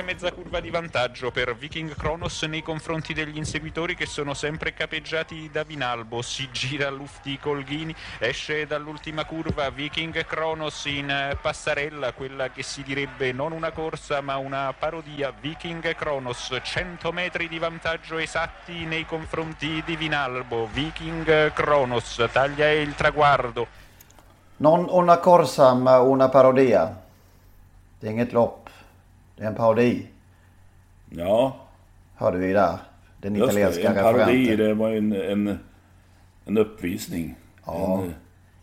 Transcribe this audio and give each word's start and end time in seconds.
Oltre 0.00 0.14
mezza 0.14 0.32
curva 0.32 0.60
di 0.60 0.70
vantaggio 0.70 1.30
per 1.30 1.54
Viking 1.54 1.94
Kronos 1.94 2.44
nei 2.44 2.62
confronti 2.62 3.12
degli 3.12 3.36
inseguitori 3.36 3.94
che 3.94 4.06
sono 4.06 4.32
sempre 4.32 4.72
capeggiati 4.72 5.50
da 5.52 5.62
Vinalbo. 5.62 6.22
Si 6.22 6.48
gira 6.50 6.88
Lufti 6.88 7.38
Colghini, 7.38 7.94
esce 8.18 8.66
dall'ultima 8.66 9.26
curva 9.26 9.68
Viking 9.68 10.24
Kronos 10.24 10.86
in 10.86 11.10
eh, 11.10 11.36
passarella, 11.38 12.14
quella 12.14 12.48
che 12.48 12.62
si 12.62 12.82
direbbe 12.82 13.32
non 13.32 13.52
una 13.52 13.72
corsa 13.72 14.22
ma 14.22 14.38
una 14.38 14.72
parodia. 14.72 15.34
Viking 15.38 15.94
Kronos, 15.94 16.58
100 16.62 17.12
metri 17.12 17.46
di 17.46 17.58
vantaggio 17.58 18.16
esatti 18.16 18.86
nei 18.86 19.04
confronti 19.04 19.82
di 19.84 19.96
Vinalbo. 19.96 20.66
Viking 20.72 21.52
Kronos 21.52 22.26
taglia 22.32 22.70
il 22.70 22.94
traguardo. 22.94 23.66
Non 24.56 24.86
una 24.88 25.18
corsa 25.18 25.74
ma 25.74 26.00
una 26.00 26.30
parodia. 26.30 27.02
Det 28.00 28.06
är 28.06 28.10
inget 28.10 28.32
lopp. 28.32 28.69
Det 29.40 29.44
är 29.46 29.48
en 29.48 29.54
parodi. 29.54 30.06
Ja, 31.10 31.56
Hörde 32.16 32.38
vi 32.38 32.52
där. 32.52 32.78
Den 33.20 33.34
just 33.34 33.54
det. 33.54 33.60
italienska 33.60 33.88
En 33.88 33.94
parodi, 34.02 34.20
referenten. 34.42 34.68
det 34.68 34.74
var 34.74 34.90
en, 34.90 35.12
en, 35.12 35.58
en 36.44 36.58
uppvisning. 36.58 37.34
Ja. 37.66 37.98
En 38.02 38.06
eh, 38.08 38.12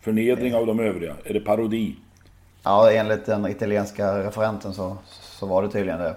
förnedring 0.00 0.54
av 0.54 0.66
de 0.66 0.80
övriga. 0.80 1.14
Är 1.24 1.34
det 1.34 1.40
parodi? 1.40 1.96
Ja, 2.62 2.92
enligt 2.92 3.26
den 3.26 3.46
italienska 3.46 4.18
referenten 4.24 4.74
så, 4.74 4.96
så 5.10 5.46
var 5.46 5.62
det 5.62 5.68
tydligen 5.70 5.98
det. 6.00 6.16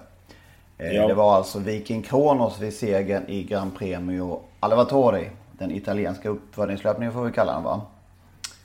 Eh, 0.78 0.92
Ja. 0.96 1.08
Det 1.08 1.14
var 1.14 1.36
alltså 1.36 1.59
Viking 1.59 2.02
Kronos 2.02 2.59
vid 2.59 2.73
segern 2.73 3.23
i 3.28 3.44
Gran 3.44 3.72
Premio 3.72 4.42
Alvatori. 4.59 5.30
Den 5.52 5.72
italienska 5.72 6.30
uppfödningslöpningen 6.30 7.14
får 7.14 7.23
vi 7.25 7.31
kalla 7.31 7.53
den 7.53 7.64
va? 7.64 7.81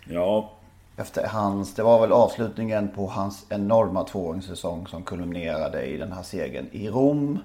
Ja, 0.09 0.51
Efter 0.97 1.27
hans, 1.27 1.75
det 1.75 1.83
var 1.83 2.01
väl 2.01 2.13
avslutningen 2.13 2.89
på 2.89 3.07
hans 3.07 3.47
enorma 3.49 4.05
tvååringssäsong 4.05 4.87
som 4.87 5.03
kulminerade 5.03 5.85
i 5.85 5.97
den 5.97 6.13
här 6.13 6.23
segern 6.23 6.67
i 6.73 6.89
Rom. 6.89 7.39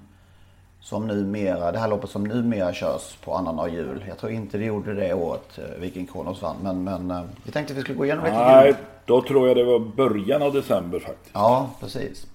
Som 0.80 1.08
numera, 1.08 1.72
det 1.72 1.80
här 1.80 1.88
loppet 1.88 2.10
som 2.10 2.24
numera 2.24 2.74
körs 2.74 3.18
på 3.24 3.34
annandag 3.36 3.70
jul. 3.70 4.06
Jag 4.08 4.18
tror 4.18 4.32
inte 4.32 4.58
det 4.58 4.66
gjorde 4.66 4.94
det 4.94 5.14
året 5.14 5.58
eh, 5.58 5.80
Viking 5.80 6.08
Kronos 6.08 6.42
vann. 6.42 6.56
Men, 6.64 6.84
men 6.84 7.12
eh, 7.12 7.24
vi 7.44 7.52
tänkte 7.52 7.74
vi 7.74 7.82
skulle 7.82 7.98
gå 7.98 8.06
igenom 8.06 8.26
lite 8.26 8.38
nej, 8.38 8.68
jul. 8.68 8.76
då 9.06 9.22
tror 9.22 9.48
jag 9.48 9.58
det 9.58 9.64
var 9.64 9.80
början 9.80 10.42
av 10.42 10.54
december 10.54 11.00
faktiskt. 11.00 11.32
Ja, 11.34 11.70
precis. 11.80 12.26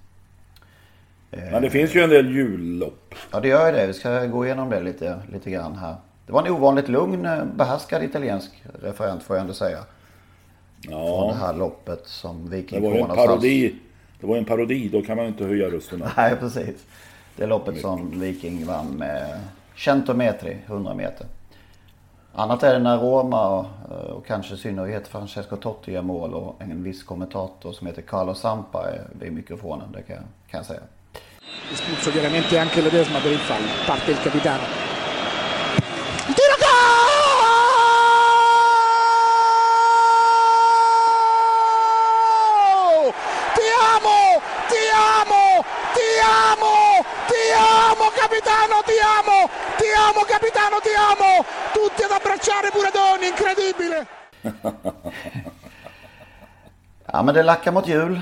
Men 1.31 1.63
det 1.63 1.71
finns 1.71 1.95
ju 1.95 2.01
en 2.01 2.11
del 2.11 2.35
jullopp. 2.35 3.15
Ja, 3.31 3.41
det 3.41 3.49
gör 3.49 3.67
ju 3.67 3.73
det. 3.73 3.87
Vi 3.87 3.93
ska 3.93 4.27
gå 4.27 4.47
igenom 4.47 4.71
det 4.71 4.81
lite, 4.81 5.19
lite 5.33 5.51
grann 5.51 5.77
här. 5.77 5.95
Det 6.27 6.33
var 6.33 6.47
en 6.47 6.53
ovanligt 6.53 6.89
lugn, 6.89 7.27
eh, 7.27 7.45
behärskad 7.45 8.03
italiensk 8.03 8.63
referent 8.83 9.23
får 9.23 9.37
jag 9.37 9.41
ändå 9.41 9.55
säga. 9.55 9.79
Från 10.85 10.93
Ja, 10.93 11.33
det 11.33 11.39
här 11.47 11.55
loppet 11.55 12.07
som 12.07 12.51
det 12.51 12.57
Viking 12.57 12.83
var 12.83 12.95
ju 12.95 13.01
en 13.01 13.09
parodi. 13.09 13.75
Det 14.21 14.27
var 14.27 14.37
en 14.37 14.45
parodi, 14.45 14.89
då 14.89 15.03
kan 15.03 15.17
man 15.17 15.27
inte 15.27 15.45
höja 15.45 15.71
rösten. 15.71 16.05
Nej, 16.17 16.37
precis. 16.37 16.85
Det 17.37 17.47
loppet 17.47 17.81
som 17.81 18.21
Viking 18.21 18.67
vann 18.67 18.87
med 18.87 19.41
100 19.87 20.15
metri, 20.15 20.57
100 20.67 20.95
meter. 20.95 21.27
Annat 22.39 22.63
är 22.63 22.73
det 22.73 22.79
när 22.79 22.99
Roma 22.99 23.49
och, 23.49 23.67
och 24.17 24.27
kanske 24.27 24.55
i 24.55 24.59
synnerhet 24.59 25.09
Francesco 25.09 25.57
Totti 25.57 25.93
gör 25.93 26.03
mål 26.03 26.35
och 26.35 26.57
en 26.59 26.83
viss 26.83 27.03
kommentator 27.03 27.73
som 27.73 27.87
heter 27.87 28.03
Carlo 28.03 28.35
Sampa 28.35 28.91
är 28.91 29.07
vid 29.21 29.33
mikrofonen. 29.33 29.93
Det 29.93 30.03
kan, 30.03 30.17
kan 30.51 30.59
jag 30.59 30.67
säga. 30.67 30.81
Espulso 31.73 32.11
chiaramente 32.11 32.61
anche 32.61 32.83
Ledesma 32.83 33.21
per 33.21 33.33
il 33.33 33.39
fallo. 33.39 33.67
Parte 33.87 34.11
il 34.11 34.19
capitano. 34.19 34.86
Amo 50.09 50.21
capitano! 50.35 50.77
Ti 50.87 50.93
amo! 51.13 51.31
Tutti 51.77 52.01
ad 52.07 52.13
abbracciare 52.19 52.67
pure 52.77 52.91
Doni, 52.99 53.27
incredibile! 53.33 53.99
Ja, 57.13 57.23
men 57.23 57.35
det 57.35 57.43
lackar 57.43 57.73
mot 57.73 57.89
jul. 57.89 58.21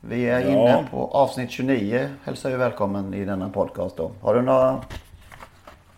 Vi 0.00 0.24
är 0.28 0.40
Ja. 0.40 0.48
inne 0.48 0.86
på 0.90 1.10
avsnitt 1.12 1.50
29. 1.50 2.08
Hälsar 2.24 2.50
ju 2.50 2.56
välkommen 2.56 3.14
i 3.14 3.24
denna 3.24 3.48
podcast 3.48 3.96
då. 3.96 4.10
Har 4.22 4.34
du 4.34 4.42
några... 4.42 4.80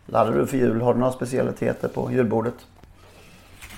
Laddar 0.06 0.32
du 0.32 0.46
för 0.46 0.56
jul? 0.56 0.80
Har 0.80 0.94
du 0.94 1.00
några 1.00 1.12
specialiteter 1.12 1.88
på 1.88 2.12
julbordet? 2.12 2.54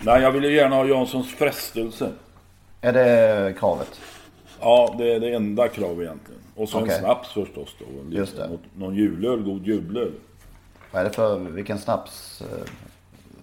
Nej, 0.02 0.22
jag 0.22 0.30
vill 0.32 0.44
ju 0.44 0.54
gärna 0.56 0.76
ha 0.76 0.84
Janssons 0.86 1.34
frestelse. 1.34 2.10
Är 2.80 2.92
det 2.92 3.54
kravet? 3.58 4.00
Ja, 4.60 4.94
det 4.98 5.12
är 5.14 5.20
det 5.20 5.34
enda 5.34 5.68
krav 5.68 6.02
egentligen. 6.02 6.40
Och 6.56 6.68
så 6.68 6.80
Okej. 6.80 6.94
en 6.94 7.00
snaps 7.00 7.28
förstås 7.32 7.76
då. 7.78 7.84
Och 7.84 8.12
Just 8.12 8.36
det. 8.36 8.58
Någon 8.76 8.94
julöl, 8.94 9.42
god 9.42 9.66
julöl. 9.66 10.12
Vad 10.94 11.00
är 11.00 11.04
det 11.04 11.14
för... 11.14 11.38
Vilken 11.38 11.78
snaps 11.78 12.42
eh, 12.42 12.68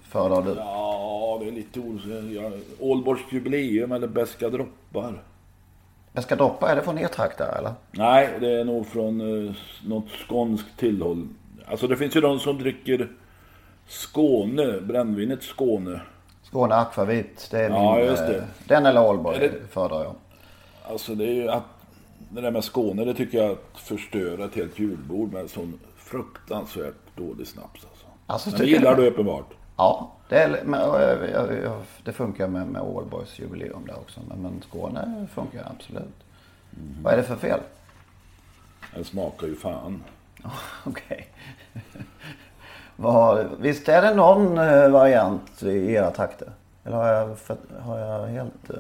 föredrar 0.01 0.41
du? 0.41 0.53
Ja, 0.57 1.38
det 1.41 1.47
är 1.47 1.51
lite 1.51 1.79
osäkert. 1.79 2.53
Ålborgs 2.79 3.22
jubileum 3.31 3.91
eller 3.91 4.07
Beska 4.07 4.50
droppar. 4.50 5.23
Beska 6.13 6.35
droppa, 6.35 6.72
är 6.72 6.75
det 6.75 6.81
från 6.81 6.97
er 7.00 7.07
trakt 7.07 7.38
där 7.38 7.57
eller? 7.57 7.73
Nej, 7.91 8.29
det 8.39 8.51
är 8.59 8.63
nog 8.66 8.88
från 8.88 9.45
eh, 9.47 9.53
något 9.85 10.09
skånskt 10.28 10.78
tillhåll. 10.79 11.28
Alltså 11.66 11.88
det 11.88 11.97
finns 11.97 12.16
ju 12.16 12.22
de 12.22 12.39
som 12.39 12.57
dricker 12.57 13.09
Skåne, 13.88 14.81
brännvinet 14.81 15.44
Skåne. 15.44 16.01
Skåne 16.44 16.75
Akvavit, 16.75 17.47
det 17.51 17.59
är 17.59 17.69
min... 17.69 17.78
Ja, 17.81 18.00
just 18.00 18.28
det. 18.28 18.38
eh, 18.38 18.44
Den 18.68 18.85
eller 18.85 19.09
Aalborg 19.09 19.38
Är 19.38 19.39
det- 19.41 19.68
föredrar 19.72 20.03
jag. 20.03 20.16
Alltså 20.83 21.16
det 21.16 21.25
är 21.25 21.33
ju 21.33 21.50
att 21.50 21.63
det 22.29 22.41
där 22.41 22.51
med 22.51 22.63
Skåne, 22.63 23.06
det 23.06 23.13
tycker 23.13 23.38
jag 23.38 23.51
att 23.51 23.79
förstöra 23.79 24.45
ett 24.45 24.56
helt 24.56 24.79
julbord 24.79 25.33
med 25.33 25.50
sån 25.50 25.79
fruktansvärt 26.11 26.95
dålig 27.16 27.47
snaps 27.47 27.85
alltså. 27.91 28.05
Alltså, 28.27 28.49
Men 28.49 28.59
det 28.59 28.66
gillar 28.66 28.95
du? 28.95 29.07
uppenbart. 29.07 29.45
Ja, 29.77 30.11
det, 30.29 30.61
men, 30.66 30.79
jag- 31.33 31.81
det 32.03 32.11
funkar 32.13 32.47
med, 32.47 32.67
med 32.67 32.81
Aalborgs 32.81 33.39
jubileum 33.39 33.85
där 33.88 33.95
också. 33.99 34.19
Men, 34.29 34.38
men 34.41 34.61
Skåne 34.69 35.27
funkar 35.33 35.71
absolut. 35.77 36.03
Mm. 36.77 37.03
Vad 37.03 37.13
är 37.13 37.17
det 37.17 37.23
för 37.23 37.35
fel? 37.35 37.59
Den 38.95 39.03
smakar 39.05 39.47
ju 39.47 39.55
fan. 39.55 40.03
Okej. 40.83 41.27
Vad- 42.95 43.47
Visst 43.59 43.89
är 43.89 44.01
det 44.01 44.13
någon 44.16 44.57
eh, 44.57 44.89
variant 44.89 45.63
i 45.63 45.94
era 45.94 46.11
takter? 46.11 46.51
Eller 46.83 46.97
har 46.97 47.07
jag, 47.07 47.38
har 47.81 47.97
jag 48.00 48.27
helt... 48.27 48.69
eh, 48.69 48.75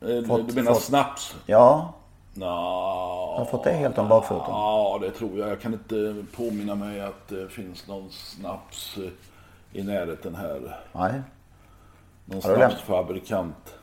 Eh, 0.00 0.22
Fått- 0.24 0.48
du 0.48 0.54
menar 0.54 0.72
fått- 0.72 0.82
snaps? 0.82 1.36
Ja, 1.46 1.94
Nå, 2.36 2.46
har 2.46 3.38
jag 3.38 3.50
fått 3.50 3.64
det 3.64 3.72
helt 3.72 3.98
om 3.98 4.08
bakfoten? 4.08 4.50
Ja, 4.50 4.98
det 5.02 5.10
tror 5.10 5.38
jag. 5.38 5.48
Jag 5.48 5.60
kan 5.60 5.72
inte 5.72 6.24
påminna 6.36 6.74
mig 6.74 7.00
att 7.00 7.28
det 7.28 7.48
finns 7.48 7.88
någon 7.88 8.10
snaps 8.10 8.98
eh, 8.98 9.80
i 9.80 9.82
närheten 9.82 10.34
här. 10.34 10.76
Nej. 10.92 11.22
Någon 12.24 12.42
snapsfabrikant. 12.42 13.74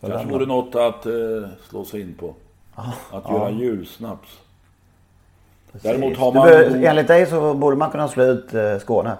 Kanske 0.00 0.28
vore 0.28 0.46
något 0.46 0.74
att 0.74 1.06
eh, 1.06 1.12
slå 1.68 1.84
sig 1.84 2.00
in 2.00 2.14
på. 2.14 2.34
Att 3.10 3.30
göra 3.30 3.50
julsnaps. 3.50 4.38
Däremot 5.72 6.16
har 6.16 6.32
man... 6.32 6.48
bör, 6.48 6.84
enligt 6.84 7.08
dig 7.08 7.26
så 7.26 7.54
borde 7.54 7.76
man 7.76 7.90
kunna 7.90 8.08
slå 8.08 8.24
ut 8.24 8.54
eh, 8.54 8.78
Skåne. 8.78 9.16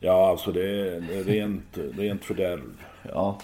Ja, 0.00 0.30
alltså 0.30 0.52
det 0.52 0.60
är, 0.60 1.00
det 1.00 1.18
är 1.18 1.24
rent, 1.24 1.78
rent 1.98 2.24
fördärv. 2.24 2.84
Ja. 3.02 3.38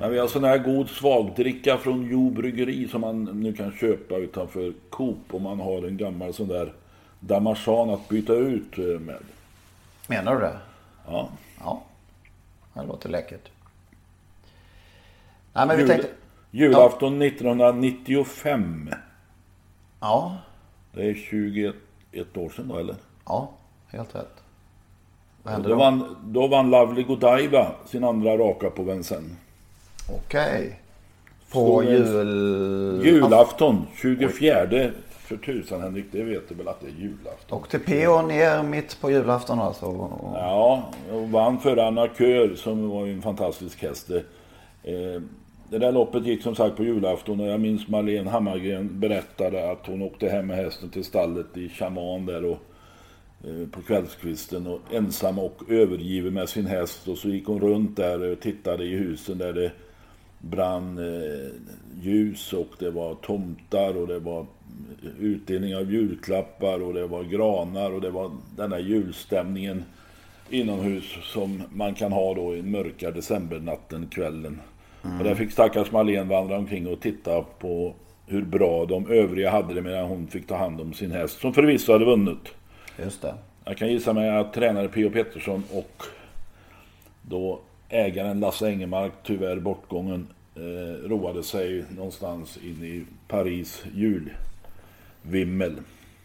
Men 0.00 0.10
vi 0.10 0.18
har 0.18 0.28
sån 0.28 0.44
här 0.44 0.58
god 0.58 0.88
svagdricka 0.88 1.78
från 1.78 2.08
Jo 2.10 2.30
Bryggeri 2.30 2.88
som 2.88 3.00
man 3.00 3.24
nu 3.24 3.52
kan 3.52 3.72
köpa 3.72 4.16
utanför 4.16 4.72
Coop 4.90 5.18
om 5.34 5.42
man 5.42 5.60
har 5.60 5.86
en 5.86 5.96
gammal 5.96 6.34
sån 6.34 6.48
där 6.48 6.72
Damarsan 7.20 7.90
att 7.90 8.08
byta 8.08 8.32
ut 8.32 8.78
eh, 8.78 8.84
med. 8.84 9.18
Menar 10.06 10.34
du 10.34 10.40
det? 10.40 10.58
Ja. 11.06 11.28
Ja. 11.60 11.82
Det 12.74 12.82
låter 12.82 13.08
läckert. 13.08 13.48
Nej, 15.52 15.66
men 15.66 15.76
vi 15.76 15.82
Jul, 15.82 15.88
tänkte... 15.90 16.08
julafton 16.50 17.22
1995. 17.22 18.90
Ja, 20.00 20.36
Det 20.92 21.10
är 21.10 21.14
21 21.14 21.74
år 22.36 22.48
sedan 22.50 22.68
då 22.68 22.78
eller? 22.78 22.96
ja, 23.26 23.50
helt 23.86 24.14
rätt. 24.14 24.42
Vad 25.42 25.52
hände 25.52 25.68
Då 25.68 25.74
då? 25.74 25.80
vann, 25.80 26.16
då 26.24 26.46
vann 26.46 26.70
Lovely 26.70 27.02
Godiva 27.02 27.72
sin 27.86 28.04
andra 28.04 28.38
raka 28.38 28.70
på 28.70 28.82
Vincennes. 28.82 29.32
Okej. 30.10 30.78
På 31.52 31.82
en- 31.82 31.88
jul... 31.88 33.02
Julafton 33.04 33.86
24 33.96 34.90
för 35.10 35.36
tusan 35.36 35.80
Henrik, 35.80 36.04
det 36.12 36.22
vet 36.22 36.48
du 36.48 36.54
väl 36.54 36.68
att 36.68 36.80
det 36.80 36.86
är 36.86 37.02
julafton? 37.02 37.58
Och 37.58 37.68
till 37.68 37.80
P.O. 37.80 38.22
ner 38.22 38.62
mitt 38.62 39.00
på 39.00 39.10
julafton 39.10 39.60
alltså. 39.60 39.86
Och- 39.86 40.34
Ja, 40.34 40.90
och 41.12 41.28
vann 41.30 41.60
före 41.60 41.86
Anna 41.86 42.08
Kör 42.18 42.54
som 42.54 42.88
var 42.88 43.06
ju 43.06 43.12
en 43.12 43.22
fantastisk 43.22 43.82
häst. 43.82 44.10
Eh, 44.10 45.22
Det 45.70 45.78
där 45.78 45.92
loppet 45.92 46.26
gick 46.26 46.42
som 46.42 46.54
sagt 46.54 46.76
på 46.76 46.84
julafton 46.84 47.40
och 47.40 47.46
jag 47.46 47.60
minns 47.60 47.88
Marlene 47.88 48.30
Hammargren 48.30 49.00
berättade 49.00 49.70
att 49.70 49.86
hon 49.86 50.02
åkte 50.02 50.28
hem 50.28 50.46
med 50.46 50.56
hästen 50.56 50.88
till 50.90 51.04
stallet 51.04 51.56
i 51.56 51.68
Chaman 51.68 52.26
där 52.26 52.44
och 52.44 52.58
eh, 53.44 53.68
på 53.72 53.82
kvällskvisten 53.82 54.66
och 54.66 54.80
ensam 54.92 55.38
och 55.38 55.60
övergiven 55.68 56.34
med 56.34 56.48
sin 56.48 56.66
häst 56.66 57.08
och 57.08 57.18
så 57.18 57.28
gick 57.28 57.46
hon 57.46 57.60
runt 57.60 57.96
där 57.96 58.32
och 58.32 58.40
tittade 58.40 58.84
i 58.84 58.96
husen 58.96 59.38
där 59.38 59.52
det 59.52 59.72
brann 60.42 60.98
eh, 60.98 61.48
ljus 62.02 62.52
och 62.52 62.68
det 62.78 62.90
var 62.90 63.14
tomtar 63.14 63.96
och 63.96 64.06
det 64.06 64.18
var 64.18 64.46
utdelning 65.18 65.76
av 65.76 65.92
julklappar 65.92 66.82
och 66.82 66.94
det 66.94 67.06
var 67.06 67.22
granar 67.22 67.90
och 67.90 68.00
det 68.00 68.10
var 68.10 68.30
den 68.56 68.72
här 68.72 68.78
julstämningen 68.78 69.84
inomhus 70.50 71.04
som 71.22 71.62
man 71.72 71.94
kan 71.94 72.12
ha 72.12 72.34
då 72.34 72.56
i 72.56 72.62
mörka 72.62 73.10
decembernatten, 73.10 74.06
kvällen. 74.06 74.60
Och 75.18 75.24
där 75.24 75.34
fick 75.34 75.52
stackars 75.52 75.92
Marlene 75.92 76.30
vandra 76.30 76.58
omkring 76.58 76.86
och 76.86 77.00
titta 77.00 77.42
på 77.42 77.94
hur 78.26 78.42
bra 78.42 78.86
de 78.86 79.10
övriga 79.10 79.50
hade 79.50 79.74
det 79.74 79.82
medan 79.82 80.08
hon 80.08 80.26
fick 80.26 80.46
ta 80.46 80.56
hand 80.56 80.80
om 80.80 80.92
sin 80.92 81.10
häst, 81.10 81.40
som 81.40 81.54
förvisso 81.54 81.92
hade 81.92 82.04
vunnit. 82.04 82.54
Just 82.98 83.22
det. 83.22 83.34
Jag 83.64 83.76
kan 83.76 83.88
gissa 83.88 84.12
mig 84.12 84.30
att 84.30 84.52
tränare 84.52 84.88
P.O. 84.88 85.10
Pettersson 85.10 85.64
och 85.72 86.02
då 87.22 87.60
ägaren 87.92 88.40
Lasse 88.40 88.68
Engemark, 88.68 89.12
tyvärr 89.22 89.56
bortgången, 89.60 90.26
eh, 90.56 91.08
roade 91.08 91.42
sig 91.42 91.84
någonstans 91.96 92.56
in 92.64 92.84
i 92.84 93.04
Paris 93.28 93.84
julvimmel. 93.94 95.72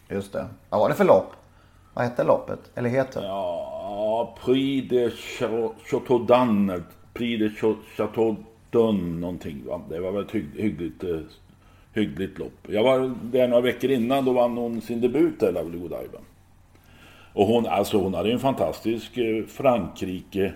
Just 0.10 0.34
det. 0.34 0.46
Vad 0.70 0.80
var 0.80 0.90
det 0.90 0.96
för 0.96 1.06
lopp? 1.06 1.32
Vad 1.94 2.06
hette 2.06 2.24
loppet? 2.24 2.60
Eller 2.76 2.90
heter? 2.90 3.24
Ja, 3.24 4.36
Prix 4.46 4.90
de 4.90 5.10
Cha- 5.10 5.72
Chateaudun, 5.86 6.84
Prix 7.14 7.40
de 7.40 7.50
Cha- 7.50 7.78
Chateaudun 7.98 9.22
någonting. 9.22 9.64
Va? 9.66 9.82
Det 9.90 10.00
var 10.00 10.12
väl 10.12 10.24
ett 10.26 10.36
hygg, 10.36 10.48
hyggligt, 10.56 11.04
eh, 11.04 11.20
hyggligt 11.94 12.40
lopp. 12.40 12.54
Jag 12.68 12.84
var 12.84 13.16
där 13.24 13.48
några 13.48 13.62
veckor 13.62 13.90
innan, 13.92 14.26
då 14.26 14.34
vann 14.34 14.58
hon 14.58 14.82
sin 14.82 15.02
debut 15.02 15.40
där, 15.40 15.52
Lovely 15.52 15.78
Godiva. 15.80 16.20
Och 17.34 17.46
hon, 17.48 17.66
alltså 17.66 17.98
hon 17.98 18.14
hade 18.14 18.32
en 18.32 18.40
fantastisk 18.40 19.18
eh, 19.18 19.46
Frankrike 19.46 20.54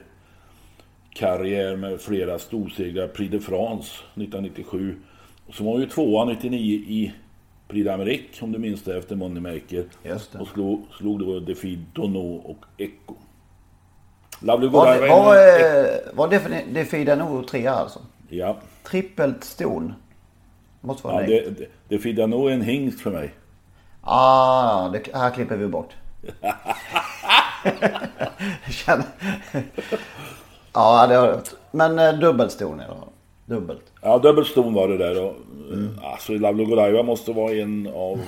karriär 1.13 1.75
med 1.75 2.01
flera 2.01 2.39
storsegrar. 2.39 3.07
Prix 3.07 3.31
de 3.31 3.39
France 3.39 3.91
1997. 4.15 4.95
Och 5.47 5.55
så 5.55 5.63
var 5.63 5.71
hon 5.71 5.81
ju 5.81 5.87
tvåa 5.87 6.25
99 6.25 6.73
i 6.73 7.13
Prix 7.67 7.87
d'Amérique, 7.87 8.43
om 8.43 8.51
du 8.51 8.59
minns 8.59 8.83
det, 8.83 8.97
efter 8.97 9.15
Moneymaker. 9.15 9.85
Och 10.39 10.47
slog, 10.47 10.85
slog 10.97 11.19
då 11.19 11.39
Defi 11.39 11.79
Dono 11.93 12.35
och 12.35 12.65
Echo. 12.77 13.15
Lovely 14.39 14.67
Var, 14.67 14.85
Godiva 14.85 15.05
det, 15.05 15.09
var, 15.09 15.35
eh, 15.35 15.99
var 16.13 16.27
det, 16.73 16.85
Fida 16.85 17.15
nog 17.15 17.47
trea 17.47 17.73
alltså? 17.73 17.99
Ja, 18.29 18.57
Trippelt 18.83 19.43
ston. 19.43 19.93
Måste 20.81 21.07
vara 21.07 21.21
ja, 21.21 21.27
det, 21.27 21.49
det, 21.49 21.67
Defi 21.87 22.13
Dono 22.13 22.47
är 22.47 22.51
en 22.51 22.61
hingst 22.61 23.01
för 23.01 23.11
mig. 23.11 23.33
Ah, 24.01 24.89
det 24.89 25.07
här 25.13 25.31
klipper 25.31 25.57
vi 25.57 25.67
bort. 25.67 25.93
Ja, 30.73 31.07
det 31.07 31.15
har 31.15 31.27
jag. 31.27 31.39
Men 31.71 31.99
eh, 31.99 32.13
dubbelston 32.19 32.79
är 32.79 32.87
det. 32.87 33.55
Dubbelt. 33.55 33.81
Ja, 34.01 34.17
dubbelston 34.17 34.73
var 34.73 34.87
det 34.87 34.97
där. 34.97 35.23
Och, 35.23 35.29
eh, 35.73 36.11
Alltså 36.11 36.31
Lovely 36.33 36.65
Godiva 36.65 37.03
måste 37.03 37.31
vara 37.33 37.53
en 37.53 37.87
av, 37.95 38.19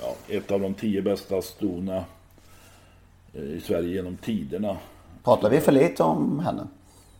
ja, 0.00 0.14
ett 0.28 0.50
av 0.50 0.60
de 0.60 0.74
tio 0.74 1.02
bästa 1.02 1.42
stona 1.42 2.04
eh, 3.34 3.42
i 3.42 3.60
Sverige 3.60 3.88
genom 3.94 4.16
tiderna. 4.16 4.76
Pratar 5.24 5.50
vi 5.50 5.60
för 5.60 5.72
lite 5.72 6.02
om 6.02 6.38
henne? 6.40 6.66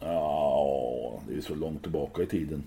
Ja, 0.01 1.13
det 1.29 1.35
är 1.37 1.41
så 1.41 1.55
långt 1.55 1.83
tillbaka 1.83 2.23
i 2.23 2.27
tiden. 2.27 2.63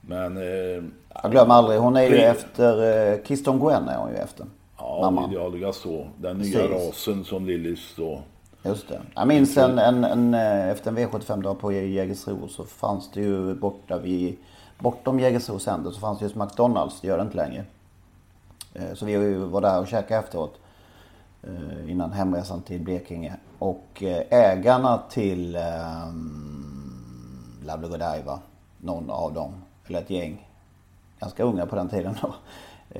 Men 0.00 0.36
eh, 0.36 0.82
Jag 1.22 1.30
glömmer 1.30 1.54
aldrig. 1.54 1.80
Hon 1.80 1.96
är 1.96 2.02
ju 2.02 2.16
efter... 2.16 3.12
Eh, 3.12 3.18
Kiston 3.24 3.58
Gwen 3.60 3.88
är 3.88 3.96
hon 3.96 4.10
ju 4.10 4.16
efter. 4.16 4.46
ja, 4.78 4.98
Mamman. 5.02 5.30
idealiga 5.30 5.72
så. 5.72 6.06
Den 6.16 6.38
nya 6.38 6.58
Precis. 6.58 6.88
rasen 6.88 7.24
som 7.24 7.46
Lillis 7.46 7.94
då. 7.96 8.20
Just 8.62 8.88
det. 8.88 9.00
Jag 9.14 9.28
minns 9.28 9.56
en, 9.56 9.78
en, 9.78 10.04
en, 10.04 10.34
eh, 10.34 10.68
efter 10.68 10.90
en 10.90 10.98
V75-dag 10.98 11.60
på 11.60 11.72
Jägersro 11.72 12.48
så 12.48 12.64
fanns 12.64 13.10
det 13.10 13.20
ju 13.20 13.54
borta 13.54 13.98
vid, 13.98 14.36
bortom 14.78 15.20
Jägersro 15.20 15.58
center 15.58 15.90
så 15.90 16.00
fanns 16.00 16.18
det 16.18 16.24
just 16.24 16.36
McDonalds, 16.36 17.00
det 17.00 17.08
gör 17.08 17.16
det 17.16 17.22
inte 17.22 17.36
längre. 17.36 17.64
Eh, 18.74 18.94
så 18.94 19.06
vi 19.06 19.34
var 19.34 19.60
där 19.60 19.80
och 19.80 19.88
käkade 19.88 20.20
efteråt. 20.20 20.58
Eh, 21.42 21.90
innan 21.90 22.12
hemresan 22.12 22.62
till 22.62 22.80
Blekinge. 22.80 23.36
Och 23.58 24.02
ägarna 24.30 25.02
till 25.10 25.56
um, 25.56 27.58
Lovely 27.66 27.88
Godiva, 27.88 28.40
någon 28.78 29.10
av 29.10 29.32
dem, 29.32 29.54
eller 29.86 29.98
ett 29.98 30.10
gäng, 30.10 30.48
ganska 31.20 31.42
unga 31.42 31.66
på 31.66 31.76
den 31.76 31.88
tiden 31.88 32.16
då. 32.22 32.34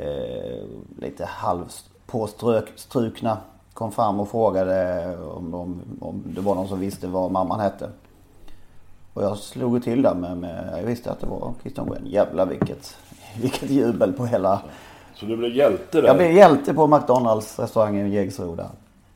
Eh, 0.01 0.65
lite 0.99 1.25
halvpåstrukna. 1.25 3.39
Kom 3.79 3.93
fram 3.93 4.21
och 4.21 4.31
frågade 4.31 5.17
om, 5.17 5.55
om, 5.55 5.83
om 6.01 6.23
det 6.27 6.41
var 6.41 6.55
någon 6.55 6.69
som 6.69 6.81
visste 6.81 7.07
vad 7.07 7.31
mamman 7.31 7.61
hette. 7.61 7.91
Och 9.13 9.23
jag 9.23 9.39
slog 9.39 9.85
till 9.85 10.03
där 10.03 10.15
med, 10.15 10.37
med 10.37 10.75
jag 10.77 10.83
visste 10.83 11.11
att 11.11 11.21
det 11.21 11.27
var 11.27 11.55
Christian 11.61 11.87
Gwen. 11.87 12.07
Jävlar 12.07 12.47
vilket, 12.47 12.97
vilket 13.41 13.71
jubel 13.71 14.13
på 14.13 14.27
hela... 14.27 14.63
Så 15.15 15.27
du 15.27 15.37
blev 15.37 15.57
hjälte 15.57 16.01
där. 16.01 16.09
Jag 16.09 16.17
blev 16.17 16.33
hjälte 16.33 16.75
på 16.75 16.87
McDonalds 16.87 17.59
restaurangen 17.59 18.07
i 18.07 18.15
Jägersro 18.15 18.55
där. 18.55 18.69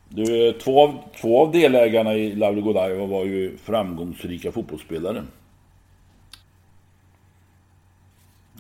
Du, 0.09 0.49
eh, 0.49 0.55
två, 0.55 0.81
av, 0.81 0.95
två 1.21 1.43
av 1.43 1.53
delägarna 1.53 2.15
i 2.15 2.35
Lovely 2.35 2.61
Godiva 2.61 3.07
var 3.07 3.25
ju 3.25 3.57
framgångsrika 3.57 4.53
fotbollsspelare. 4.53 5.23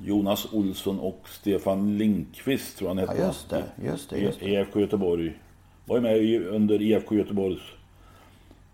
Jonas 0.02 0.52
Olsson 0.52 1.00
och 1.00 1.21
Stefan 1.25 1.99
Linkvist 1.99 2.78
tror 2.78 2.90
jag 2.90 2.94
han 2.97 3.04
Ja 3.04 3.12
hette. 3.12 3.26
just 3.26 3.50
det, 3.50 3.64
just 3.85 4.11
det, 4.11 4.18
just 4.18 4.40
det. 4.40 4.47
IFK 4.47 4.80
Göteborg. 4.80 5.35
Var 5.85 5.97
ju 5.97 6.03
med 6.03 6.47
under 6.47 6.83
IFK 6.83 7.15
Göteborgs 7.15 7.62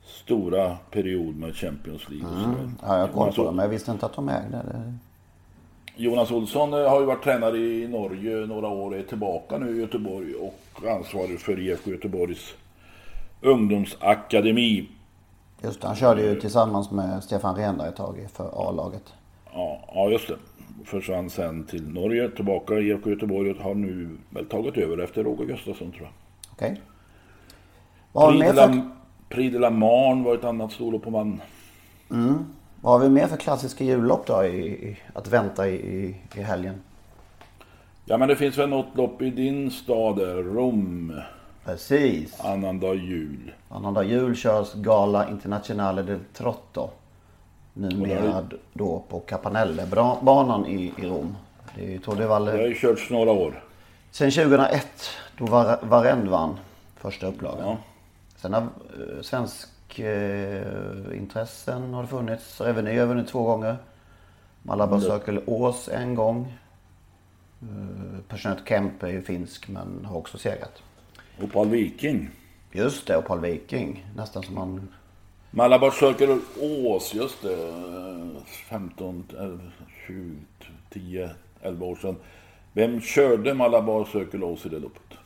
stora 0.04 0.76
period 0.90 1.36
med 1.36 1.54
Champions 1.54 2.08
League 2.08 2.28
och. 2.28 2.44
Mm. 2.44 2.70
Ja, 2.82 2.98
jag 2.98 3.06
har 3.06 3.08
koll 3.08 3.22
Jonas 3.22 3.36
på 3.36 3.52
men 3.52 3.62
jag 3.62 3.68
visste 3.68 3.90
inte 3.90 4.06
att 4.06 4.14
de 4.14 4.28
ägde 4.28 4.56
det. 4.56 4.94
Jonas 5.96 6.30
Olsson 6.30 6.72
eh, 6.72 6.90
har 6.90 7.00
ju 7.00 7.06
varit 7.06 7.24
tränare 7.24 7.58
i 7.58 7.88
Norge 7.88 8.46
några 8.46 8.68
år, 8.68 8.96
är 8.96 9.02
tillbaka 9.02 9.58
nu 9.58 9.76
i 9.76 9.80
Göteborg 9.80 10.34
och 10.34 10.88
ansvarig 10.88 11.40
för 11.40 11.60
IFK 11.60 11.90
Göteborgs 11.90 12.54
ungdomsakademi. 13.40 14.88
Just 15.62 15.80
det, 15.80 15.86
han 15.86 15.96
körde 15.96 16.22
ju 16.22 16.40
tillsammans 16.40 16.90
med 16.90 17.24
Stefan 17.24 17.56
Rehnberg 17.56 17.88
ett 17.88 17.96
tag 17.96 18.26
för 18.32 18.68
A-laget. 18.68 19.14
Ja, 19.52 19.80
ja, 19.94 20.08
just 20.08 20.28
det. 20.28 20.36
Försvann 20.84 21.30
sen 21.30 21.64
till 21.64 21.88
Norge, 21.88 22.28
tillbaka 22.28 22.74
i 22.74 22.88
IFK 22.88 23.10
Göteborg 23.10 23.50
och 23.50 23.56
har 23.56 23.74
nu 23.74 24.16
väl 24.30 24.46
tagit 24.46 24.76
över 24.76 24.98
efter 24.98 25.24
Roger 25.24 25.44
Gustafsson 25.44 25.92
tror 25.92 26.02
jag. 26.02 26.12
Okej. 26.52 26.80
Vad 28.20 28.30
Prix 28.32 28.46
de 28.46 28.54
för, 28.54 28.74
la- 28.76 28.82
Prix 29.28 29.52
de 29.52 29.58
la 29.58 29.70
Marne 29.70 30.24
var 30.24 30.34
ett 30.34 30.44
annat 30.44 30.72
på 30.98 31.10
man. 31.10 31.40
vad 32.80 32.92
har 32.92 32.98
vi 32.98 33.08
mer 33.08 33.26
för 33.26 33.36
klassiska 33.36 33.84
jullopp 33.84 34.26
då 34.26 34.44
i, 34.44 34.48
i, 34.68 34.98
att 35.14 35.28
vänta 35.28 35.68
i, 35.68 35.74
i, 36.34 36.40
helgen? 36.42 36.74
Ja 38.04 38.16
men 38.18 38.28
det 38.28 38.36
finns 38.36 38.58
väl 38.58 38.68
något 38.68 38.96
lopp 38.96 39.22
i 39.22 39.30
din 39.30 39.70
stad 39.70 40.18
Rom, 40.18 41.20
Precis. 41.64 42.40
annandag 42.40 42.94
jul. 42.94 43.52
Annandag 43.68 44.04
jul 44.04 44.36
körs 44.36 44.74
Gala 44.74 45.28
Internazionale 45.30 46.02
del 46.02 46.18
Trotto. 46.34 46.90
Numera 47.74 48.44
då 48.72 49.02
på 49.08 49.20
Capanelle-banan 49.20 50.66
i, 50.66 50.92
i 50.98 51.06
Rom. 51.06 51.36
Det 51.76 51.94
är 51.94 51.98
Tour 51.98 52.14
de 52.14 52.22
Det 52.22 52.28
har 52.28 52.28
Valle. 52.40 52.66
ju 52.68 52.74
körts 52.74 53.10
några 53.10 53.30
år. 53.32 53.62
Sen 54.10 54.30
2001 54.30 54.86
då 55.38 55.46
var 55.46 55.78
Varend 55.82 56.28
vann 56.28 56.56
första 56.96 57.26
upplagan. 57.26 57.66
Ja. 57.68 57.76
Sen 58.40 58.52
har 58.52 58.62
eh, 58.62 59.22
svensk 59.22 59.98
eh, 59.98 61.18
intressen 61.18 61.94
har 61.94 62.02
det 62.02 62.08
funnits. 62.08 62.60
Reveny 62.60 62.98
har 62.98 63.06
vunnit 63.06 63.28
två 63.28 63.42
gånger. 63.42 63.76
Malabar 64.62 65.00
Circle 65.00 65.40
Ås 65.46 65.88
en 65.88 66.14
gång. 66.14 66.58
Eh, 67.62 68.20
Passionate 68.28 68.62
Kemp 68.66 69.02
är 69.02 69.08
ju 69.08 69.22
finsk 69.22 69.68
men 69.68 70.04
har 70.04 70.16
också 70.16 70.38
segrat. 70.38 70.82
Och 71.42 71.52
Paul 71.52 71.68
Viking. 71.68 72.30
Just 72.72 73.06
det, 73.06 73.16
och 73.16 73.26
Paul 73.26 73.40
Viking. 73.40 74.06
Nästan 74.16 74.42
som 74.42 74.54
man 74.54 74.88
Malabar 75.50 75.90
Circle 75.90 76.38
Ås, 76.60 77.14
just 77.14 77.42
det. 77.42 77.56
15, 78.68 79.24
20, 80.06 80.36
10, 80.90 81.30
11 81.62 81.86
år 81.86 81.96
sedan. 81.96 82.16
Vem 82.72 83.00
körde 83.00 83.54
Malabar 83.54 84.04
Circle 84.04 84.44
Ås 84.44 84.66
i 84.66 84.68
det 84.68 84.78
loppet? 84.78 85.18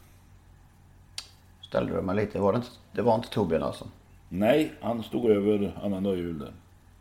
Ställde 1.72 1.96
du 1.96 2.02
mig 2.02 2.16
lite. 2.16 2.38
Var 2.38 2.52
det, 2.52 2.56
inte, 2.56 2.68
det 2.92 3.02
var 3.02 3.14
inte 3.14 3.28
Torbjörn 3.28 3.62
alltså? 3.62 3.84
Nej, 4.28 4.72
han 4.80 5.02
stod 5.02 5.30
över 5.30 5.72
Anna 5.82 6.10
Öjul 6.10 6.38
där. 6.38 6.52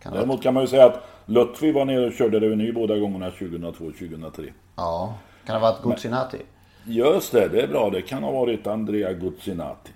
Kan 0.04 0.14
Däremot 0.14 0.44
kan 0.44 0.54
man 0.54 0.64
ju 0.64 0.68
säga 0.68 0.86
att 0.86 1.04
Lutfi 1.26 1.72
var 1.72 1.86
nere 1.86 2.08
och 2.08 2.14
körde 2.14 2.40
reveny 2.40 2.72
båda 2.72 2.98
gångerna 2.98 3.32
2002 3.32 3.86
och 3.86 3.94
2003. 3.94 4.44
Ja. 4.76 5.14
Kan 5.46 5.56
det 5.56 5.62
ha 5.62 5.72
varit 5.72 5.84
Guzzinati? 5.84 6.38
Just 6.86 7.32
det, 7.32 7.48
det 7.48 7.62
är 7.62 7.68
bra. 7.68 7.90
Det 7.90 8.02
kan 8.02 8.24
ha 8.24 8.32
varit 8.32 8.68
Andrea 8.68 9.14
Guzzinati. 9.14 9.92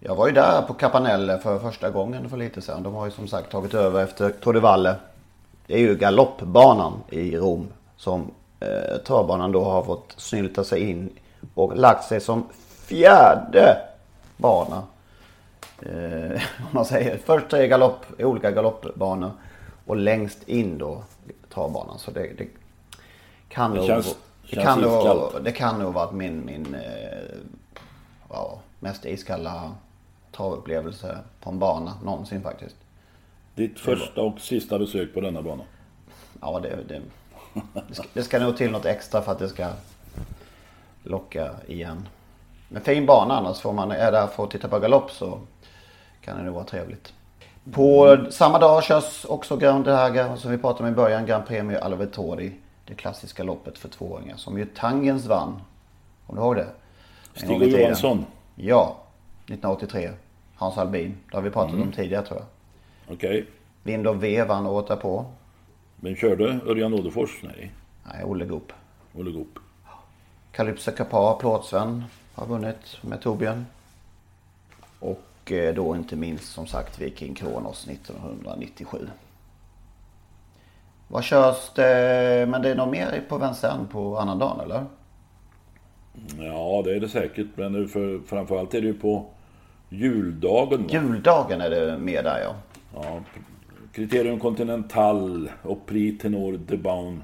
Jag 0.00 0.16
var 0.16 0.26
ju 0.26 0.32
där 0.32 0.62
på 0.62 0.74
Capanelle 0.74 1.38
för 1.38 1.58
första 1.58 1.90
gången 1.90 2.30
för 2.30 2.36
lite 2.36 2.60
sedan. 2.60 2.82
De 2.82 2.94
har 2.94 3.04
ju 3.04 3.10
som 3.10 3.28
sagt 3.28 3.52
tagit 3.52 3.74
över 3.74 4.04
efter 4.04 4.30
Tour 4.30 4.52
de 4.54 4.60
Valle. 4.60 4.94
Det 5.66 5.74
är 5.74 5.78
ju 5.78 5.96
galoppbanan 5.96 6.92
i 7.10 7.36
Rom 7.36 7.68
som 7.96 8.30
eh, 8.60 8.96
travbanan 9.06 9.52
då 9.52 9.64
har 9.64 9.82
fått 9.82 10.14
snylta 10.16 10.64
sig 10.64 10.90
in 10.90 11.10
och 11.54 11.76
lagt 11.76 12.04
sig 12.04 12.20
som 12.20 12.48
fjärde 12.86 13.78
bana. 14.36 14.82
Eh, 15.82 16.30
om 16.58 16.68
man 16.70 16.84
säger 16.84 17.18
först 17.18 17.48
tre 17.48 17.68
galopp, 17.68 18.06
olika 18.18 18.50
galoppbanor 18.50 19.30
och 19.86 19.96
längst 19.96 20.48
in 20.48 20.78
då 20.78 21.02
travbanan. 21.54 21.98
Så 21.98 22.10
det, 22.10 22.20
det 22.38 22.48
kan 23.48 23.74
nog, 23.74 23.86
känns- 23.86 24.16
det 24.50 24.54
känns 24.54 24.64
kan 24.66 24.80
nog, 24.80 25.30
det 25.44 25.52
kan 25.52 25.78
nog 25.78 25.94
varit 25.94 26.12
min, 26.12 26.46
min 26.46 26.74
eh, 26.74 27.38
ja, 28.30 28.58
mest 28.80 29.04
iskalla 29.04 29.72
travupplevelse 30.32 31.18
på 31.40 31.50
en 31.50 31.58
bana 31.58 31.94
någonsin 32.04 32.42
faktiskt. 32.42 32.76
Ditt 33.54 33.80
första 33.80 34.20
och 34.20 34.40
sista 34.40 34.78
besök 34.78 35.14
på 35.14 35.20
denna 35.20 35.42
bana. 35.42 35.62
Ja, 36.40 36.60
det, 36.60 36.78
det, 36.88 37.00
det, 37.88 37.94
ska, 37.94 38.04
det 38.12 38.22
ska 38.22 38.38
nog 38.38 38.56
till 38.56 38.70
något 38.70 38.84
extra 38.84 39.22
för 39.22 39.32
att 39.32 39.38
det 39.38 39.48
ska 39.48 39.68
locka 41.08 41.50
igen. 41.66 42.08
Men 42.68 42.82
fin 42.82 43.06
bana 43.06 43.38
annars. 43.38 43.60
Får 43.60 43.72
man 43.72 43.90
är 43.90 44.12
där 44.12 44.26
för 44.26 44.44
att 44.44 44.50
titta 44.50 44.68
på 44.68 44.78
galopp 44.78 45.10
så 45.10 45.38
kan 46.20 46.38
det 46.38 46.42
nog 46.42 46.54
vara 46.54 46.64
trevligt. 46.64 47.12
På 47.72 48.18
samma 48.30 48.58
dag 48.58 48.84
körs 48.84 49.24
också 49.28 49.56
Grand 49.56 49.84
Draga, 49.84 50.36
som 50.36 50.50
vi 50.50 50.58
pratade 50.58 50.88
om 50.88 50.92
i 50.92 50.96
början, 50.96 51.26
Grand 51.26 51.46
Premio 51.46 51.78
Alvetori. 51.78 52.52
Det 52.84 52.94
klassiska 52.94 53.42
loppet 53.42 53.78
för 53.78 53.88
tvååringar 53.88 54.36
som 54.36 54.58
ju 54.58 54.64
Tangens 54.64 55.26
vann. 55.26 55.60
Om 56.26 56.36
du 56.36 56.42
ihåg 56.42 56.56
det? 56.56 56.66
Stig. 57.34 57.62
Johansson. 57.62 58.24
Ja, 58.54 58.96
1983. 59.44 60.10
Hans 60.54 60.78
Albin. 60.78 61.16
Det 61.30 61.36
har 61.36 61.42
vi 61.42 61.50
pratat 61.50 61.74
om 61.74 61.92
tidigare 61.92 62.26
tror 62.26 62.38
jag. 62.38 63.14
Okej. 63.14 63.46
Vind 63.82 64.06
och 64.06 64.24
V 64.24 64.44
vann 64.44 64.66
året 64.66 64.86
därpå. 64.86 65.24
Vem 65.96 66.16
körde? 66.16 66.58
Örjan 66.66 66.94
Odefors? 66.94 67.30
Nej. 67.42 67.72
Nej, 68.04 68.24
Olle 68.24 68.44
Goop. 68.44 68.72
Olle 69.14 69.30
Goop. 69.30 69.58
Calypso 70.58 70.92
Kapar, 70.92 71.38
plåtsvän, 71.38 72.04
har 72.34 72.46
vunnit 72.46 72.98
med 73.02 73.20
Torbjörn. 73.20 73.66
Och 75.00 75.52
eh, 75.52 75.74
då 75.74 75.96
inte 75.96 76.16
minst 76.16 76.52
som 76.52 76.66
sagt 76.66 77.00
Viking 77.00 77.34
Kronos 77.34 77.88
1997. 77.88 79.08
Vad 81.08 81.24
körs 81.24 81.70
det? 81.74 82.46
Men 82.48 82.62
det 82.62 82.70
är 82.70 82.74
nog 82.74 82.88
mer 82.88 83.24
på 83.28 83.38
Vincennes 83.38 83.88
på 83.90 84.18
annandagen 84.18 84.60
eller? 84.60 84.84
Ja, 86.38 86.82
det 86.84 86.96
är 86.96 87.00
det 87.00 87.08
säkert. 87.08 87.46
Men 87.54 87.72
nu 87.72 87.88
för, 87.88 88.20
framförallt 88.26 88.74
är 88.74 88.80
det 88.80 88.86
ju 88.86 88.94
på 88.94 89.26
juldagen. 89.88 90.82
va? 90.82 90.88
Juldagen 90.92 91.60
är 91.60 91.70
det 91.70 91.98
mer 91.98 92.22
där 92.22 92.40
ja. 92.40 92.54
Ja, 92.94 93.20
Criterium 93.92 94.40
Continental 94.40 95.50
och 95.62 95.86
Prix 95.86 96.22
Tenor 96.22 96.60
de 96.66 96.76
Baun. 96.76 97.22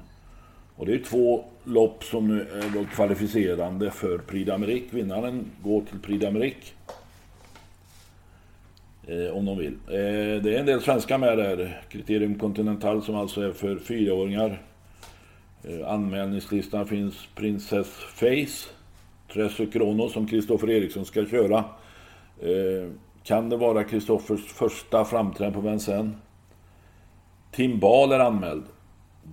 Och 0.75 0.85
det 0.85 0.93
är 0.93 0.99
två 0.99 1.45
lopp 1.63 2.03
som 2.03 2.27
nu 2.27 2.41
är 2.41 2.69
då 2.73 2.85
kvalificerande 2.85 3.91
för 3.91 4.17
Prix 4.17 4.49
d'Amérique. 4.49 4.87
Vinnaren 4.89 5.51
går 5.63 5.81
till 5.81 5.99
Prix 5.99 6.25
d'Amérique. 6.25 6.73
Eh, 9.07 9.37
om 9.37 9.45
de 9.45 9.57
vill. 9.57 9.73
Eh, 9.87 10.41
det 10.43 10.55
är 10.55 10.59
en 10.59 10.65
del 10.65 10.81
svenskar 10.81 11.17
med 11.17 11.37
där. 11.37 11.81
Criterium 11.89 12.39
Continental 12.39 13.03
som 13.03 13.15
alltså 13.15 13.41
är 13.41 13.51
för 13.51 13.77
fyraåringar. 13.77 14.61
Eh, 15.63 15.91
anmälningslistan 15.91 16.87
finns 16.87 17.27
Princess 17.35 17.87
Face. 17.87 18.69
Tresse 19.33 19.65
Kronos 19.65 20.13
som 20.13 20.27
Kristoffer 20.27 20.69
Eriksson 20.69 21.05
ska 21.05 21.25
köra. 21.25 21.57
Eh, 22.41 22.89
kan 23.23 23.49
det 23.49 23.57
vara 23.57 23.83
Kristoffers 23.83 24.53
första 24.53 25.05
framträdande 25.05 25.61
på 25.61 25.69
Vincennes? 25.69 26.15
Tim 27.51 27.79
Ball 27.79 28.11
är 28.11 28.19
anmäld. 28.19 28.63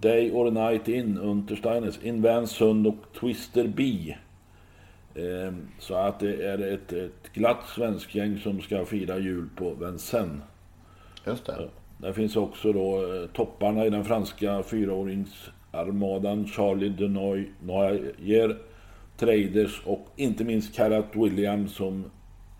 Day 0.00 0.30
or 0.30 0.50
Night 0.50 0.88
In, 0.88 1.18
Untersteines, 1.18 1.98
In 2.02 2.22
Vans 2.22 2.50
Sund 2.50 2.86
och 2.86 2.96
Twister 3.20 3.66
B. 3.76 4.14
Eh, 5.14 5.52
så 5.78 5.94
att 5.94 6.20
det 6.20 6.46
är 6.46 6.58
ett, 6.58 6.92
ett 6.92 7.32
glatt 7.32 7.68
svenskgäng 7.68 8.38
som 8.38 8.60
ska 8.60 8.84
fira 8.84 9.18
jul 9.18 9.48
på 9.56 9.74
Vincennes. 9.74 10.42
Just 11.26 11.46
det. 11.46 11.68
Där 11.98 12.12
finns 12.12 12.36
också 12.36 12.72
då 12.72 13.14
eh, 13.14 13.26
topparna 13.26 13.86
i 13.86 13.90
den 13.90 14.04
franska 14.04 14.62
fyraåringsarmadan. 14.62 16.46
Charlie 16.46 16.88
de 16.88 17.08
Noy- 17.08 17.50
Noyer, 17.60 18.58
Traders 19.16 19.82
och 19.84 20.06
inte 20.16 20.44
minst 20.44 20.74
Carat 20.74 21.06
Williams 21.12 21.74
som 21.74 22.04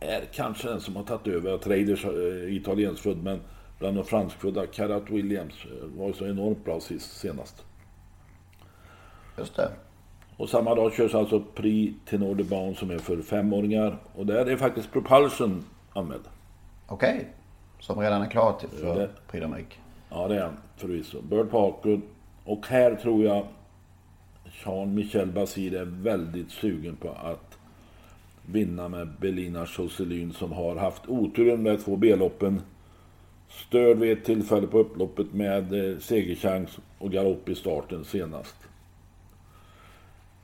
är 0.00 0.20
kanske 0.32 0.68
den 0.68 0.80
som 0.80 0.96
har 0.96 1.02
tagit 1.04 1.26
över. 1.26 1.58
Traders 1.58 2.04
är 2.04 2.48
italienskfödd 2.52 3.22
men 3.22 3.40
bland 3.82 3.96
de 3.96 4.04
franskfödda. 4.04 4.66
Carat 4.66 5.10
Williams 5.10 5.54
eh, 5.64 5.86
var 5.98 6.06
ju 6.06 6.12
så 6.12 6.26
enormt 6.26 6.64
bra 6.64 6.80
sist, 6.80 7.20
senast. 7.20 7.64
Just 9.38 9.56
det. 9.56 9.68
Och 10.36 10.48
samma 10.48 10.74
dag 10.74 10.92
körs 10.92 11.14
alltså 11.14 11.40
Prix 11.54 11.94
Tenor 12.06 12.34
de 12.34 12.44
Baun 12.44 12.74
som 12.74 12.90
är 12.90 12.98
för 12.98 13.22
femåringar. 13.22 13.98
Och 14.14 14.26
där 14.26 14.46
är 14.46 14.56
faktiskt 14.56 14.92
Propulsion 14.92 15.64
anmäld. 15.92 16.22
Okej. 16.86 17.28
Som 17.80 17.98
redan 18.00 18.22
är 18.22 18.30
klar 18.30 18.52
till 18.60 18.68
för 18.68 18.94
Det- 19.00 19.10
Prix 19.30 19.44
d'Amérique. 19.46 19.74
Ja, 20.10 20.28
det 20.28 20.36
är 20.36 20.42
han 20.42 20.56
förvisso. 20.76 21.20
Bird 21.22 21.50
Parker. 21.50 22.00
Och 22.44 22.66
här 22.66 22.94
tror 22.94 23.24
jag 23.24 23.46
Jean-Michel 24.64 25.32
Basir 25.32 25.74
är 25.74 25.84
väldigt 25.84 26.50
sugen 26.50 26.96
på 26.96 27.10
att 27.10 27.58
vinna 28.46 28.88
med 28.88 29.08
Belina 29.20 29.66
Josselin 29.78 30.32
som 30.32 30.52
har 30.52 30.76
haft 30.76 31.02
oturen 31.08 31.62
med 31.62 31.84
två 31.84 31.96
B-loppen. 31.96 32.60
Störd 33.52 33.96
vid 33.98 34.12
ett 34.18 34.24
tillfälle 34.24 34.66
på 34.66 34.78
upploppet 34.78 35.32
med 35.32 35.90
eh, 35.92 35.98
segerchans 35.98 36.70
och 36.98 37.12
galopp 37.12 37.48
i 37.48 37.54
starten 37.54 38.04
senast. 38.04 38.54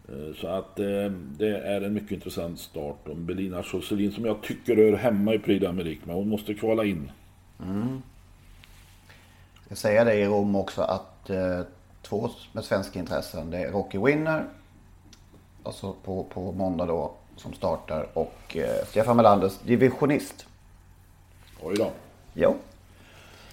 Eh, 0.08 0.34
Så 0.36 0.46
att 0.46 0.78
eh, 0.78 1.10
det 1.38 1.58
är 1.58 1.80
en 1.80 1.94
mycket 1.94 2.12
intressant 2.12 2.58
start 2.60 3.08
om 3.08 3.26
Belina 3.26 3.64
Josselin 3.72 4.12
som 4.12 4.24
jag 4.24 4.42
tycker 4.42 4.76
hör 4.76 4.96
hemma 4.96 5.34
i 5.34 5.38
Prix 5.38 5.64
d'Amérique 5.64 6.00
men 6.04 6.14
hon 6.16 6.28
måste 6.28 6.54
kvala 6.54 6.84
in. 6.84 7.10
Jag 9.68 9.78
säger 9.78 10.04
det 10.04 10.14
i 10.14 10.26
Rom 10.26 10.56
också 10.56 10.82
att 10.82 11.30
eh, 11.30 11.60
två 12.02 12.30
med 12.52 12.64
svenska 12.64 12.98
intressen. 12.98 13.50
Det 13.50 13.58
är 13.58 13.72
Rocky 13.72 13.98
Winner. 13.98 14.44
Alltså 15.62 15.92
på, 16.04 16.24
på 16.24 16.52
måndag 16.52 16.86
då. 16.86 17.12
Som 17.36 17.52
startar. 17.52 18.06
Och 18.14 18.56
eh, 18.56 18.84
Stefan 18.86 19.16
Melanders 19.16 19.58
divisionist. 19.58 20.46
Oj 21.62 21.76
då. 21.76 21.90
Jo. 22.34 22.56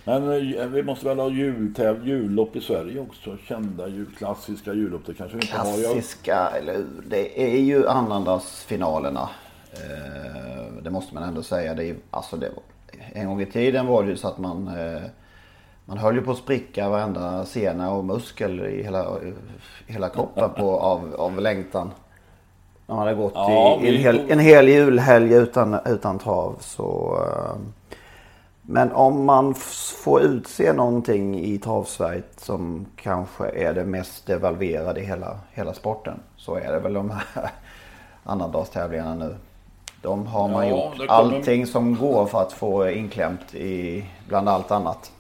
Men 0.06 0.32
eh, 0.58 0.68
vi 0.68 0.84
måste 0.84 1.06
väl 1.06 1.20
ha 1.20 1.30
jultäv, 1.30 2.08
jullopp 2.08 2.56
i 2.56 2.62
Sverige 2.62 3.00
också? 3.00 3.38
Kända 3.48 3.88
jul, 3.88 4.16
klassiska 4.18 4.74
jullopp. 4.74 5.02
Det 5.06 5.14
kanske 5.14 5.38
vi 5.38 5.44
inte 5.44 5.58
har. 5.58 5.68
Jag, 5.68 5.92
Klassiska, 5.94 6.50
eller 6.50 6.74
hur? 6.74 7.04
Det 7.08 7.44
är 7.56 7.60
ju 7.60 7.88
annandagsfinalerna. 7.88 9.30
Eh, 9.74 10.74
det 10.84 10.90
måste 10.90 11.14
man 11.14 11.24
ändå 11.24 11.44
säga. 11.44 11.74
Det 11.74 11.90
är, 11.90 11.96
alltså 12.12 12.38
det, 12.38 12.52
en 13.14 13.28
gång 13.28 13.42
i 13.42 13.46
tiden 13.46 13.88
var 13.88 14.04
det 14.04 14.10
ju 14.10 14.18
så 14.18 14.28
att 14.28 14.38
man 14.38 14.68
eh, 14.68 15.02
man 15.86 15.98
höll 15.98 16.16
ju 16.16 16.22
på 16.22 16.32
att 16.32 16.38
spricka 16.38 16.90
varenda 16.90 17.46
sena 17.46 17.92
och 17.92 18.06
muskel 18.06 18.60
i 18.66 18.84
hela, 18.84 19.06
hela 19.88 20.10
kroppen 20.10 20.50
på, 20.58 20.80
av, 20.80 21.16
av 21.18 21.40
längtan. 21.40 21.92
När 22.88 22.96
man 22.96 23.08
hade 23.08 23.18
gått 23.18 23.34
Ja, 23.36 23.80
i, 23.84 23.96
en, 23.96 24.02
hel, 24.02 24.32
en 24.32 24.40
hel 24.40 24.68
julhelg 24.68 25.34
utan, 25.34 25.78
utan 25.86 26.20
trav. 26.20 26.56
Så, 26.60 27.18
eh, 27.28 27.56
men 28.68 28.92
om 28.92 29.26
man 29.26 29.56
får 30.04 30.22
utse 30.22 30.74
någonting 30.74 31.40
i 31.40 31.58
travsverige 31.58 32.24
som 32.38 32.86
kanske 32.96 33.50
är 33.50 33.74
det 33.74 33.86
mest 33.86 34.26
devalverade 34.26 35.00
i 35.02 35.06
hela, 35.06 35.40
hela 35.54 35.74
sporten. 35.74 36.20
Så 36.38 36.56
är 36.56 36.72
det 36.72 36.80
väl 36.80 36.94
de 36.94 37.10
här 37.10 37.50
annandagstävlingarna 38.24 39.16
nu. 39.16 39.36
De 40.02 40.28
har 40.28 40.48
man 40.48 40.68
Ja, 40.68 40.86
gjort 40.88 40.98
kommer- 40.98 41.10
allting 41.12 41.68
som 41.68 41.96
går 41.96 42.26
för 42.26 42.42
att 42.42 42.54
få 42.54 42.90
inklämt 42.90 43.56
i 43.56 44.06
bland 44.28 44.50
allt 44.50 44.72
annat. 44.72 45.12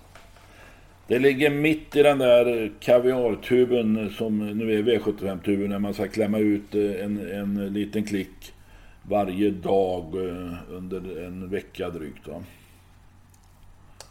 det 1.07 1.19
ligger 1.19 1.49
mitt 1.49 1.95
i 1.95 2.03
den 2.03 2.17
där 2.17 2.71
kaviartuben 2.79 4.09
som 4.17 4.47
nu 4.47 4.79
är 4.79 4.83
V75-tuben 4.83 5.69
när 5.69 5.79
man 5.79 5.93
ska 5.93 6.07
klämma 6.07 6.37
ut 6.39 6.75
eh, 6.75 6.81
en, 7.05 7.31
en 7.31 7.73
liten 7.73 8.03
klick. 8.03 8.53
varje 9.03 9.49
dag 9.49 10.03
eh, 10.15 10.53
under 10.71 11.25
en 11.25 11.49
vecka 11.49 11.89
drygt. 11.89 12.27
Va? 12.27 12.35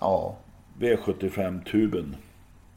Ja. 0.00 0.34
V75-tuben. 0.78 2.16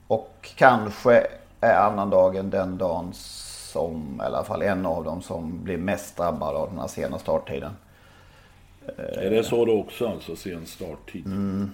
Och 0.07 0.49
kanske 0.55 1.27
är 1.61 1.75
annandagen 1.79 2.49
den 2.49 2.77
dagen 2.77 3.13
som, 3.13 4.21
i 4.21 4.25
alla 4.25 4.43
fall 4.43 4.61
en 4.61 4.85
av 4.85 5.03
dem 5.03 5.21
som 5.21 5.63
blir 5.63 5.77
mest 5.77 6.17
drabbad 6.17 6.55
av 6.55 6.69
den 6.69 6.79
här 6.79 6.87
sena 6.87 7.19
starttiden. 7.19 7.71
Är 8.97 9.29
det 9.29 9.43
så 9.43 9.65
då 9.65 9.79
också 9.79 10.07
alltså, 10.07 10.35
sen 10.35 10.65
starttid? 10.65 11.25
Mm. 11.25 11.71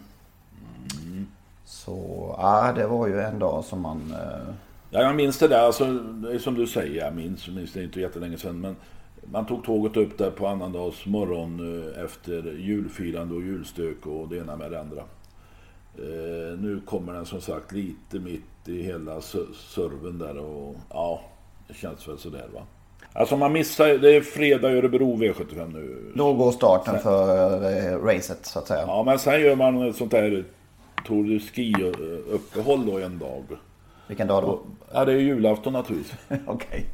Så, 1.66 2.36
ja 2.38 2.74
det 2.76 2.88
var 2.88 3.08
ju 3.08 3.22
en 3.22 3.40
dag 3.40 3.64
som 3.64 3.82
man... 3.82 4.12
Eh... 4.12 4.54
Ja, 4.90 5.02
jag 5.02 5.16
minns 5.16 5.38
det 5.40 5.48
där, 5.48 5.60
alltså, 5.60 5.86
som 6.40 6.56
du 6.56 6.68
säger, 6.68 7.06
jag 7.06 7.16
minns, 7.16 7.48
minns 7.48 7.74
det 7.74 7.84
inte 7.84 8.00
jättelänge 8.00 8.38
sedan. 8.38 8.62
Men 8.62 8.76
man 9.32 9.46
tog 9.46 9.64
tåget 9.64 9.98
upp 9.98 10.18
där 10.18 10.32
på 10.32 10.48
annandags 10.48 11.06
morgon 11.06 11.84
eh, 11.96 12.04
efter 12.04 12.54
julfirande 12.60 13.36
och 13.36 13.42
julstök 13.42 14.06
och 14.06 14.30
det 14.30 14.38
ena 14.38 14.56
med 14.56 14.72
det 14.72 14.80
andra. 14.80 15.04
Eh, 15.98 16.60
nu 16.60 16.82
kommer 16.86 17.14
den 17.14 17.26
som 17.26 17.42
sagt 17.42 17.72
lite 17.72 18.20
mitt 18.20 18.68
i 18.68 18.84
hela 18.84 19.22
serven 19.22 20.20
där 20.20 20.38
och 20.38 20.76
ja, 20.90 21.22
det 21.68 21.74
känns 21.74 22.08
väl 22.08 22.18
sådär 22.18 22.48
va. 22.54 22.62
Alltså 23.14 23.38
man 23.38 23.52
missar, 23.52 23.88
det 23.88 24.16
är 24.16 24.22
fredag 24.22 24.72
i 24.72 24.78
Örebro 24.78 25.16
V75 25.16 25.74
nu. 25.74 26.12
Då 26.16 26.34
går 26.34 26.52
starten 26.52 26.94
sen, 26.94 27.04
för 27.04 27.94
eh, 27.94 28.00
racet 28.06 28.46
så 28.46 28.60
att 28.60 28.68
säga. 28.68 28.84
Ja 28.88 29.04
men 29.04 29.20
sen 29.20 29.42
gör 29.42 29.56
man 29.56 29.90
ett 29.90 29.96
sånt 29.96 30.12
där 30.12 30.46
Tour 31.06 31.24
de 31.24 31.40
Ski 31.40 31.74
eh, 31.82 32.34
uppehåll 32.34 32.86
då 32.86 33.00
en 33.00 33.20
dag. 33.20 33.44
Vilken 34.08 34.28
dag 34.28 34.44
då? 34.44 34.62
Ja 34.94 35.06
det 35.06 35.12
är 35.14 35.18
julafton 35.18 35.74
naturligtvis. 35.74 36.20
Okej. 36.48 36.86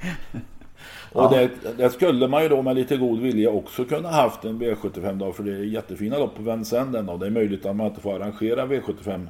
Och 1.12 1.24
ja. 1.24 1.30
det, 1.30 1.78
det, 1.78 1.90
skulle 1.90 2.28
man 2.28 2.44
ju 2.44 2.50
då 2.50 2.62
med 2.62 2.76
lite 2.76 2.98
god 2.98 3.20
vilja 3.20 3.50
också 3.50 3.86
kunna 3.86 4.10
haft 4.10 4.46
en 4.46 4.62
V75-dag 4.62 5.36
för 5.36 5.44
det 5.44 5.52
är 5.52 5.64
jättefina 5.64 6.18
lopp 6.18 6.36
på 6.36 6.44
Vincennes 6.44 6.94
den 6.94 7.06
dagen. 7.06 7.20
Det 7.20 7.26
är 7.26 7.32
möjligt 7.32 7.66
att 7.66 7.76
man 7.76 7.88
inte 7.88 8.02
får 8.02 8.16
arrangera 8.16 8.66
V75 8.66 9.28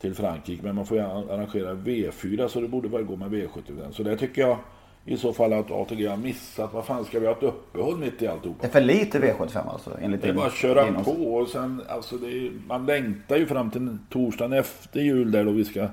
till 0.00 0.14
Frankrike 0.14 0.62
men 0.62 0.74
man 0.74 0.86
får 0.86 0.98
arrangera 0.98 1.74
V4 1.74 2.48
så 2.48 2.60
det 2.60 2.68
borde 2.68 2.88
väl 2.88 3.02
gå 3.02 3.16
med 3.16 3.30
V75. 3.30 3.92
Så 3.92 4.02
det 4.02 4.16
tycker 4.16 4.42
jag 4.42 4.58
i 5.04 5.16
så 5.16 5.32
fall 5.32 5.52
att 5.52 5.70
ATG 5.70 6.06
har 6.06 6.16
missat. 6.16 6.74
Vad 6.74 6.84
fan 6.84 7.04
ska 7.04 7.20
vi 7.20 7.26
ha 7.26 7.32
ett 7.32 7.42
uppehåll 7.42 7.96
mitt 7.96 8.22
i 8.22 8.26
alltihop? 8.26 8.56
Det 8.60 8.66
är 8.66 8.70
för 8.70 8.80
lite 8.80 9.18
V75 9.18 9.70
alltså? 9.72 9.90
Enligt 10.00 10.22
det 10.22 10.28
är 10.28 10.32
bara 10.32 10.46
att 10.46 10.54
köra 10.54 11.02
på 11.02 11.10
och 11.10 11.48
sen 11.48 11.82
alltså 11.88 12.16
det 12.16 12.26
är, 12.26 12.52
man 12.66 12.86
längtar 12.86 13.36
ju 13.36 13.46
fram 13.46 13.70
till 13.70 13.98
torsdagen 14.10 14.52
efter 14.52 15.00
jul 15.00 15.30
där 15.30 15.44
då 15.44 15.50
vi 15.50 15.64
ska 15.64 15.88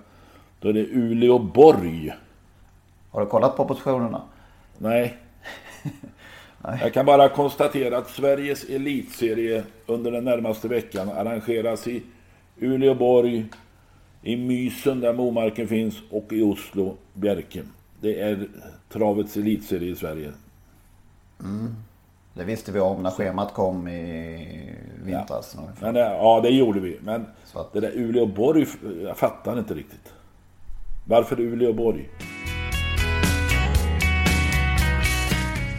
då 0.59 0.69
är 0.69 0.73
det 0.73 0.85
Uleåborg. 0.85 2.13
Har 3.11 3.21
du 3.21 3.27
kollat 3.27 3.57
på 3.57 3.65
positionerna? 3.65 4.21
Nej. 4.77 5.17
Nej. 6.57 6.79
Jag 6.81 6.93
kan 6.93 7.05
bara 7.05 7.29
konstatera 7.29 7.97
att 7.97 8.09
Sveriges 8.09 8.63
elitserie 8.63 9.63
under 9.85 10.11
den 10.11 10.25
närmaste 10.25 10.67
veckan 10.67 11.09
arrangeras 11.09 11.87
i 11.87 12.03
Uleåborg, 12.59 13.45
i 14.21 14.37
Mysen 14.37 14.99
där 14.99 15.13
Momarken 15.13 15.67
finns 15.67 15.95
och 16.09 16.33
i 16.33 16.41
Oslo, 16.41 16.97
Bjerke. 17.13 17.63
Det 18.01 18.21
är 18.21 18.47
travets 18.89 19.37
elitserie 19.37 19.91
i 19.91 19.95
Sverige. 19.95 20.31
Mm. 21.39 21.75
Det 22.33 22.43
visste 22.43 22.71
vi 22.71 22.79
om 22.79 23.03
när 23.03 23.11
schemat 23.11 23.53
kom 23.53 23.87
i 23.87 24.75
vintras. 25.03 25.57
Ja, 25.57 25.91
Men, 25.91 25.95
ja 25.95 26.39
det 26.43 26.49
gjorde 26.49 26.79
vi. 26.79 26.99
Men 27.01 27.25
det 27.73 27.79
där 27.79 27.91
Uleåborg, 27.95 28.67
jag 29.03 29.17
fattar 29.17 29.59
inte 29.59 29.73
riktigt. 29.73 30.13
Varför 31.05 31.39
Uleåborg? 31.39 32.09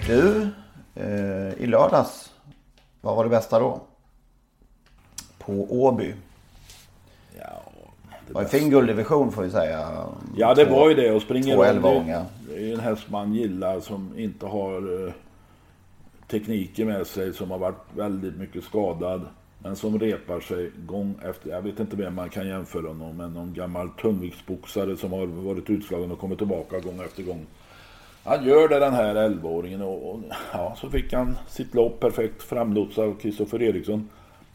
Du, 0.07 0.49
eh, 0.95 1.63
i 1.63 1.67
lördags, 1.67 2.33
vad 3.01 3.17
var 3.17 3.25
det 3.25 3.31
bästa 3.31 3.59
då? 3.59 3.81
På 5.39 5.53
Åby. 5.71 6.15
Ja, 7.39 7.63
det 8.27 8.35
var 8.35 8.43
en 8.43 8.49
fin 8.49 8.71
gulddivision 8.71 9.33
får 9.33 9.43
vi 9.43 9.51
säga. 9.51 10.07
Ja, 10.37 10.55
det 10.55 10.67
två, 10.67 10.75
var 10.75 10.89
ju 10.89 10.95
det. 10.95 11.11
Och 11.11 11.23
springer 11.23 11.55
två 11.55 11.65
elvaåringar. 11.65 12.25
Det 12.49 12.71
är 12.71 12.75
en 12.75 12.81
häst 12.81 13.11
man 13.11 13.35
gillar 13.35 13.81
som 13.81 14.19
inte 14.19 14.47
har 14.47 15.07
eh, 15.07 15.13
tekniken 16.31 16.87
med 16.87 17.07
sig. 17.07 17.33
Som 17.35 17.51
har 17.51 17.59
varit 17.59 17.85
väldigt 17.97 18.37
mycket 18.37 18.65
skadad. 18.65 19.27
Men 19.59 19.77
som 19.77 19.99
repar 19.99 20.41
sig 20.41 20.71
gång 20.87 21.15
efter. 21.23 21.51
Jag 21.51 21.63
vet 21.63 21.81
inte 21.81 21.97
vem 21.97 22.15
man 22.15 22.29
kan 22.29 22.49
jämföra 22.49 22.89
honom 22.89 23.17
med. 23.17 23.33
Någon 23.33 23.55
gammal 23.55 23.89
tungviktsboxare 23.89 24.97
som 24.97 25.13
har 25.13 25.27
varit 25.27 25.71
utslagen 25.71 26.13
och 26.13 26.19
kommit 26.19 26.39
tillbaka 26.39 26.79
gång 26.81 27.01
efter 27.05 27.23
gång. 27.23 27.47
Han 28.25 28.45
gör 28.45 28.69
det 28.69 28.79
den 28.79 28.95
här 28.95 29.15
11-åringen 29.15 29.83
och, 29.83 30.11
och, 30.11 30.21
ja, 30.53 30.77
så 30.81 30.91
fick 30.91 31.13
han 31.13 31.39
sitt 31.49 31.75
lopp 31.75 32.01
perfekt 32.01 32.43
framlotsad 32.43 33.05
av 33.05 33.15
Kristoffer 33.15 33.63
Eriksson. 33.63 34.09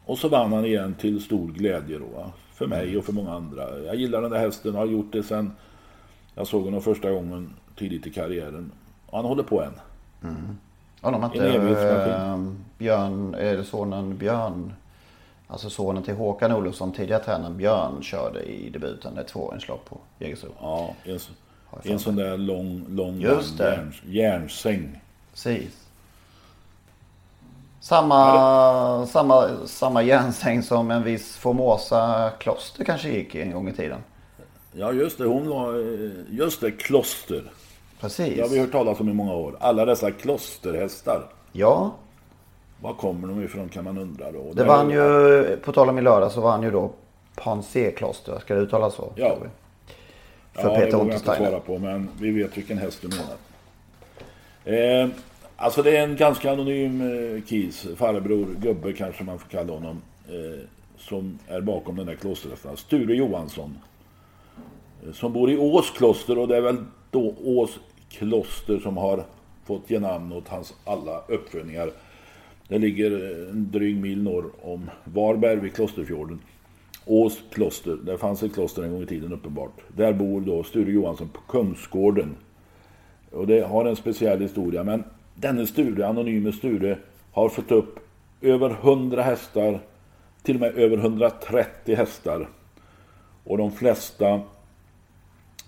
Och 0.05 0.17
så 0.17 0.27
vann 0.27 0.53
han 0.53 0.65
igen 0.65 0.95
till 0.99 1.21
stor 1.21 1.47
glädje 1.47 1.99
då. 1.99 2.31
För 2.53 2.67
mig 2.67 2.97
och 2.97 3.05
för 3.05 3.13
många 3.13 3.33
andra. 3.33 3.79
Jag 3.85 3.95
gillar 3.95 4.21
den 4.21 4.31
där 4.31 4.39
hästen 4.39 4.73
och 4.73 4.79
har 4.79 4.87
gjort 4.87 5.11
det 5.11 5.23
sen 5.23 5.51
jag 6.35 6.47
såg 6.47 6.63
honom 6.63 6.81
första 6.81 7.11
gången 7.11 7.53
tidigt 7.75 8.07
i 8.07 8.11
karriären. 8.11 8.71
Och 9.05 9.17
han 9.17 9.25
håller 9.25 9.43
på 9.43 9.63
än. 9.63 9.73
Mm. 10.23 10.57
Undrar 11.01 11.19
om 11.19 11.25
inte 11.25 11.47
äh, 11.47 12.37
Björn, 12.77 13.35
är 13.35 13.57
det 13.57 13.63
sonen 13.63 14.17
Björn? 14.17 14.73
Alltså 15.47 15.69
sonen 15.69 16.03
till 16.03 16.15
Håkan 16.15 16.51
Olofsson, 16.51 16.91
tidigare 16.91 17.23
tränaren 17.23 17.57
Björn, 17.57 18.01
körde 18.01 18.43
i 18.43 18.69
debuten 18.69 19.17
ett 19.17 19.27
tvååringslopp 19.27 19.85
på 19.85 19.97
Jägersro. 20.19 20.49
Ja, 20.61 20.95
en, 21.83 21.91
en 21.91 21.99
sån 21.99 22.15
där 22.15 22.37
lång, 22.37 22.85
lång 22.89 23.19
Just 23.19 23.57
det. 23.57 23.63
Järn, 23.63 23.93
järnsäng. 24.05 25.01
Precis. 25.31 25.85
Samma, 27.81 29.05
samma, 29.05 29.49
samma 29.65 30.01
järnsäng 30.01 30.63
som 30.63 30.91
en 30.91 31.03
viss 31.03 31.37
Formosa 31.37 32.31
kloster 32.39 32.83
kanske 32.83 33.09
gick 33.09 33.35
en 33.35 33.51
gång 33.51 33.69
i 33.69 33.73
tiden. 33.73 33.99
Ja 34.71 34.91
just 34.91 35.17
det, 35.17 35.25
hon 35.25 35.49
var, 35.49 35.73
just 36.29 36.61
det, 36.61 36.71
kloster. 36.71 37.43
Precis. 37.99 38.35
Det 38.35 38.41
har 38.41 38.49
vi 38.49 38.59
hört 38.59 38.71
talas 38.71 38.99
om 38.99 39.09
i 39.09 39.13
många 39.13 39.33
år. 39.33 39.55
Alla 39.59 39.85
dessa 39.85 40.11
klosterhästar. 40.11 41.27
Ja. 41.51 41.91
Var 42.81 42.93
kommer 42.93 43.27
de 43.27 43.43
ifrån 43.43 43.69
kan 43.69 43.83
man 43.83 43.97
undra 43.97 44.31
då. 44.31 44.43
Det, 44.43 44.53
det 44.53 44.63
vann 44.63 44.89
ju, 44.89 45.57
på 45.57 45.71
tal 45.71 45.89
om 45.89 45.97
i 45.97 46.01
lördag 46.01 46.31
så 46.31 46.41
vann 46.41 46.63
ju 46.63 46.71
då 46.71 46.91
Pansé 47.35 47.91
kloster. 47.91 48.39
Ska 48.39 48.55
det 48.55 48.61
uttalas 48.61 48.93
så? 48.93 49.11
Ja. 49.15 49.37
För 50.53 50.69
ja, 50.69 50.75
Peter 50.75 50.85
det 50.85 50.91
jag 50.91 51.05
inte 51.05 51.35
svara 51.35 51.59
på 51.59 51.79
men 51.79 52.09
vi 52.19 52.31
vet 52.31 52.57
vilken 52.57 52.77
häst 52.77 53.01
du 53.01 53.07
menar. 53.07 53.35
Eh, 55.03 55.09
alltså 55.55 55.83
det 55.83 55.97
är 55.97 56.03
en 56.03 56.15
ganska 56.15 56.51
anonym 56.51 57.01
eh, 57.01 57.43
kis, 57.43 57.87
farbror, 57.95 58.55
gubbe 58.59 58.93
kanske 58.93 59.23
man 59.23 59.39
får 59.39 59.49
kalla 59.49 59.73
honom. 59.73 60.01
Eh, 60.27 60.59
som 60.99 61.39
är 61.47 61.61
bakom 61.61 61.95
den 61.95 62.05
där 62.05 62.15
klosterhästen. 62.15 62.77
Sture 62.77 63.15
Johansson. 63.15 63.77
Eh, 65.05 65.11
som 65.13 65.33
bor 65.33 65.51
i 65.51 65.57
Ås 65.57 65.91
kloster 65.91 66.37
och 66.37 66.47
det 66.47 66.57
är 66.57 66.61
väl 66.61 66.77
då 67.11 67.35
Ås 67.43 67.79
kloster 68.09 68.79
som 68.79 68.97
har 68.97 69.23
fått 69.65 69.89
ge 69.89 69.99
namn 69.99 70.31
åt 70.31 70.47
hans 70.47 70.73
alla 70.85 71.21
uppfödningar. 71.27 71.91
Det 72.67 72.77
ligger 72.77 73.11
en 73.49 73.71
dryg 73.71 73.97
mil 73.97 74.23
norr 74.23 74.51
om 74.61 74.89
Varberg 75.03 75.55
vid 75.55 75.75
Klosterfjorden. 75.75 76.41
Ås 77.11 77.39
kloster, 77.51 77.97
där 78.03 78.17
fanns 78.17 78.43
ett 78.43 78.53
kloster 78.53 78.83
en 78.83 78.91
gång 78.91 79.03
i 79.03 79.05
tiden 79.05 79.33
uppenbart. 79.33 79.81
Där 79.87 80.13
bor 80.13 80.41
då 80.41 80.63
Sture 80.63 80.91
Johansson 80.91 81.29
på 81.29 81.39
Kungsgården. 81.41 82.35
Och 83.31 83.47
det 83.47 83.61
har 83.61 83.85
en 83.85 83.95
speciell 83.95 84.41
historia 84.41 84.83
men 84.83 85.03
denne 85.35 85.67
Sture, 85.67 86.07
anonyme 86.07 86.51
Sture, 86.51 86.97
har 87.31 87.49
fått 87.49 87.71
upp 87.71 87.99
över 88.41 88.69
100 88.69 89.21
hästar, 89.21 89.79
till 90.43 90.55
och 90.55 90.61
med 90.61 90.77
över 90.77 90.97
130 90.97 91.95
hästar. 91.95 92.49
Och 93.43 93.57
de 93.57 93.71
flesta 93.71 94.33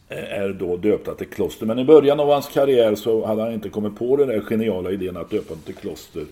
eh, 0.10 0.34
är 0.34 0.54
då 0.54 0.78
döpta 0.78 1.16
till 1.16 1.28
kloster. 1.30 1.66
Men 1.66 1.80
i 1.80 1.86
början 1.86 2.20
av 2.20 2.30
hans 2.30 2.48
karriär 2.48 2.96
så 2.96 3.26
hade 3.26 3.42
han 3.42 3.54
inte 3.54 3.70
kommit 3.70 3.96
på 3.96 4.16
den 4.16 4.28
där 4.28 4.42
geniala 4.42 4.92
idén 4.92 5.18
att 5.18 5.30
döpa 5.30 5.54
dem 5.54 5.64
till 5.66 5.76
kloster. 5.76 6.26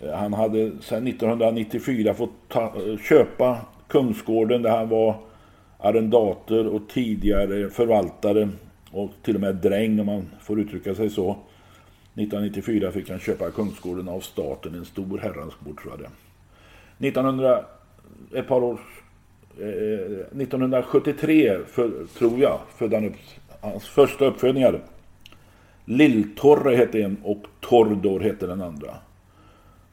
Eh, 0.00 0.14
han 0.14 0.32
hade 0.32 0.70
sedan 0.80 1.06
1994 1.06 2.14
fått 2.14 2.30
ta, 2.48 2.62
eh, 2.62 2.98
köpa 2.98 3.58
Kungsgården 3.88 4.62
där 4.62 4.70
han 4.70 4.88
var 4.88 5.16
arrendator 5.78 6.66
och 6.66 6.88
tidigare 6.88 7.70
förvaltare 7.70 8.48
och 8.90 9.10
till 9.22 9.34
och 9.34 9.40
med 9.40 9.54
dräng 9.54 10.00
om 10.00 10.06
man 10.06 10.26
får 10.40 10.60
uttrycka 10.60 10.94
sig 10.94 11.10
så. 11.10 11.36
1994 12.14 12.92
fick 12.92 13.10
han 13.10 13.18
köpa 13.18 13.50
Kungsgården 13.50 14.08
av 14.08 14.20
staten, 14.20 14.74
en 14.74 14.84
stor 14.84 15.18
herrans 15.18 15.54
gård 15.64 15.80
tror 15.82 15.92
jag 15.92 16.00
det. 16.00 16.10
1900, 17.06 17.64
ett 18.34 18.48
par 18.48 18.64
år, 18.64 18.78
eh, 19.60 20.38
1973 20.40 21.58
för, 21.66 22.06
tror 22.18 22.40
jag 22.40 22.60
födde 22.76 22.96
han 22.96 23.04
upp 23.04 23.16
hans 23.60 23.84
första 23.88 24.24
uppfödningar. 24.24 24.80
Lilltorre 25.84 26.76
hette 26.76 27.02
en 27.02 27.16
och 27.22 27.42
Tordor 27.60 28.20
hette 28.20 28.46
den 28.46 28.62
andra. 28.62 28.94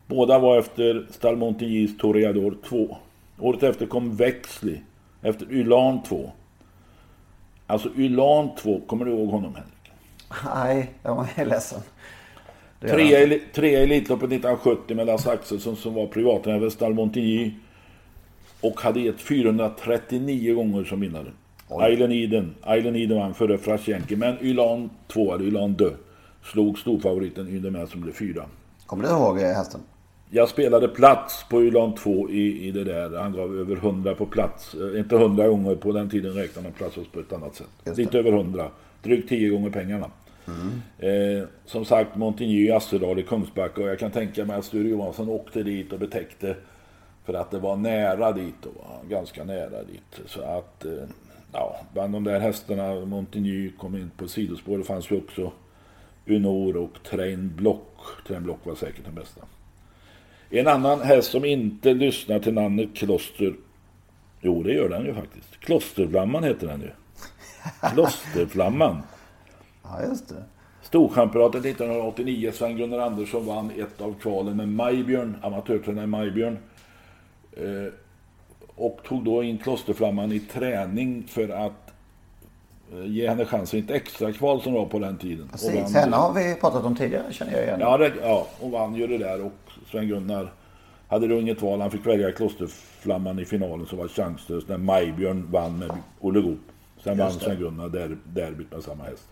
Båda 0.08 0.40
var 0.40 0.60
efter 0.60 1.08
Stalmontigis 1.10 1.98
Toreador 1.98 2.58
2. 2.70 2.98
Året 3.40 3.64
efter 3.64 3.86
kom 3.86 4.16
Växli 4.16 4.82
efter 5.22 5.52
Ylan 5.52 6.04
2. 6.04 6.32
Alltså 7.68 7.90
Ylan 7.98 8.50
2, 8.56 8.82
kommer 8.88 9.06
du 9.06 9.12
ihåg 9.12 9.30
honom 9.30 9.56
Henrik? 9.56 9.92
Nej, 10.56 10.94
jag 11.04 11.28
är 11.36 11.46
ledsen. 11.46 11.80
Trea 12.80 13.22
i, 13.24 13.42
trea 13.54 13.80
i 13.80 13.84
Elitloppet 13.84 14.28
1970 14.32 14.96
med 14.96 15.08
Lasse 15.08 15.32
Axelsson 15.32 15.76
som 15.76 15.94
var 15.94 16.70
Stall 16.70 16.94
Montigny. 16.94 17.54
Och 18.62 18.82
hade 18.82 19.00
gett 19.00 19.22
439 19.22 20.56
gånger 20.56 20.84
som 20.84 21.02
vinnare. 21.02 21.32
Island 21.92 22.14
Eden. 22.14 22.56
Island 22.78 22.98
Eden 22.98 23.18
vann 23.18 23.34
före 23.34 23.58
Frasjenki. 23.58 24.16
Men 24.16 24.38
Ylan 24.42 24.90
2, 25.08 25.36
eller 25.36 25.46
Ylan 25.46 25.74
Dö, 25.74 25.90
slog 26.44 26.80
storfavoriten 26.80 27.48
Ydemän 27.48 27.88
som 27.88 28.02
blev 28.02 28.14
fyra. 28.14 28.46
Kommer 28.86 29.04
du 29.04 29.10
ihåg 29.10 29.40
eh, 29.40 29.48
hästen? 29.48 29.82
Jag 30.36 30.50
spelade 30.50 30.88
plats 30.88 31.46
på 31.50 31.64
Ylan 31.64 31.96
2 31.96 32.30
i, 32.30 32.68
i 32.68 32.72
det 32.72 32.84
där. 32.84 33.18
Han 33.18 33.34
gav 33.34 33.60
över 33.60 33.76
100 33.76 34.16
på 34.16 34.26
plats. 34.26 34.74
Eh, 34.74 35.00
inte 35.00 35.16
100 35.16 35.48
gånger, 35.48 35.76
på 35.76 35.92
den 35.92 36.10
tiden 36.10 36.34
räknade 36.34 36.68
man 36.68 36.72
plats 36.72 36.96
på 37.12 37.20
ett 37.20 37.34
annat 37.34 37.56
sätt. 37.56 37.98
Lite 37.98 38.20
över 38.20 38.32
100. 38.32 38.68
Drygt 39.04 39.30
10 39.30 39.50
gånger 39.50 39.70
pengarna. 39.70 40.12
Eh, 41.00 41.48
som 41.66 41.86
sagt, 41.86 42.16
Montigny, 42.16 42.72
Assedal 42.72 43.20
i 43.20 43.24
Kungsbacka 43.24 43.82
och 43.82 43.88
jag 43.88 44.00
kan 44.00 44.12
tänka 44.12 44.46
mig 44.46 44.58
att 44.58 44.66
Sture 44.66 44.90
Johansson 44.90 45.30
åkte 45.30 45.64
dit 45.64 45.94
och 45.94 46.00
betäckte 46.00 46.56
för 47.26 47.34
att 47.34 47.52
det 47.52 47.60
var 47.60 47.76
nära 47.76 48.32
dit 48.32 48.56
då, 48.62 48.70
ganska 49.10 49.44
nära 49.44 49.84
dit. 49.84 50.22
Så 50.26 50.42
att, 50.42 50.86
eh, 50.86 50.92
ja, 51.52 51.76
bland 51.94 52.14
de 52.14 52.24
där 52.24 52.40
hästarna, 52.40 53.06
Montigny 53.06 53.72
kom 53.78 53.96
in 53.96 54.12
på 54.18 54.28
sidospår, 54.28 54.78
det 54.78 54.84
fanns 54.84 55.12
ju 55.12 55.18
också 55.18 55.52
Unor 56.26 56.78
och 56.78 57.04
Train 57.04 57.54
Block. 57.56 57.98
Train 58.28 58.44
Block 58.44 58.60
var 58.66 58.76
säkert 58.76 59.06
den 59.06 59.16
bästa. 59.16 59.42
En 60.56 60.68
annan 60.68 61.02
häst 61.02 61.32
som 61.32 61.46
inte 61.46 61.94
lyssnar 61.94 62.40
till 62.40 62.54
namnet 62.54 62.96
Kloster. 62.96 63.56
Jo, 64.42 64.64
det 64.64 64.74
gör 64.74 64.90
den 64.90 65.06
ju 65.06 65.14
faktiskt. 65.14 65.60
Klosterflamman 65.60 66.44
heter 66.44 66.68
den 66.68 66.82
ju. 66.82 66.90
Klosterflamman. 67.94 69.02
Ja, 69.84 70.04
just 70.10 70.30
det. 70.30 70.44
Storchampionatet 70.82 71.66
1989. 71.66 72.52
Sven-Gunnar 72.54 73.00
Andersson 73.00 73.46
vann 73.46 73.72
ett 73.78 74.02
av 74.02 74.14
kvalen 74.14 74.58
med 74.58 74.70
Majbjörn, 74.70 75.36
amatörtränare 75.42 76.08
Majbjörn. 76.08 76.58
Eh, 77.52 77.94
och 78.76 79.00
tog 79.08 79.24
då 79.26 79.44
in 79.44 79.58
Klosterflamman 79.58 80.32
i 80.32 80.40
träning 80.40 81.24
för 81.28 81.50
att 81.50 81.83
ge 83.06 83.30
henne 83.30 83.46
chansen 83.46 83.80
i 83.80 83.84
ett 83.84 83.92
extra 83.92 84.32
kval 84.32 84.62
som 84.62 84.74
var 84.74 84.86
på 84.86 85.00
den 85.00 85.18
tiden. 85.18 85.48
Precis, 85.52 85.94
henne 85.94 86.16
har 86.16 86.34
vi 86.34 86.56
pratat 86.56 86.86
om 86.86 86.96
tidigare 86.96 87.34
känner 87.34 87.54
jag 87.54 87.64
igen. 87.64 87.80
Ja, 87.80 87.98
det, 87.98 88.14
ja, 88.22 88.48
och 88.60 88.72
vann 88.72 88.96
ju 88.96 89.08
det 89.08 89.18
där 89.18 89.46
och 89.46 89.54
Sven-Gunnar 89.92 90.54
hade 91.08 91.28
då 91.28 91.40
inget 91.40 91.62
val. 91.62 91.82
Han 91.82 91.92
fick 91.92 92.06
välja 92.06 92.32
Klosterflamman 92.32 93.40
i 93.40 93.46
finalen 93.46 93.86
som 93.86 93.98
var 93.98 94.08
chanslös 94.08 94.68
när 94.68 94.78
Majbjörn 94.78 95.52
vann 95.52 95.80
med 95.80 95.92
Olle 96.20 96.42
Goop. 96.42 96.60
Sen 97.04 97.18
vann. 97.18 97.32
Sven-Gunnar 97.32 97.90
der, 97.90 98.18
derbyt 98.24 98.72
med 98.72 98.84
samma 98.84 99.04
häst. 99.04 99.28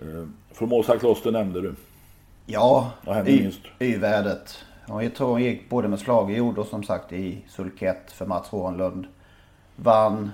Eh, 0.00 0.26
Formosa 0.52 0.98
Kloster 0.98 1.32
nämnde 1.32 1.60
du. 1.60 1.74
Ja? 2.46 2.92
Y-värdet. 3.78 4.64
Jag 4.88 5.14
tror 5.14 5.28
hon 5.28 5.42
gick 5.42 5.68
både 5.68 5.88
med 5.88 5.98
slagjord 5.98 6.58
och 6.58 6.66
som 6.66 6.82
sagt 6.82 7.12
i 7.12 7.44
sulkett 7.48 8.12
för 8.12 8.26
Mats 8.26 8.48
Hånlund. 8.48 9.06
Vann. 9.76 10.30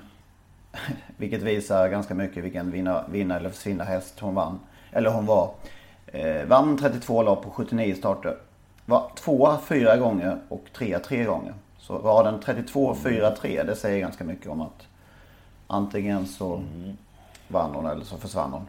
Vilket 1.17 1.43
visar 1.43 1.89
ganska 1.89 2.15
mycket 2.15 2.45
vilken 2.45 2.71
vinna, 2.71 3.05
vinna 3.09 3.37
eller 3.37 3.51
försvinna 3.51 3.85
häst 3.85 4.21
hon 4.21 4.35
vann. 4.35 4.61
Eller 4.93 5.11
hon 5.11 5.27
var. 5.27 5.51
Eh, 6.07 6.45
vann 6.47 6.79
32 6.79 7.23
lopp 7.23 7.43
på 7.45 7.51
79 7.51 7.95
starter. 7.95 8.37
Var 8.85 9.11
tvåa 9.15 9.59
fyra 9.59 9.97
gånger 9.97 10.39
och 10.49 10.65
trea 10.73 10.99
tre 10.99 11.25
gånger. 11.25 11.55
Så 11.79 11.99
raden 11.99 12.41
32, 12.41 12.97
4, 13.03 13.31
3 13.31 13.63
det 13.63 13.77
säger 13.77 14.01
ganska 14.01 14.25
mycket 14.25 14.47
om 14.47 14.61
att 14.61 14.87
antingen 15.67 16.27
så 16.27 16.63
vann 17.49 17.75
hon 17.75 17.87
eller 17.87 18.05
så 18.05 18.17
försvann 18.17 18.53
hon. 18.53 18.67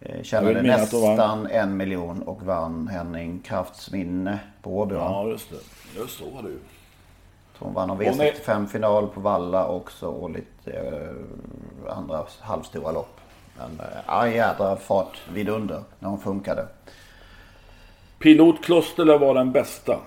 Eh, 0.00 0.22
Tjänade 0.22 0.62
nästan 0.62 1.46
en 1.46 1.76
miljon 1.76 2.22
och 2.22 2.42
vann 2.42 2.88
Henning 2.88 3.40
Kraftsminne 3.40 4.38
på 4.62 4.78
Åby. 4.78 4.94
Ja, 4.94 5.26
just 5.28 5.50
det. 5.50 5.56
Just 6.00 6.18
så 6.18 6.30
var 6.30 6.42
det 6.42 6.48
ju. 6.48 6.58
Hon 7.58 7.74
vann 7.74 7.90
en 7.90 7.96
Hon 7.96 8.20
är- 8.20 8.32
V65-final 8.32 9.06
på 9.08 9.20
Valla 9.20 9.66
också 9.68 10.06
och 10.06 10.30
lite 10.30 10.72
eh, 10.72 11.96
andra 11.98 12.24
halvstora 12.40 12.92
lopp. 12.92 13.20
Men 13.58 13.80
eh, 13.86 13.96
ja, 14.06 14.28
jädra 14.28 14.76
fart 14.76 15.20
vidunder 15.34 15.82
när 15.98 16.08
hon 16.08 16.18
funkade. 16.18 16.66
Pilot 18.18 18.64
Kloster 18.64 19.18
var 19.18 19.34
den 19.34 19.52
bästa. 19.52 19.98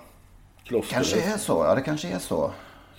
Kloster 0.64 0.94
Kanske 0.94 1.22
är 1.34 1.38
så, 1.38 1.64
ja 1.68 1.76
det 1.76 1.82
kanske 1.82 2.08
är 2.08 2.20
så. 2.20 2.52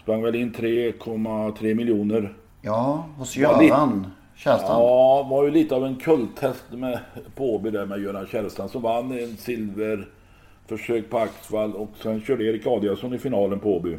sprang 0.02 0.22
väl 0.22 0.34
in 0.34 0.54
3,3 0.54 1.74
miljoner. 1.74 2.34
Ja, 2.62 3.04
hos 3.18 3.36
Göran 3.36 4.06
Kärrstrand. 4.36 4.82
Ja, 4.82 5.22
var 5.30 5.44
ju 5.44 5.50
lite 5.50 5.74
av 5.74 5.86
en 5.86 5.96
kulthäst 5.96 6.64
med, 6.70 6.98
på 7.34 7.54
Åby 7.54 7.70
där 7.70 7.86
med 7.86 8.02
Göran 8.02 8.26
Kärrstrand 8.26 8.70
som 8.70 8.82
vann 8.82 9.12
en 9.18 9.36
silverförsök 9.36 11.10
på 11.10 11.18
Axvall 11.18 11.74
och 11.74 11.90
sen 12.02 12.20
körde 12.20 12.44
Erik 12.44 12.66
Adiasson 12.66 13.14
i 13.14 13.18
finalen 13.18 13.60
på 13.60 13.76
Åby. 13.76 13.98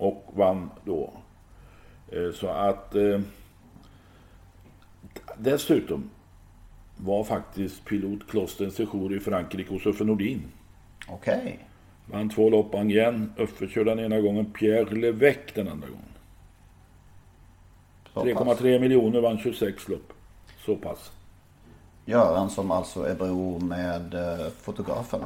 Och 0.00 0.24
vann 0.34 0.70
då. 0.84 1.12
Eh, 2.08 2.32
Så 2.34 2.48
att... 2.48 2.94
Eh, 2.94 3.20
dessutom 5.38 6.10
var 6.96 7.24
faktiskt 7.24 7.84
pilot 7.84 8.30
Kloster 8.30 8.70
sejour 8.70 9.16
i 9.16 9.20
Frankrike 9.20 9.72
hos 9.72 9.86
Uffe 9.86 10.04
Nordin. 10.04 10.42
Okej. 11.08 11.58
Vann 12.06 12.30
två 12.30 12.50
lopp 12.50 12.74
igen. 12.74 13.32
Uffe 13.36 13.68
körde 13.68 13.90
den 13.90 14.04
ena 14.04 14.20
gången, 14.20 14.52
Pierre 14.52 14.94
Levesque 14.94 15.52
den 15.54 15.68
andra 15.68 15.88
gången. 15.88 16.04
Så 18.14 18.20
pass. 18.44 18.58
3,3 18.60 18.78
miljoner 18.78 19.20
vann 19.20 19.38
26 19.38 19.88
lopp. 19.88 20.12
Så 20.66 20.76
pass. 20.76 21.12
Göran 22.04 22.50
som 22.50 22.70
alltså 22.70 23.02
är 23.02 23.14
bror 23.14 23.60
med 23.60 24.14
eh, 24.14 24.46
fotografen. 24.60 25.20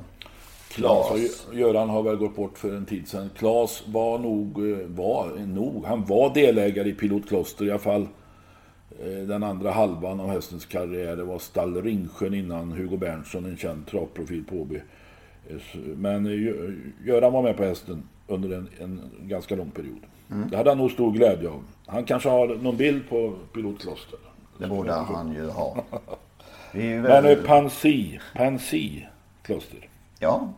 Klas. 0.74 1.08
Klas. 1.08 1.46
och 1.48 1.54
Göran 1.54 1.88
har 1.90 2.02
väl 2.02 2.16
gått 2.16 2.36
bort 2.36 2.58
för 2.58 2.74
en 2.76 2.86
tid 2.86 3.08
sedan. 3.08 3.30
Klas 3.38 3.82
var 3.86 4.18
nog, 4.18 4.70
eh, 4.70 4.86
var 4.86 5.46
nog, 5.46 5.84
han 5.84 6.04
var 6.04 6.34
delägare 6.34 6.88
i 6.88 6.92
Pilot 6.94 7.28
Kloster 7.28 7.64
i 7.64 7.70
alla 7.70 7.78
fall. 7.78 8.08
eh, 9.04 9.26
Den 9.28 9.42
andra 9.42 9.70
halvan 9.70 10.20
av 10.20 10.28
hästens 10.28 10.66
karriär, 10.66 11.16
det 11.16 11.24
var 11.24 11.38
Stall 11.38 11.82
Ringsjön 11.82 12.34
innan 12.34 12.72
Hugo 12.72 12.96
Berntsson, 12.96 13.44
en 13.44 13.56
känd 13.56 13.86
travprofil 13.86 14.44
på 14.44 14.56
Åby. 14.56 14.76
Eh, 15.50 15.56
Men 15.96 16.26
Gö- 16.26 16.80
Göran 17.04 17.32
var 17.32 17.42
med 17.42 17.56
på 17.56 17.64
hästen 17.64 18.08
under 18.26 18.56
en, 18.56 18.68
en 18.80 19.00
ganska 19.22 19.56
lång 19.56 19.70
period. 19.70 19.98
Det 20.50 20.56
hade 20.56 20.70
han 20.70 20.78
nog 20.78 20.90
stor 20.90 21.12
glädje 21.12 21.48
av. 21.48 21.62
Han 21.86 22.04
kanske 22.04 22.28
har 22.28 22.46
någon 22.48 22.76
bild 22.76 23.08
på 23.08 23.34
Pilot 23.52 23.80
Kloster. 23.80 24.18
Det 24.58 24.66
borde 24.66 24.92
han 24.92 25.34
ju 25.34 25.48
ha. 25.48 25.76
Är 26.72 27.00
Men 27.00 27.02
väl, 27.02 27.36
Pansy, 27.36 28.18
Pansy 28.36 29.02
Kloster. 29.42 29.88
ja, 30.18 30.48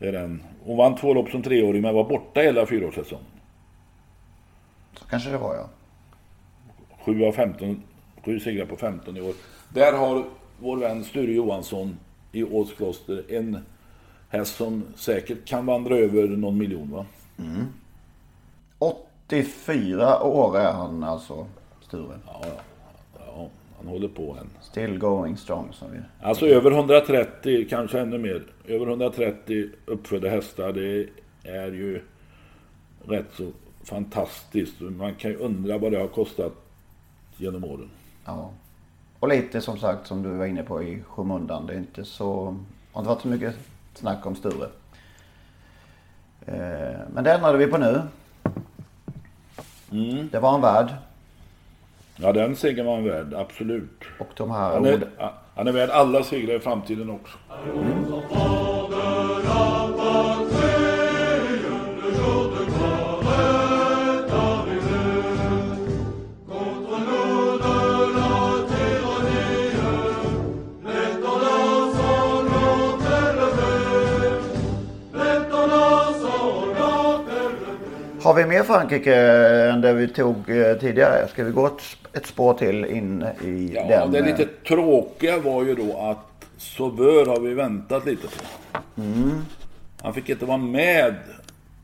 är 0.00 0.12
den. 0.12 0.42
Hon 0.64 0.76
vann 0.76 0.96
två 0.96 1.14
lopp 1.14 1.30
som 1.30 1.42
treåring 1.42 1.82
men 1.82 1.94
var 1.94 2.04
borta 2.04 2.40
hela 2.40 2.66
fyraårssäsongen. 2.66 3.24
så 4.98 5.04
kanske 5.04 5.30
det 5.30 5.38
var 5.38 5.54
ja. 5.54 5.68
7 7.04 7.24
av 7.24 7.32
15, 7.32 7.82
7 8.24 8.40
segrar 8.40 8.66
på 8.66 8.76
15 8.76 9.16
i 9.16 9.20
år. 9.20 9.34
Där 9.68 9.92
har 9.92 10.24
vår 10.58 10.76
vän 10.76 11.04
Sture 11.04 11.32
Johansson 11.32 11.98
i 12.32 12.44
Åskloster 12.44 13.24
en 13.28 13.58
häst 14.28 14.56
som 14.56 14.84
säkert 14.96 15.44
kan 15.44 15.66
vandra 15.66 15.96
över 15.96 16.28
någon 16.28 16.58
miljon 16.58 16.90
va? 16.90 17.06
84 18.78 20.22
år 20.22 20.58
är 20.58 20.72
han 20.72 21.04
alltså, 21.04 21.46
Sture. 21.80 22.18
Ja. 22.26 22.44
ja 23.26 23.48
han 23.78 23.86
håller 23.86 24.08
på 24.08 24.36
än. 24.40 24.50
Still 24.60 24.98
going 24.98 25.36
strong 25.36 25.72
som 25.72 25.92
vi... 25.92 25.98
Alltså 26.22 26.46
över 26.46 26.70
130, 26.70 27.66
kanske 27.70 28.00
ännu 28.00 28.18
mer. 28.18 28.42
Över 28.68 28.86
130 28.86 29.68
uppfödda 29.86 30.28
hästar, 30.28 30.72
det 30.72 31.08
är 31.44 31.72
ju 31.72 32.02
rätt 33.06 33.26
så 33.36 33.50
fantastiskt. 33.84 34.80
Man 34.80 35.14
kan 35.14 35.30
ju 35.30 35.36
undra 35.36 35.78
vad 35.78 35.92
det 35.92 35.98
har 35.98 36.08
kostat 36.08 36.52
genom 37.36 37.64
åren. 37.64 37.90
Ja. 38.24 38.50
Och 39.18 39.28
lite 39.28 39.60
som 39.60 39.78
sagt 39.78 40.06
som 40.06 40.22
du 40.22 40.28
var 40.28 40.46
inne 40.46 40.62
på 40.62 40.82
i 40.82 41.02
skymundan. 41.08 41.66
Det 41.66 41.72
är 41.72 41.78
inte 41.78 42.04
så... 42.04 42.56
har 42.92 43.00
inte 43.00 43.08
varit 43.08 43.22
så 43.22 43.28
mycket 43.28 43.54
snack 43.94 44.26
om 44.26 44.36
Sture. 44.36 44.68
Eh, 46.46 46.98
Men 47.14 47.24
det 47.24 47.32
ändrade 47.32 47.58
vi 47.58 47.66
på 47.66 47.78
nu. 47.78 48.02
Mm. 49.92 50.28
Det 50.32 50.40
var 50.40 50.54
en 50.54 50.60
värd. 50.60 50.94
Ja, 52.16 52.32
den 52.32 52.56
segern 52.56 52.86
var 52.86 52.94
han 52.94 53.04
värd, 53.04 53.34
absolut. 53.34 54.02
Och 54.18 54.28
de 54.36 54.50
här 54.50 54.72
Han 54.72 54.80
ord... 54.80 54.86
är, 54.86 55.32
han 55.54 55.68
är 55.68 55.72
värd 55.72 55.90
alla 55.90 56.22
segrar 56.22 56.54
i 56.54 56.60
framtiden 56.60 57.10
också. 57.10 57.38
Har 57.48 58.17
mer 78.48 78.62
Frankrike 78.62 79.14
än 79.70 79.80
det 79.80 79.92
vi 79.92 80.08
tog 80.08 80.50
eh, 80.50 80.76
tidigare? 80.78 81.28
Ska 81.28 81.44
vi 81.44 81.50
gå 81.50 81.66
ett, 81.66 81.82
ett 82.12 82.26
spår 82.26 82.54
till 82.54 82.84
in 82.84 83.24
i 83.44 83.72
Ja, 83.74 83.84
den? 83.88 84.12
det 84.12 84.18
eh, 84.18 84.24
lite 84.24 84.46
tråkiga 84.68 85.38
var 85.38 85.64
ju 85.64 85.74
då 85.74 85.96
att 85.98 86.46
Sauveur 86.56 87.26
har 87.26 87.40
vi 87.40 87.54
väntat 87.54 88.06
lite 88.06 88.26
på. 88.26 88.44
Han 90.02 90.14
fick 90.14 90.28
inte 90.28 90.44
vara 90.46 90.56
med 90.58 91.14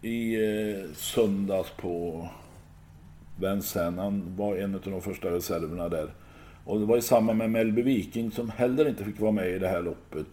i 0.02 0.34
eh, 0.34 0.90
söndags 0.96 1.70
på 1.70 2.28
Vincennes. 3.40 3.98
Han 4.00 4.36
var 4.36 4.56
en 4.56 4.74
av 4.74 4.80
de 4.84 5.00
första 5.00 5.28
reserverna 5.30 5.88
där. 5.88 6.08
Och 6.64 6.80
det 6.80 6.86
var 6.86 6.96
i 6.96 7.02
samband 7.02 7.38
med 7.38 7.50
Melby 7.50 7.82
Viking 7.82 8.30
som 8.30 8.50
heller 8.50 8.88
inte 8.88 9.04
fick 9.04 9.20
vara 9.20 9.32
med 9.32 9.48
i 9.48 9.58
det 9.58 9.68
här 9.68 9.82
loppet. 9.82 10.26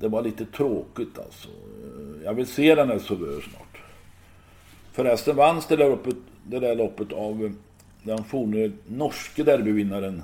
Det 0.00 0.08
var 0.08 0.22
lite 0.22 0.44
tråkigt 0.44 1.18
alltså. 1.18 1.48
Jag 2.24 2.34
vill 2.34 2.46
se 2.46 2.74
den 2.74 2.88
här 2.88 2.98
Sauveur 2.98 3.40
snart. 3.40 3.61
Förresten 4.92 5.36
vanns 5.36 5.66
det 5.66 5.76
där 5.76 5.88
loppet, 5.88 6.16
det 6.46 6.60
där 6.60 6.76
loppet 6.76 7.12
av 7.12 7.44
eh, 7.44 7.50
den 8.02 8.24
forne 8.24 8.72
norske 8.86 9.42
derbyvinnaren 9.42 10.22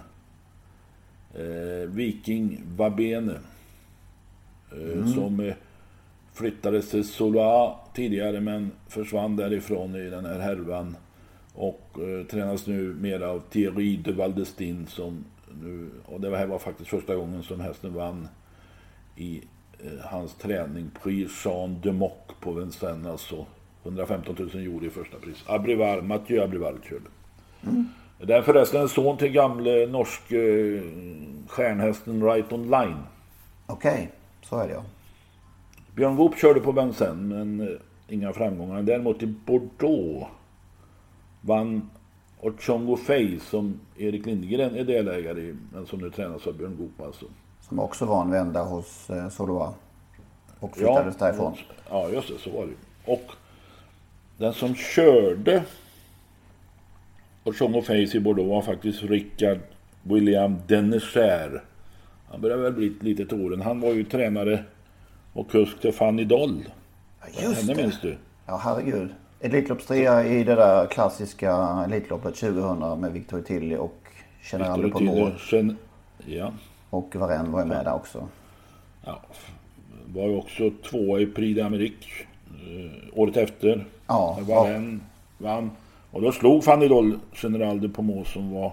eh, 1.35 1.89
Viking 1.89 2.63
Vabene. 2.77 3.35
Eh, 4.73 5.07
Som 5.15 5.41
eh, 5.41 5.55
flyttades 6.33 6.91
till 6.91 7.09
Soloa 7.09 7.75
tidigare 7.95 8.41
men 8.41 8.71
försvann 8.89 9.37
därifrån 9.37 9.97
i 9.97 10.11
den 10.11 10.25
här 10.25 10.39
härvan. 10.39 10.97
Och 11.55 11.99
eh, 11.99 12.27
tränas 12.27 12.67
nu 12.67 12.95
mer 12.95 13.21
av 13.21 13.41
Thierry 13.51 13.97
de 13.97 14.13
Valdestin 14.13 14.87
som 14.87 15.25
nu, 15.63 15.91
och 16.07 16.21
det 16.21 16.37
här 16.37 16.47
var 16.47 16.59
faktiskt 16.59 16.91
första 16.91 17.15
gången 17.15 17.43
som 17.43 17.61
hästen 17.61 17.95
vann 17.95 18.29
i 19.17 19.43
eh, 19.79 20.05
hans 20.05 20.35
träning. 20.35 20.91
Prix 21.03 21.45
Jean 21.45 21.81
de 21.83 21.93
Mock 21.93 22.41
på 22.41 22.53
Vincennes, 22.53 23.07
alltså 23.07 23.47
115 23.85 24.37
000 24.39 24.49
euro 24.55 24.85
i 24.85 24.91
första 24.91 25.17
pris. 25.17 25.45
Abrivar, 25.47 26.01
Mathieu 26.01 26.43
Abrivar 26.43 26.75
körde. 26.89 27.05
Det 28.21 28.35
är 28.35 28.43
förresten 28.43 28.81
en 28.81 28.89
son 28.89 29.17
till 29.17 29.33
gamle 29.33 29.87
norske 29.87 30.37
eh, 30.37 30.83
stjärnhästen 31.47 32.25
Right 32.25 32.53
On 32.53 32.63
Line. 32.63 33.03
Okej, 33.67 34.11
så 34.43 34.59
är 34.59 34.69
det 34.69 34.75
ja. 34.75 34.83
Björn 35.95 36.17
Goop 36.17 36.39
körde 36.39 36.61
på 36.61 36.73
Vincennes 36.73 37.17
men 37.17 37.61
eh, 37.61 37.69
inga 38.09 38.33
framgångar. 38.33 38.83
Däremot 38.83 39.23
i 39.23 39.27
Bordeaux 39.27 40.27
vann 41.41 41.91
Ochongo 42.41 42.97
Fay 42.97 43.41
som 43.41 43.81
Erik 43.97 44.27
Lindgren 44.27 44.77
är 44.77 44.85
delägare 44.85 45.41
i 45.41 45.57
men 45.73 45.87
som 45.87 45.99
nu 45.99 46.11
tränas 46.11 46.47
av 46.47 46.55
Björn 46.57 46.77
Goop 46.77 47.07
alltså. 47.07 47.27
Som 47.61 47.79
också 47.79 48.05
var 48.05 48.23
en 48.23 48.31
vända 48.31 48.65
hos 48.65 49.11
eh, 49.11 49.29
Soloa. 49.29 49.75
Och 50.61 50.77
flyttades 50.77 51.17
därifrån. 51.17 51.55
Ja, 51.91 52.09
just 52.09 52.29
det, 52.29 52.39
så 52.39 52.51
var 52.51 52.67
det 52.67 53.13
Och 53.13 53.33
den 54.39 54.55
som 54.55 54.75
körde 54.75 55.63
Ochongo 57.45 57.83
Face 57.83 58.17
i 58.17 58.21
Bordeaux 58.21 58.49
var 58.51 58.63
faktiskt 58.63 59.03
Richard 59.03 59.59
William 60.03 60.57
Denecher. 60.67 61.63
Han 62.31 62.41
börjar 62.41 62.57
väl 62.57 62.73
bli 62.73 62.93
lite 63.01 63.27
till 63.27 63.41
åren. 63.45 63.61
Han 63.61 63.81
var 63.81 63.93
ju 63.93 64.05
tränare 64.05 64.65
och 65.33 65.51
kusk 65.51 65.81
till 65.81 65.93
Fanny 65.93 66.25
Doll. 66.25 66.65
Ja, 67.21 67.43
just 67.43 67.61
Henne 67.61 67.75
det. 67.75 67.83
minns 67.83 68.01
du? 68.01 68.17
Ja, 68.47 68.57
herregud. 68.57 69.09
Elitloppstrea 69.41 70.27
i 70.27 70.45
det 70.45 70.55
där 70.55 70.87
klassiska 70.87 71.85
Elitloppet 71.87 72.35
2000 72.35 73.01
med 73.01 73.13
Victor 73.13 73.41
Tilly 73.41 73.77
och 73.77 74.03
aldrig 74.53 74.93
på 74.93 75.01
mål. 75.01 75.33
Sen, 75.51 75.77
ja, 76.27 76.53
Och 76.91 77.17
Varenne 77.17 77.49
var 77.49 77.61
ju 77.61 77.67
med 77.67 77.85
där 77.85 77.95
också. 77.95 78.29
ja. 79.05 79.21
Var 80.15 80.29
ju 80.29 80.37
också 80.37 80.71
tvåa 80.91 81.21
i 81.21 81.27
Prix 81.27 81.61
d'Amérique 81.61 82.07
eh, 82.49 82.91
året 83.13 83.37
efter. 83.37 83.87
Ja, 84.09 84.35
Där 84.39 84.55
Varenne 84.55 84.99
vann. 85.39 85.71
Och 86.11 86.23
då 86.23 86.33
slog 86.33 86.65
Fanny 86.65 86.89
Doll 86.89 87.19
General 87.33 87.81
de 87.81 87.89
Pommeau 87.89 88.25
som 88.25 88.51
var 88.55 88.73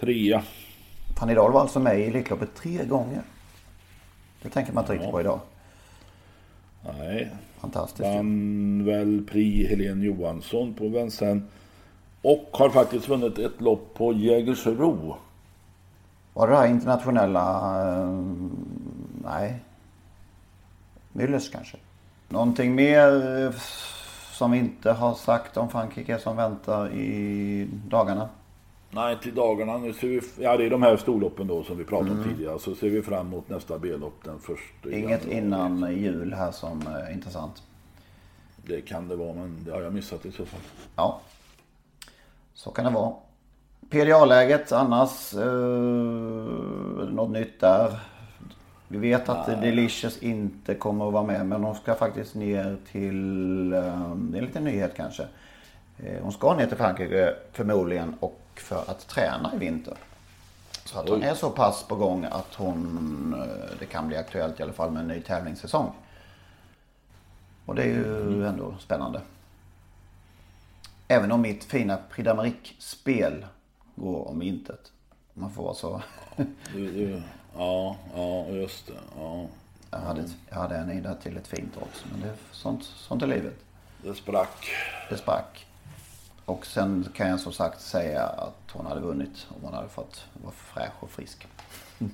trea. 0.00 0.42
Fanny 1.18 1.34
Dahl 1.34 1.52
var 1.52 1.60
alltså 1.60 1.80
med 1.80 2.00
i 2.00 2.04
Elitloppet 2.04 2.54
tre 2.54 2.84
gånger. 2.84 3.22
Det 4.42 4.48
tänker 4.48 4.72
man 4.72 4.84
inte 4.84 4.92
riktigt 4.92 5.10
på 5.10 5.20
idag. 5.20 5.40
Nej, 6.98 7.30
Fantastiskt. 7.60 8.00
vann 8.08 8.84
väl 8.84 9.24
Prix 9.30 9.70
Helene 9.70 10.04
Johansson 10.04 10.74
på 10.74 10.88
Vincennes. 10.88 11.42
Och 12.22 12.48
har 12.52 12.70
faktiskt 12.70 13.08
vunnit 13.08 13.38
ett 13.38 13.60
lopp 13.60 13.94
på 13.94 14.12
Jägersro. 14.12 15.16
Var 16.34 16.46
det 16.46 16.52
det 16.52 16.58
här 16.58 16.66
internationella... 16.66 17.42
eh, 18.02 18.10
nej. 19.24 19.54
Müllers 21.12 21.52
kanske. 21.52 21.76
Någonting 22.28 22.74
mer 22.74 23.36
eh, 23.44 23.50
som 24.36 24.50
vi 24.50 24.58
inte 24.58 24.92
har 24.92 25.14
sagt 25.14 25.56
om 25.56 25.68
Frankrike 25.68 26.18
som 26.18 26.36
väntar 26.36 26.90
i 26.94 27.68
dagarna? 27.88 28.28
Nej, 28.90 29.18
till 29.22 29.34
dagarna. 29.34 29.78
Nu 29.78 29.92
ser 29.92 30.08
vi, 30.08 30.20
ja, 30.38 30.56
det 30.56 30.66
är 30.66 30.70
de 30.70 30.82
här 30.82 30.96
storloppen 30.96 31.46
då 31.46 31.64
som 31.64 31.76
vi 31.78 31.84
pratade 31.84 32.10
om 32.10 32.24
tidigare. 32.24 32.58
Så 32.58 32.74
ser 32.74 32.90
vi 32.90 33.02
fram 33.02 33.26
emot 33.26 33.48
nästa 33.48 33.78
B-lopp 33.78 34.24
den 34.24 34.38
första 34.38 34.90
Inget 34.90 35.24
januari. 35.24 35.38
innan 35.38 35.96
jul 35.96 36.34
här 36.34 36.50
som 36.50 36.82
är 36.86 37.12
intressant. 37.12 37.62
Det 38.56 38.80
kan 38.80 39.08
det 39.08 39.16
vara, 39.16 39.34
men 39.34 39.64
det 39.64 39.70
har 39.72 39.82
jag 39.82 39.92
missat 39.94 40.26
i 40.26 40.32
så 40.32 40.46
fall. 40.46 40.60
Ja, 40.96 41.20
så 42.54 42.70
kan 42.70 42.84
det 42.84 42.90
vara. 42.90 43.12
PDA-läget 43.90 44.72
annars, 44.72 45.34
eh, 45.34 45.40
något 47.10 47.30
nytt 47.30 47.60
där? 47.60 48.00
Vi 48.88 48.98
vet 48.98 49.28
att 49.28 49.46
Delicious 49.46 50.18
inte 50.22 50.74
kommer 50.74 51.06
att 51.06 51.12
vara 51.12 51.22
med 51.22 51.46
men 51.46 51.64
hon 51.64 51.74
ska 51.74 51.94
faktiskt 51.94 52.34
ner 52.34 52.76
till, 52.92 53.72
eh, 53.72 53.80
det 54.14 54.38
är 54.38 54.38
en 54.38 54.46
liten 54.46 54.64
nyhet 54.64 54.92
kanske. 54.96 55.26
Eh, 55.98 56.22
hon 56.22 56.32
ska 56.32 56.54
ner 56.54 56.66
till 56.66 56.76
Frankrike 56.76 57.34
förmodligen 57.52 58.14
och 58.20 58.40
för 58.54 58.90
att 58.90 59.08
träna 59.08 59.54
i 59.54 59.58
vinter. 59.58 59.94
Så 60.84 60.98
att 60.98 61.08
hon 61.08 61.22
är 61.22 61.34
så 61.34 61.50
pass 61.50 61.84
på 61.88 61.96
gång 61.96 62.24
att 62.24 62.54
hon, 62.54 63.34
eh, 63.38 63.78
det 63.78 63.86
kan 63.86 64.08
bli 64.08 64.16
aktuellt 64.16 64.60
i 64.60 64.62
alla 64.62 64.72
fall 64.72 64.90
med 64.90 65.00
en 65.00 65.08
ny 65.08 65.20
tävlingssäsong. 65.20 65.92
Och 67.66 67.74
det 67.74 67.82
är 67.82 67.86
ju 67.86 68.46
ändå 68.46 68.74
spännande. 68.78 69.20
Även 71.08 71.32
om 71.32 71.40
mitt 71.40 71.64
fina 71.64 71.98
Prix 72.10 72.28
d'Amérique-spel 72.28 73.46
går 73.94 74.28
om 74.28 74.42
intet. 74.42 74.92
Man 75.34 75.50
får 75.50 75.62
vara 75.62 75.74
så. 75.74 76.02
Du, 76.72 76.92
du, 76.92 77.22
ja, 77.58 77.96
ja, 78.14 78.46
just 78.48 78.86
det. 78.86 78.92
Ja. 79.18 79.46
Jag 79.90 79.98
hade, 79.98 80.24
jag 80.48 80.56
hade 80.56 80.76
en 80.76 80.90
idé 80.90 81.08
till 81.22 81.36
ett 81.36 81.46
fint 81.46 81.76
odds. 81.76 82.04
Men 82.10 82.20
det 82.20 82.28
är 82.28 82.34
sånt, 82.52 82.84
sånt 82.84 83.22
är 83.22 83.26
livet. 83.26 83.54
Det 84.02 84.14
sprack. 84.14 84.70
Det 85.10 85.16
sprack. 85.16 85.66
Och 86.44 86.66
sen 86.66 87.08
kan 87.14 87.28
jag 87.28 87.40
som 87.40 87.52
sagt 87.52 87.80
säga 87.80 88.22
att 88.22 88.70
hon 88.72 88.86
hade 88.86 89.00
vunnit 89.00 89.46
om 89.48 89.56
hon 89.62 89.74
hade 89.74 89.88
fått 89.88 90.24
vara 90.42 90.54
fräsch 90.56 90.92
och 91.02 91.10
frisk. 91.10 91.46
eh, 91.98 92.06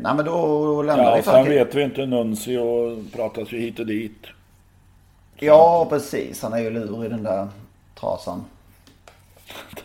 nej 0.00 0.14
men 0.14 0.24
då 0.24 0.82
lämnar 0.82 1.04
Ja, 1.04 1.16
vi 1.16 1.22
sen 1.22 1.32
Frankrike. 1.32 1.64
vet 1.64 1.74
vi 1.74 1.82
inte. 1.82 2.06
Nunzi 2.06 2.56
och 2.56 3.12
pratas 3.12 3.52
ju 3.52 3.60
hit 3.60 3.78
och 3.78 3.86
dit. 3.86 4.26
Ja 5.36 5.86
precis. 5.90 6.42
Han 6.42 6.52
är 6.52 6.58
ju 6.58 6.70
lurig 6.70 7.10
den 7.10 7.22
där 7.22 7.48
trasan. 8.00 8.44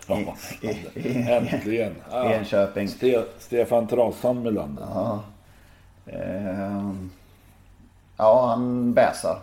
Ja, 0.07 0.35
I, 0.61 1.21
Äntligen. 1.29 1.95
Ja. 2.11 2.33
Enköping. 2.33 2.87
Ste, 2.87 3.23
Stefan 3.39 3.87
Trasan 3.87 4.43
med 4.43 4.53
landet. 4.53 4.85
Ehm, 6.05 7.09
ja, 8.17 8.45
han 8.47 8.93
bäsar. 8.93 9.39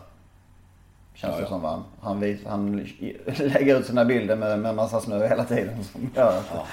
Känns 1.15 1.33
Ja, 1.33 1.37
det 1.37 1.43
ja. 1.43 1.49
som. 1.49 1.63
Va? 1.63 1.83
Han, 2.01 2.21
vis, 2.21 2.41
han 2.47 2.89
lägger 3.37 3.79
ut 3.79 3.87
sina 3.87 4.05
bilder 4.05 4.37
med, 4.37 4.59
med 4.59 4.75
massa 4.75 5.01
snö 5.01 5.29
hela 5.29 5.45
tiden. 5.45 5.85
Som 5.93 6.11
gör 6.17 6.39
att, 6.39 6.67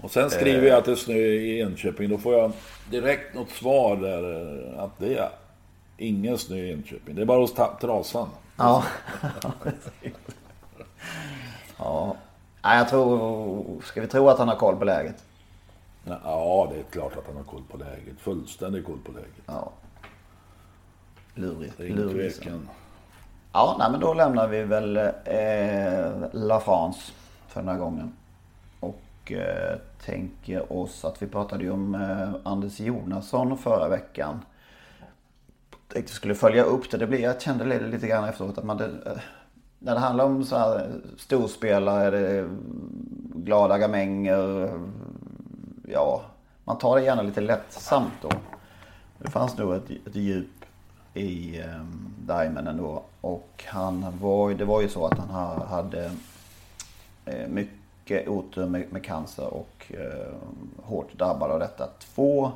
Och 0.00 0.10
sen 0.10 0.30
skriver 0.30 0.66
jag 0.68 0.78
att 0.78 0.84
det 0.84 0.92
är 0.92 0.96
snö 0.96 1.14
i 1.14 1.60
Enköping. 1.60 2.10
Då 2.10 2.18
får 2.18 2.34
jag 2.34 2.52
direkt 2.90 3.34
något 3.34 3.50
svar 3.50 3.96
där 3.96 4.40
eh, 4.74 4.82
att 4.82 4.98
det 4.98 5.18
är 5.18 5.28
ingen 5.96 6.38
snö 6.38 6.56
i 6.56 6.72
Enköping. 6.72 7.14
Det 7.14 7.22
är 7.22 7.26
bara 7.26 7.40
hos 7.40 7.54
Trasan. 7.80 8.28
Ja. 8.56 8.84
ja. 11.78 12.16
Nej, 12.64 12.78
jag 12.78 12.88
tror... 12.88 13.82
Ska 13.82 14.00
vi 14.00 14.06
tro 14.06 14.28
att 14.28 14.38
han 14.38 14.48
har 14.48 14.56
koll 14.56 14.76
på 14.76 14.84
läget? 14.84 15.24
Ja, 16.04 16.68
det 16.72 16.78
är 16.78 16.82
klart 16.82 17.16
att 17.16 17.26
han 17.26 17.36
har 17.36 17.42
koll 17.42 17.62
på 17.70 17.76
läget. 17.76 18.20
Fullständig 18.20 18.86
koll 18.86 18.98
på 19.04 19.12
läget. 19.12 19.42
Ja. 19.46 19.72
Lurig. 21.34 21.72
Det 21.76 21.82
är 21.82 21.86
ingen 21.86 22.00
Lurig. 22.00 22.34
tvekan. 22.34 22.68
Ja, 23.52 23.76
nej, 23.78 23.90
men 23.90 24.00
då 24.00 24.14
lämnar 24.14 24.48
vi 24.48 24.62
väl 24.62 24.96
eh, 24.96 26.30
La 26.32 26.60
France 26.60 27.12
för 27.48 27.60
den 27.60 27.68
här 27.68 27.78
gången. 27.78 28.12
Och 28.80 29.32
eh, 29.32 29.78
tänker 30.04 30.72
oss 30.72 31.04
att 31.04 31.22
vi 31.22 31.26
pratade 31.26 31.64
ju 31.64 31.70
om 31.70 31.94
eh, 31.94 32.52
Anders 32.52 32.80
Jonasson 32.80 33.58
förra 33.58 33.88
veckan. 33.88 34.40
Tänkte 35.88 36.12
vi 36.12 36.16
skulle 36.16 36.34
följa 36.34 36.64
upp 36.64 36.90
det. 36.90 36.96
det 36.96 37.06
blir, 37.06 37.20
jag 37.20 37.42
kände 37.42 37.64
lite, 37.64 37.84
lite 37.84 38.06
grann 38.06 38.28
efteråt 38.28 38.58
att 38.58 38.64
man... 38.64 38.76
Det, 38.76 39.20
när 39.84 39.94
det 39.94 40.00
handlar 40.00 40.24
om 40.24 40.44
så 40.44 40.56
här 40.56 40.90
storspelare, 41.18 42.10
det 42.10 42.48
glada 43.34 43.78
gamänger. 43.78 44.72
Ja, 45.88 46.22
man 46.64 46.78
tar 46.78 46.96
det 46.96 47.02
gärna 47.04 47.22
lite 47.22 47.40
lättsamt 47.40 48.12
då. 48.22 48.28
Det 49.18 49.30
fanns 49.30 49.58
nog 49.58 49.74
ett, 49.74 49.90
ett 50.06 50.16
djup 50.16 50.64
i 51.14 51.60
um, 51.62 52.14
Diamond 52.26 52.68
ändå. 52.68 53.02
Och 53.20 53.64
han 53.66 54.06
var, 54.20 54.50
det 54.50 54.64
var 54.64 54.80
ju 54.80 54.88
så 54.88 55.06
att 55.06 55.18
han 55.18 55.28
ha- 55.28 55.66
hade 55.66 56.10
eh, 57.24 57.48
mycket 57.48 58.28
otur 58.28 58.66
med, 58.66 58.92
med 58.92 59.04
cancer 59.04 59.54
och 59.54 59.92
eh, 59.92 60.34
hårt 60.82 61.18
drabbad 61.18 61.50
av 61.50 61.58
detta. 61.58 61.88
Två 61.98 62.50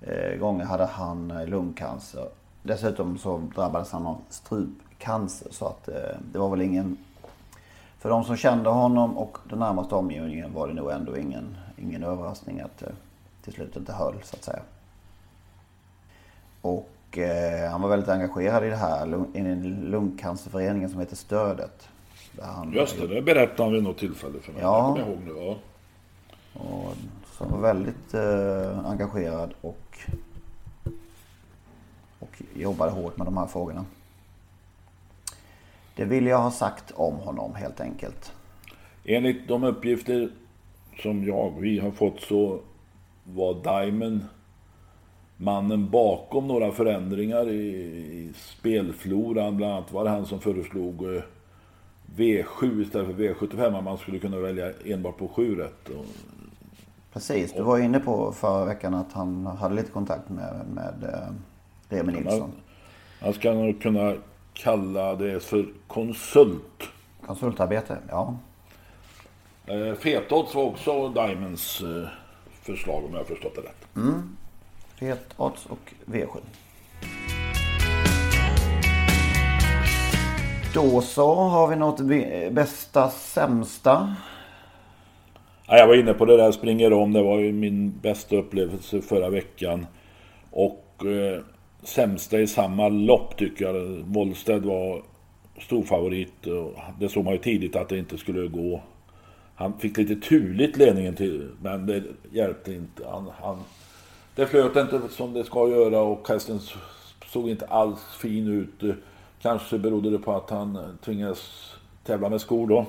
eh, 0.00 0.38
gånger 0.38 0.64
hade 0.64 0.86
han 0.86 1.30
eh, 1.30 1.46
lungcancer. 1.46 2.28
Dessutom 2.62 3.18
så 3.18 3.42
drabbades 3.54 3.92
han 3.92 4.06
av 4.06 4.18
strupcancer 4.28 5.48
så 5.50 5.66
att 5.66 5.88
eh, 5.88 5.94
det 6.32 6.38
var 6.38 6.50
väl 6.50 6.60
ingen... 6.60 6.96
För 7.98 8.10
de 8.10 8.24
som 8.24 8.36
kände 8.36 8.70
honom 8.70 9.18
och 9.18 9.38
den 9.50 9.58
närmaste 9.58 9.94
omgivningen 9.94 10.54
var 10.54 10.68
det 10.68 10.74
nog 10.74 10.90
ändå 10.90 11.16
ingen, 11.16 11.56
ingen 11.76 12.02
överraskning 12.02 12.60
att 12.60 12.78
det 12.78 12.92
till 13.44 13.52
slut 13.52 13.76
inte 13.76 13.92
höll 13.92 14.14
så 14.22 14.36
att 14.36 14.44
säga. 14.44 14.62
Och 16.60 17.18
eh, 17.18 17.70
han 17.70 17.82
var 17.82 17.88
väldigt 17.88 18.08
engagerad 18.08 18.64
i 18.64 18.68
det 18.68 18.76
här, 18.76 19.26
i 19.34 19.54
lungcancerföreningen 19.64 20.90
som 20.90 21.00
heter 21.00 21.16
Stödet. 21.16 21.88
Han, 22.42 22.72
Just 22.72 23.00
det, 23.00 23.06
det 23.06 23.22
berättade 23.22 23.62
han 23.62 23.72
vid 23.72 23.82
något 23.82 23.98
tillfälle 23.98 24.38
för 24.40 24.52
mig. 24.52 24.62
Ja. 24.62 24.98
Jag 24.98 25.08
ihåg 25.08 25.18
nu, 25.24 25.32
ja. 25.36 25.56
Och, 26.60 26.94
som 27.38 27.50
var 27.50 27.58
väldigt 27.58 28.14
eh, 28.14 28.90
engagerad 28.90 29.50
och 29.60 29.98
jobbade 32.54 32.90
hårt 32.90 33.16
med 33.16 33.26
de 33.26 33.36
här 33.36 33.46
frågorna. 33.46 33.84
Det 35.96 36.04
vill 36.04 36.26
jag 36.26 36.38
ha 36.38 36.50
sagt 36.50 36.90
om 36.90 37.14
honom 37.14 37.54
helt 37.54 37.80
enkelt. 37.80 38.32
Enligt 39.04 39.48
de 39.48 39.64
uppgifter 39.64 40.30
som 41.02 41.24
jag, 41.24 41.54
vi 41.60 41.78
har 41.78 41.90
fått 41.90 42.20
så 42.20 42.60
var 43.24 43.54
Diamond 43.54 44.20
mannen 45.36 45.90
bakom 45.90 46.48
några 46.48 46.72
förändringar 46.72 47.48
i, 47.48 47.66
i 47.66 48.32
spelfloran. 48.34 49.56
Bland 49.56 49.72
annat 49.72 49.92
var 49.92 50.04
det 50.04 50.10
han 50.10 50.26
som 50.26 50.40
föreslog 50.40 51.14
eh, 51.14 51.22
V7 52.16 52.82
istället 52.82 53.16
för 53.16 53.22
V75. 53.22 53.82
Man 53.82 53.98
skulle 53.98 54.18
kunna 54.18 54.36
välja 54.36 54.72
enbart 54.84 55.18
på 55.18 55.28
7 55.28 55.54
rätt. 55.54 55.88
Och... 55.88 56.04
Precis, 57.12 57.52
du 57.52 57.62
var 57.62 57.78
inne 57.78 58.00
på 58.00 58.32
förra 58.32 58.64
veckan 58.64 58.94
att 58.94 59.12
han 59.12 59.46
hade 59.46 59.74
lite 59.74 59.90
kontakt 59.90 60.28
med, 60.28 60.66
med 60.74 61.04
eh, 61.12 61.34
Remi 61.90 62.12
Nilsson. 62.12 62.52
Man 63.22 63.32
ska 63.32 63.52
nog 63.52 63.82
kunna 63.82 64.14
kalla 64.52 65.14
det 65.14 65.40
för 65.40 65.66
konsult. 65.86 66.88
Konsultarbete, 67.26 67.98
ja. 68.08 68.36
Eh, 69.66 69.94
Fetodds 69.94 70.54
var 70.54 70.62
också 70.62 71.08
Diamonds 71.08 71.80
eh, 71.80 72.08
förslag 72.62 73.04
om 73.04 73.12
jag 73.12 73.18
har 73.18 73.24
förstått 73.24 73.54
det 73.54 73.60
rätt. 73.60 73.96
Mm. 73.96 74.36
Fetodds 74.98 75.66
och 75.66 75.92
V7. 76.04 76.40
Då 80.74 81.00
så 81.00 81.34
har 81.34 81.68
vi 81.68 81.76
något 81.76 82.00
bästa 82.52 83.10
sämsta. 83.10 84.16
Ja, 85.66 85.76
jag 85.76 85.86
var 85.86 85.94
inne 85.94 86.14
på 86.14 86.24
det 86.24 86.36
där 86.36 86.52
springer 86.52 86.92
om. 86.92 87.12
Det 87.12 87.22
var 87.22 87.38
ju 87.38 87.52
min 87.52 87.98
bästa 88.02 88.36
upplevelse 88.36 89.02
förra 89.02 89.30
veckan. 89.30 89.86
Och 90.50 91.04
eh, 91.06 91.42
sämsta 91.82 92.40
i 92.40 92.46
samma 92.46 92.88
lopp 92.88 93.36
tycker 93.36 93.64
jag. 93.64 94.02
Wollsted 94.06 94.62
var 94.62 95.02
storfavorit. 95.60 96.46
Och 96.46 96.74
det 97.00 97.08
såg 97.08 97.24
man 97.24 97.32
ju 97.32 97.38
tidigt 97.38 97.76
att 97.76 97.88
det 97.88 97.98
inte 97.98 98.18
skulle 98.18 98.48
gå. 98.48 98.82
Han 99.54 99.78
fick 99.78 99.96
lite 99.96 100.16
turligt 100.16 100.76
ledningen 100.76 101.16
till, 101.16 101.50
men 101.62 101.86
det 101.86 102.02
hjälpte 102.32 102.72
inte. 102.72 103.06
Han, 103.08 103.30
han, 103.42 103.58
det 104.34 104.46
flöt 104.46 104.76
inte 104.76 105.00
som 105.10 105.32
det 105.32 105.44
ska 105.44 105.68
göra 105.68 106.00
och 106.00 106.28
hästen 106.28 106.60
såg 107.26 107.48
inte 107.48 107.66
alls 107.66 108.00
fin 108.20 108.48
ut. 108.48 108.96
Kanske 109.42 109.78
berodde 109.78 110.10
det 110.10 110.18
på 110.18 110.32
att 110.32 110.50
han 110.50 110.98
tvingades 111.04 111.72
tävla 112.04 112.28
med 112.28 112.40
skor 112.40 112.66
då. 112.68 112.86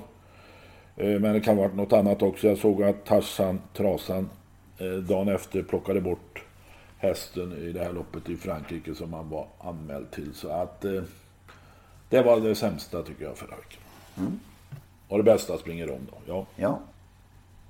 Eh, 0.96 1.20
men 1.20 1.34
det 1.34 1.40
kan 1.40 1.56
ha 1.56 1.64
varit 1.64 1.76
något 1.76 1.94
annat 1.94 2.22
också. 2.22 2.48
Jag 2.48 2.58
såg 2.58 2.84
att 2.84 3.06
Tarzan, 3.06 3.62
Trasan, 3.74 4.30
eh, 4.78 4.88
dagen 4.88 5.28
efter 5.28 5.64
plockade 5.64 6.02
bort 6.02 6.44
hästen 7.02 7.54
i 7.54 7.72
det 7.72 7.80
här 7.80 7.94
loppet 7.94 8.30
i 8.30 8.38
Frankrike 8.38 8.96
som 8.96 9.14
han 9.14 9.30
var 9.30 9.48
anmäld 9.60 10.12
till. 10.12 10.34
Så 10.34 10.50
att 10.50 10.86
eh, 10.86 11.02
det 12.10 12.22
var 12.22 12.40
det 12.40 12.56
sämsta 12.56 13.04
tycker 13.04 13.24
jag 13.24 13.38
förra 13.38 13.56
veckan. 13.56 13.82
Mm. 14.18 14.40
Och 15.08 15.18
det 15.18 15.24
bästa 15.24 15.58
springer 15.58 15.92
om 15.92 16.08
då. 16.12 16.18
Ja. 16.34 16.46
ja. 16.56 16.80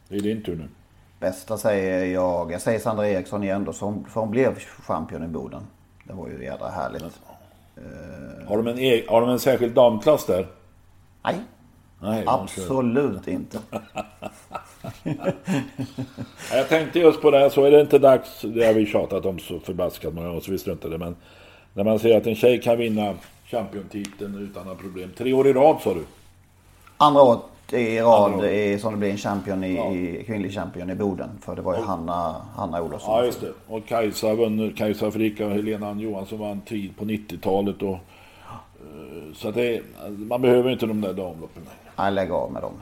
Det 0.07 0.15
är 0.15 0.21
din 0.21 0.43
tur 0.43 0.55
nu. 0.55 0.67
Bästa 1.19 1.57
säger 1.57 2.05
jag. 2.05 2.51
Jag 2.51 2.61
säger 2.61 2.79
Sandra 2.79 3.07
Eriksson 3.07 3.43
igen 3.43 3.65
då. 3.65 3.73
För 3.73 4.19
hon 4.19 4.31
blev 4.31 4.59
champion 4.59 5.23
i 5.23 5.27
Boden. 5.27 5.61
Det 6.03 6.13
var 6.13 6.27
ju 6.27 6.43
jädra 6.43 6.69
härligt. 6.69 7.03
Uh... 7.03 8.47
Har, 8.47 8.57
de 8.57 8.67
en 8.67 8.79
e 8.79 9.05
har 9.07 9.21
de 9.21 9.29
en 9.29 9.39
särskild 9.39 9.73
damklass 9.73 10.25
där? 10.25 10.47
Nej. 11.23 11.35
Nej 11.99 12.23
Absolut 12.27 13.27
inte. 13.27 13.59
jag 16.51 16.69
tänkte 16.69 16.99
just 16.99 17.21
på 17.21 17.31
det 17.31 17.39
här, 17.39 17.49
så 17.49 17.63
är 17.63 17.71
det 17.71 17.81
inte 17.81 17.99
dags, 17.99 18.41
det 18.41 18.65
har 18.65 18.73
vi 18.73 18.85
tjatat 18.85 19.25
om 19.25 19.39
så 19.39 19.59
förbaskat 19.59 20.13
många 20.13 20.27
gånger 20.27 20.41
så 20.41 20.51
vi 20.51 20.57
struntar 20.57 20.89
det. 20.89 20.97
Men 20.97 21.15
när 21.73 21.83
man 21.83 21.99
ser 21.99 22.17
att 22.17 22.27
en 22.27 22.35
tjej 22.35 22.61
kan 22.61 22.77
vinna 22.77 23.13
championtiteln 23.45 24.49
utan 24.51 24.63
några 24.65 24.77
problem. 24.77 25.09
Tre 25.17 25.33
år 25.33 25.47
i 25.47 25.53
rad 25.53 25.81
sa 25.83 25.93
du? 25.93 26.03
Andra 26.97 27.21
året 27.21 27.41
i 27.73 27.99
rad 27.99 28.45
i, 28.45 28.79
som 28.79 28.93
det 28.93 28.99
blir 28.99 29.09
en 29.09 29.17
champion 29.17 29.63
i, 29.63 29.75
ja. 29.75 29.91
i, 29.91 30.23
kvinnlig 30.23 30.53
champion 30.53 30.89
i 30.89 30.95
Boden. 30.95 31.29
För 31.41 31.55
det 31.55 31.61
var 31.61 31.73
ju 31.73 31.79
och, 31.79 31.85
Hanna, 31.85 32.35
Hanna 32.55 32.81
Olofsson. 32.81 33.15
Ja 33.15 33.25
just 33.25 33.41
det. 33.41 33.51
Och 33.67 33.85
Kajsa 33.85 34.35
vann, 34.35 34.73
Kajsa 34.77 35.11
Frika 35.11 35.45
och 35.45 35.51
Helena 35.51 35.93
Johansson 35.93 36.39
vann 36.39 36.61
tid 36.61 36.97
på 36.97 37.05
90-talet. 37.05 37.81
Och, 37.81 37.89
uh, 37.93 39.33
så 39.35 39.49
att 39.49 39.55
det, 39.55 39.81
man 40.09 40.41
behöver 40.41 40.71
inte 40.71 40.85
de 40.85 41.01
där 41.01 41.13
damloppen 41.13 41.63
längre. 41.63 41.75
Nej, 41.95 42.11
lägg 42.11 42.31
av 42.31 42.51
med 42.51 42.61
dem. 42.61 42.73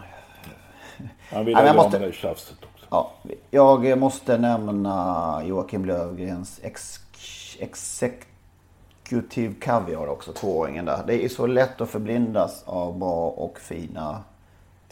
Man 1.34 1.46
vill 1.46 1.56
av 1.58 1.92
med 1.92 2.02
det 2.02 2.14
tjafset 2.14 2.58
också. 2.74 2.86
Ja, 2.90 3.12
jag 3.52 4.00
måste 4.00 4.38
nämna 4.38 5.42
Joakim 5.46 5.86
Lövgrens 5.86 6.60
ex, 6.64 7.00
exec, 7.60 8.14
executive 9.10 9.54
caviar 9.60 10.08
också, 10.08 10.34
tvååringen 10.34 10.86
där. 10.86 11.04
Det 11.08 11.26
är 11.26 11.30
så 11.30 11.48
lätt 11.48 11.82
att 11.82 11.90
förblindas 11.90 12.64
av 12.66 12.98
bra 12.98 13.30
och 13.30 13.60
fina 13.60 14.24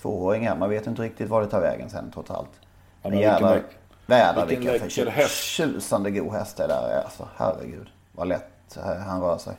tvååringar. 0.02 0.58
Man 0.58 0.70
vet 0.70 0.88
inte 0.88 1.02
riktigt 1.02 1.30
var 1.30 1.42
det 1.42 1.48
tar 1.48 1.62
vägen 1.62 1.90
sen 1.90 2.12
trots 2.14 2.32
allt. 2.32 2.50
Ja, 3.02 3.10
men 3.10 3.20
jävlar, 3.20 3.62
vädra 4.06 4.46
vilken, 4.46 4.72
vilken 4.72 5.28
tjusande 5.28 6.12
god 6.12 6.34
häst 6.34 6.58
det 6.58 6.68
där 6.68 6.90
är. 6.90 7.04
Alltså, 7.04 7.28
herregud 7.38 7.88
vad 8.12 8.28
lätt 8.28 8.78
han 9.08 9.22
rör 9.22 9.38
sig. 9.38 9.54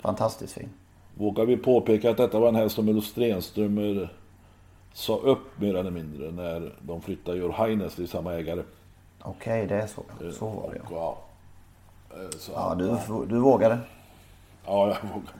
Fantastiskt 0.00 0.52
fin. 0.52 0.68
Vågar 1.14 1.44
vi 1.46 1.56
påpeka 1.56 2.10
att 2.10 2.16
detta 2.16 2.38
var 2.38 2.48
en 2.48 2.56
häst 2.56 2.74
som 2.74 2.88
Ulf 2.88 3.04
Stenströmer 3.04 4.12
sa 4.96 5.16
upp 5.16 5.60
mer 5.60 5.74
eller 5.74 5.90
mindre 5.90 6.30
när 6.30 6.74
de 6.80 7.02
flyttade 7.02 7.38
Jor 7.38 7.52
Heines 7.52 7.94
till 7.94 8.08
samma 8.08 8.34
ägare. 8.34 8.62
Okej, 9.22 9.64
okay, 9.64 9.66
det 9.66 9.82
är 9.82 9.86
så. 9.86 10.02
Så 10.32 10.46
var 10.46 10.70
det 10.70 10.80
ja. 10.90 11.18
Eh, 12.10 12.28
så 12.38 12.52
ja, 12.52 12.74
du, 12.74 12.96
du 13.26 13.38
vågade. 13.38 13.78
Ja, 14.66 14.88
jag 14.88 15.08
vågade. 15.14 15.32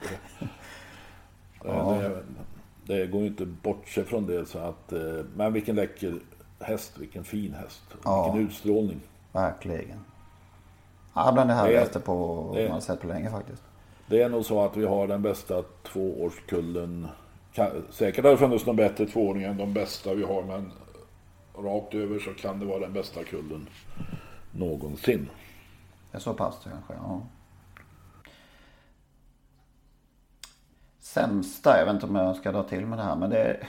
Det, 1.61 1.67
ja. 2.03 2.09
det, 2.85 2.95
det 2.95 3.07
går 3.07 3.21
ju 3.21 3.27
inte 3.27 3.45
bort 3.45 3.87
sig 3.87 4.03
från 4.03 4.25
det. 4.25 4.45
Så 4.45 4.59
att, 4.59 4.93
eh, 4.93 4.99
men 5.35 5.53
vilken 5.53 5.75
läcker 5.75 6.19
häst, 6.59 6.97
vilken 6.97 7.23
fin 7.23 7.53
häst. 7.53 7.83
Ja. 8.03 8.23
Vilken 8.23 8.47
utstrålning. 8.49 9.01
Verkligen. 9.31 9.99
Ja, 11.13 11.31
bland 11.31 11.49
det 11.49 11.53
härligaste 11.53 11.99
på, 11.99 12.51
det, 12.55 12.69
man 12.69 12.81
sett 12.81 13.01
på 13.01 13.07
länge 13.07 13.31
faktiskt. 13.31 13.63
Det 14.07 14.21
är 14.21 14.29
nog 14.29 14.45
så 14.45 14.65
att 14.65 14.77
vi 14.77 14.85
har 14.85 15.07
den 15.07 15.21
bästa 15.21 15.63
tvåårskullen. 15.83 17.07
Säkert 17.89 18.23
har 18.23 18.31
det 18.31 18.37
funnits 18.37 18.65
någon 18.65 18.75
bättre 18.75 19.05
tvååring 19.05 19.43
än 19.43 19.57
de 19.57 19.73
bästa 19.73 20.13
vi 20.13 20.23
har, 20.23 20.43
men 20.43 20.71
rakt 21.57 21.93
över 21.93 22.19
så 22.19 22.33
kan 22.33 22.59
det 22.59 22.65
vara 22.65 22.79
den 22.79 22.93
bästa 22.93 23.23
kullen 23.23 23.69
någonsin. 24.51 25.29
Det 26.11 26.17
är 26.17 26.21
så 26.21 26.33
pass 26.33 26.55
kanske, 26.63 26.93
ja. 26.93 27.21
Sämsta, 30.99 31.77
jag 31.77 31.85
vet 31.85 31.93
inte 31.93 32.05
om 32.05 32.15
jag 32.15 32.35
ska 32.35 32.51
dra 32.51 32.63
till 32.63 32.85
med 32.85 32.99
det 32.99 33.03
här, 33.03 33.15
men 33.15 33.29
det 33.29 33.39
är 33.39 33.67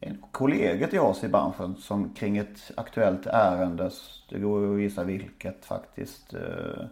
en 0.00 0.24
kollega 0.30 0.88
till 0.88 1.00
oss 1.00 1.24
i 1.24 1.28
branschen 1.28 1.76
som 1.76 2.14
kring 2.14 2.36
ett 2.36 2.70
aktuellt 2.76 3.26
ärende, 3.26 3.90
det 4.28 4.38
går 4.38 4.74
att 4.74 4.80
gissa 4.80 5.04
vilket 5.04 5.64
faktiskt, 5.64 6.34
eh, 6.34 6.84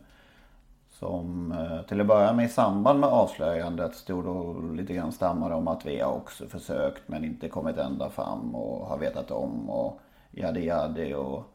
som 0.98 1.52
eh, 1.52 1.86
till 1.86 2.00
att 2.00 2.06
börja 2.06 2.32
med 2.32 2.46
i 2.46 2.48
samband 2.48 3.00
med 3.00 3.08
avslöjandet 3.08 3.94
stod 3.94 4.26
och 4.26 4.74
lite 4.74 4.94
grann 4.94 5.12
stammade 5.12 5.54
om 5.54 5.68
att 5.68 5.86
vi 5.86 6.00
har 6.00 6.12
också 6.12 6.46
försökt 6.46 7.08
men 7.08 7.24
inte 7.24 7.48
kommit 7.48 7.76
ända 7.76 8.10
fram 8.10 8.54
och 8.54 8.86
har 8.86 8.98
vetat 8.98 9.30
om 9.30 9.70
och 9.70 10.00
jadi 10.30 10.66
jadi 10.66 11.14
och 11.14 11.54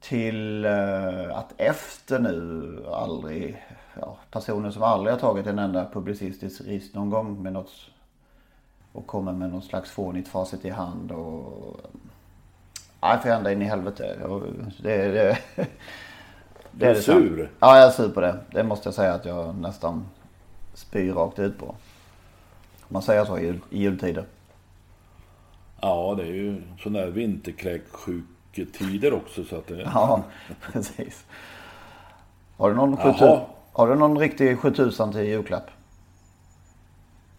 till 0.00 0.64
eh, 0.64 1.38
att 1.38 1.54
efter 1.56 2.18
nu 2.18 2.84
aldrig, 2.92 3.64
ja, 4.00 4.16
personer 4.30 4.70
som 4.70 4.82
aldrig 4.82 5.14
har 5.14 5.20
tagit 5.20 5.46
en 5.46 5.58
enda 5.58 5.86
publicistisk 5.92 6.60
risk 6.60 6.94
någon 6.94 7.10
gång 7.10 7.42
med 7.42 7.52
något 7.52 7.72
och 8.92 9.06
kommer 9.06 9.32
med 9.32 9.50
något 9.50 9.64
slags 9.64 9.90
fånigt 9.90 10.28
facit 10.28 10.64
i 10.64 10.70
hand 10.70 11.12
och 11.12 11.80
eh, 11.84 12.00
Nej, 13.04 13.18
för 13.18 13.28
ända 13.28 13.52
in 13.52 13.62
i 13.62 13.64
helvete. 13.64 14.16
Det, 14.82 15.08
det, 15.08 15.38
det 16.72 16.86
är, 16.86 16.94
är 16.94 17.00
sur? 17.00 17.50
Ja, 17.60 17.78
jag 17.78 17.86
är 17.86 17.90
sur 17.90 18.08
på 18.08 18.20
det. 18.20 18.38
Det 18.50 18.64
måste 18.64 18.86
jag 18.86 18.94
säga 18.94 19.14
att 19.14 19.24
jag 19.24 19.56
nästan 19.56 20.06
spyr 20.74 21.12
rakt 21.12 21.38
ut 21.38 21.58
på. 21.58 21.74
Man 22.88 23.02
säger 23.02 23.24
så 23.24 23.38
i, 23.38 23.44
jul, 23.44 23.60
i 23.70 23.82
jultider. 23.82 24.24
Ja, 25.80 26.14
det 26.16 26.22
är 26.22 26.26
ju 26.26 26.62
sådana 26.82 26.98
här 26.98 27.06
vinterkräksjuketider 27.06 29.12
också 29.12 29.44
så 29.44 29.56
att 29.56 29.66
det... 29.66 29.80
Ja, 29.94 30.22
precis. 30.72 31.24
Har 32.56 32.70
du 32.70 32.76
någon, 32.76 32.90
Jaha. 32.90 33.12
7000, 33.12 33.40
har 33.72 33.88
du 33.88 33.94
någon 33.94 34.18
riktig 34.18 34.58
7000 34.58 35.12
till 35.12 35.20
julklapp? 35.20 35.70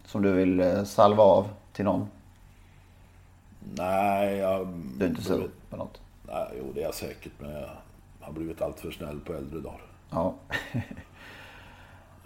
Som 0.04 0.22
du 0.22 0.32
vill 0.32 0.60
eh, 0.60 0.84
salva 0.84 1.22
av 1.22 1.48
till 1.72 1.84
någon? 1.84 2.08
Nej, 3.74 4.36
jag... 4.36 4.68
Du 4.98 5.04
är 5.04 5.08
inte 5.08 5.22
sur 5.22 5.50
på 5.70 5.76
något? 5.76 6.00
Nej, 6.26 6.48
jo 6.58 6.72
det 6.74 6.80
är 6.80 6.84
jag 6.84 6.94
säkert 6.94 7.32
men 7.38 7.50
jag 7.50 7.68
har 8.24 8.32
blivit 8.32 8.62
allt 8.62 8.80
för 8.80 8.90
snäll 8.90 9.20
på 9.20 9.32
äldre 9.32 9.60
dagar. 9.60 9.82
Ja. 10.10 10.34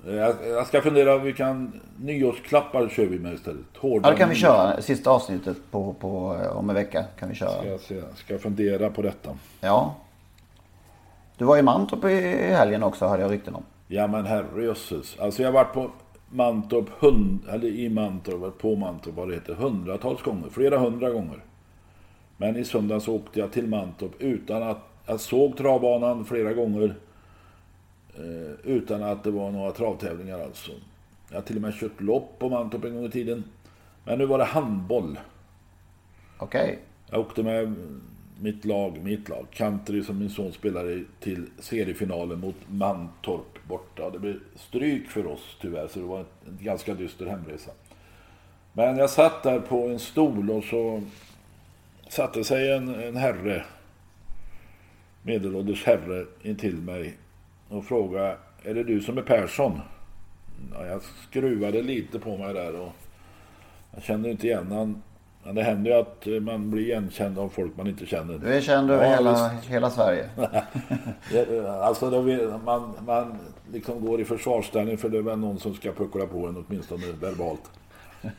Jag, 0.07 0.35
jag 0.49 0.67
ska 0.67 0.81
fundera, 0.81 1.19
vi 1.19 1.33
kan... 1.33 1.81
Nyårsklappar 1.97 2.89
kör 2.89 3.07
vi 3.07 3.19
med 3.19 3.35
istället. 3.35 3.77
Hårda 3.77 4.09
ja, 4.09 4.13
det 4.13 4.19
kan 4.19 4.29
vi 4.29 4.35
köra. 4.35 4.83
Sista 4.83 5.11
avsnittet 5.11 5.57
på, 5.71 5.93
på, 5.93 6.39
eh, 6.43 6.57
om 6.57 6.71
en 6.71 6.75
vecka 6.75 7.05
kan 7.19 7.29
vi 7.29 7.35
köra. 7.35 7.51
Ska 7.51 7.69
jag 7.69 7.81
se, 7.81 8.03
ska 8.17 8.35
jag 8.35 8.41
fundera 8.41 8.91
på 8.91 9.03
detta. 9.03 9.31
Ja. 9.61 9.95
Du 11.37 11.45
var 11.45 11.59
i 11.59 11.63
Mantorp 11.63 12.05
i 12.05 12.21
helgen 12.55 12.83
också 12.83 13.07
hörde 13.07 13.23
jag 13.23 13.33
rykten 13.33 13.55
om. 13.55 13.63
Ja 13.87 14.07
men 14.07 14.27
herrejösses. 14.27 15.17
Alltså 15.21 15.43
jag 15.43 15.49
har 15.49 15.53
varit 15.53 15.75
på 15.75 15.91
Mantorp, 16.31 16.89
hund, 16.99 17.39
eller 17.51 17.69
i 17.69 17.89
Mantorp, 17.89 18.59
på 18.59 18.77
Mantorp 18.77 19.15
vad 19.15 19.29
det 19.29 19.35
heter, 19.35 19.55
hundratals 19.55 20.23
gånger. 20.23 20.49
Flera 20.51 20.79
hundra 20.79 21.11
gånger. 21.11 21.45
Men 22.37 22.57
i 22.57 22.65
söndags 22.65 23.09
åkte 23.09 23.41
jag 23.41 23.53
till 23.53 23.67
Mantorp 23.67 24.13
utan 24.19 24.63
att, 24.63 24.88
jag 25.09 25.21
såg 25.21 25.57
travbanan 25.57 26.25
flera 26.25 26.53
gånger. 26.53 26.95
Eh, 28.17 28.53
utan 28.65 29.03
att 29.03 29.25
det 29.25 29.31
var 29.31 29.51
några 29.51 29.73
travtävlingar 29.73 30.41
alltså. 30.41 30.71
Jag 31.29 31.37
har 31.37 31.43
till 31.43 31.57
och 31.57 31.63
med 31.63 31.75
kört 31.75 32.01
lopp 32.01 32.39
på 32.39 32.49
Mantorp 32.49 32.85
en 32.85 32.95
gång 32.95 33.05
i 33.05 33.11
tiden. 33.11 33.45
Men 34.05 34.19
nu 34.19 34.27
var 34.27 34.39
det 34.39 34.45
handboll. 34.45 35.19
Okej. 36.39 36.79
Jag 37.11 37.21
åkte 37.21 37.43
med 37.43 37.75
mitt 38.41 38.65
lag, 38.65 38.99
mitt 39.03 39.29
lag, 39.29 39.47
country 39.53 40.03
som 40.03 40.19
min 40.19 40.31
son 40.31 40.53
spelade 40.53 41.05
till 41.21 41.47
seriefinalen 41.59 42.41
mot 42.41 42.57
Mantorp 42.67 43.69
borta. 43.69 44.11
Det 44.11 44.19
blev 44.19 44.41
stryk 44.57 45.09
för 45.09 45.27
oss 45.27 45.57
tyvärr, 45.61 45.89
så 45.89 45.99
det 45.99 46.07
var 46.07 46.19
en 46.19 46.59
ganska 46.61 46.95
dyster 46.95 47.27
hemresa. 47.27 47.71
Men 48.73 48.97
jag 48.97 49.11
satt 49.11 49.43
där 49.43 49.61
på 49.61 49.89
en 49.89 49.99
stol 49.99 50.51
och 50.51 50.65
så 50.65 51.03
satte 52.09 52.45
sig 52.45 52.73
en, 52.73 52.95
en 52.95 53.17
herre, 53.17 53.65
medelålders 55.23 55.85
herre, 55.85 56.27
intill 56.43 56.77
mig 56.77 57.17
och 57.69 57.85
frågade, 57.85 58.37
är 58.63 58.75
det 58.75 58.85
du 58.85 59.01
som 59.01 59.19
är 59.19 59.23
Persson? 59.23 59.81
Ja, 60.75 60.87
jag 60.87 61.03
skruvade 61.03 61.83
lite 61.83 62.19
på 62.19 62.37
mig 62.37 62.55
där 62.55 62.81
och 62.81 62.93
jag 63.95 64.03
kände 64.03 64.31
inte 64.31 64.47
igen 64.47 64.73
han. 64.73 65.03
Men 65.45 65.55
det 65.55 65.63
händer 65.63 65.91
ju 65.91 65.97
att 65.97 66.27
eh, 66.27 66.41
man 66.41 66.71
blir 66.71 66.83
igenkänd 66.83 67.39
av 67.39 67.49
folk 67.49 67.77
man 67.77 67.87
inte 67.87 68.07
känner. 68.07 68.39
Du 68.39 68.55
är 68.55 68.61
känd 68.61 68.91
över 68.91 69.05
Ja, 69.05 69.11
hela, 69.11 69.49
hela 69.49 69.91
Sverige. 69.91 70.31
Alltså 71.83 72.11
då 72.11 72.23
man, 72.65 72.95
man 73.07 73.39
liksom 73.73 74.07
går 74.07 74.21
i 74.21 74.25
försvarsställning 74.25 74.99
för 74.99 75.09
det 75.09 75.19
är 75.19 75.23
väl 75.23 75.39
någon 75.39 75.59
som 75.59 75.75
ska 75.75 75.93
puckla 75.93 76.27
på 76.27 76.47
en 76.47 76.65
åtminstone 76.69 77.07
verbalt. 77.21 77.71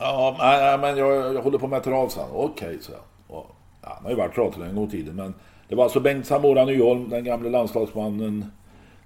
Ja, 0.00 0.78
men 0.80 0.96
jag, 0.96 1.34
jag 1.34 1.42
håller 1.42 1.58
på 1.58 1.66
med 1.66 1.82
trav. 1.82 2.12
Okej, 2.32 2.78
så 2.80 2.92
och, 3.26 3.56
ja, 3.82 3.88
Han 3.94 4.02
har 4.02 4.10
ju 4.10 4.16
varit 4.16 4.34
travtränare 4.34 4.70
en 4.70 4.76
gång 4.76 4.86
i 4.86 4.90
tiden. 4.90 5.14
Men 5.16 5.34
det 5.68 5.74
var 5.74 5.84
alltså 5.84 6.00
Bengt 6.00 6.26
Samora 6.26 6.64
Nyholm, 6.64 7.10
den 7.10 7.24
gamle 7.24 7.50
landslagsmannen, 7.50 8.44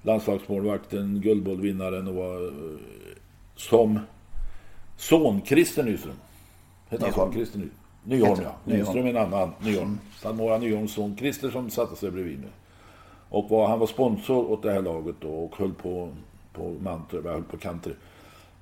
landslagsmålvakten, 0.02 1.20
guldbollvinnaren 1.20 2.08
och 2.08 2.14
var, 2.14 2.46
eh, 2.46 2.52
som 3.56 4.00
son 4.96 5.40
Christer 5.44 5.82
Nyström. 5.82 6.14
Hette 6.88 7.04
han? 7.04 7.10
Nyholm. 7.12 7.32
Christer 7.32 7.58
Ny, 7.58 7.68
Nyholm, 8.04 8.40
ja. 8.42 8.54
Nyström 8.64 9.06
är 9.06 9.10
en 9.10 9.16
annan 9.16 9.50
Nyholm. 9.60 9.98
Samora 10.16 10.58
Nyholms 10.58 10.92
son 10.94 11.16
Christer 11.16 11.50
som 11.50 11.70
satte 11.70 11.96
sig 11.96 12.10
bredvid 12.10 12.38
mig. 12.38 12.50
Och 13.28 13.50
var, 13.50 13.68
han 13.68 13.78
var 13.78 13.86
sponsor 13.86 14.50
åt 14.50 14.62
det 14.62 14.72
här 14.72 14.82
laget 14.82 15.16
då 15.20 15.28
och 15.28 15.56
höll 15.56 15.72
på, 15.72 16.08
på 16.52 16.74
Mantorp, 16.80 17.24
höll 17.24 17.42
på 17.42 17.56
country. 17.56 17.92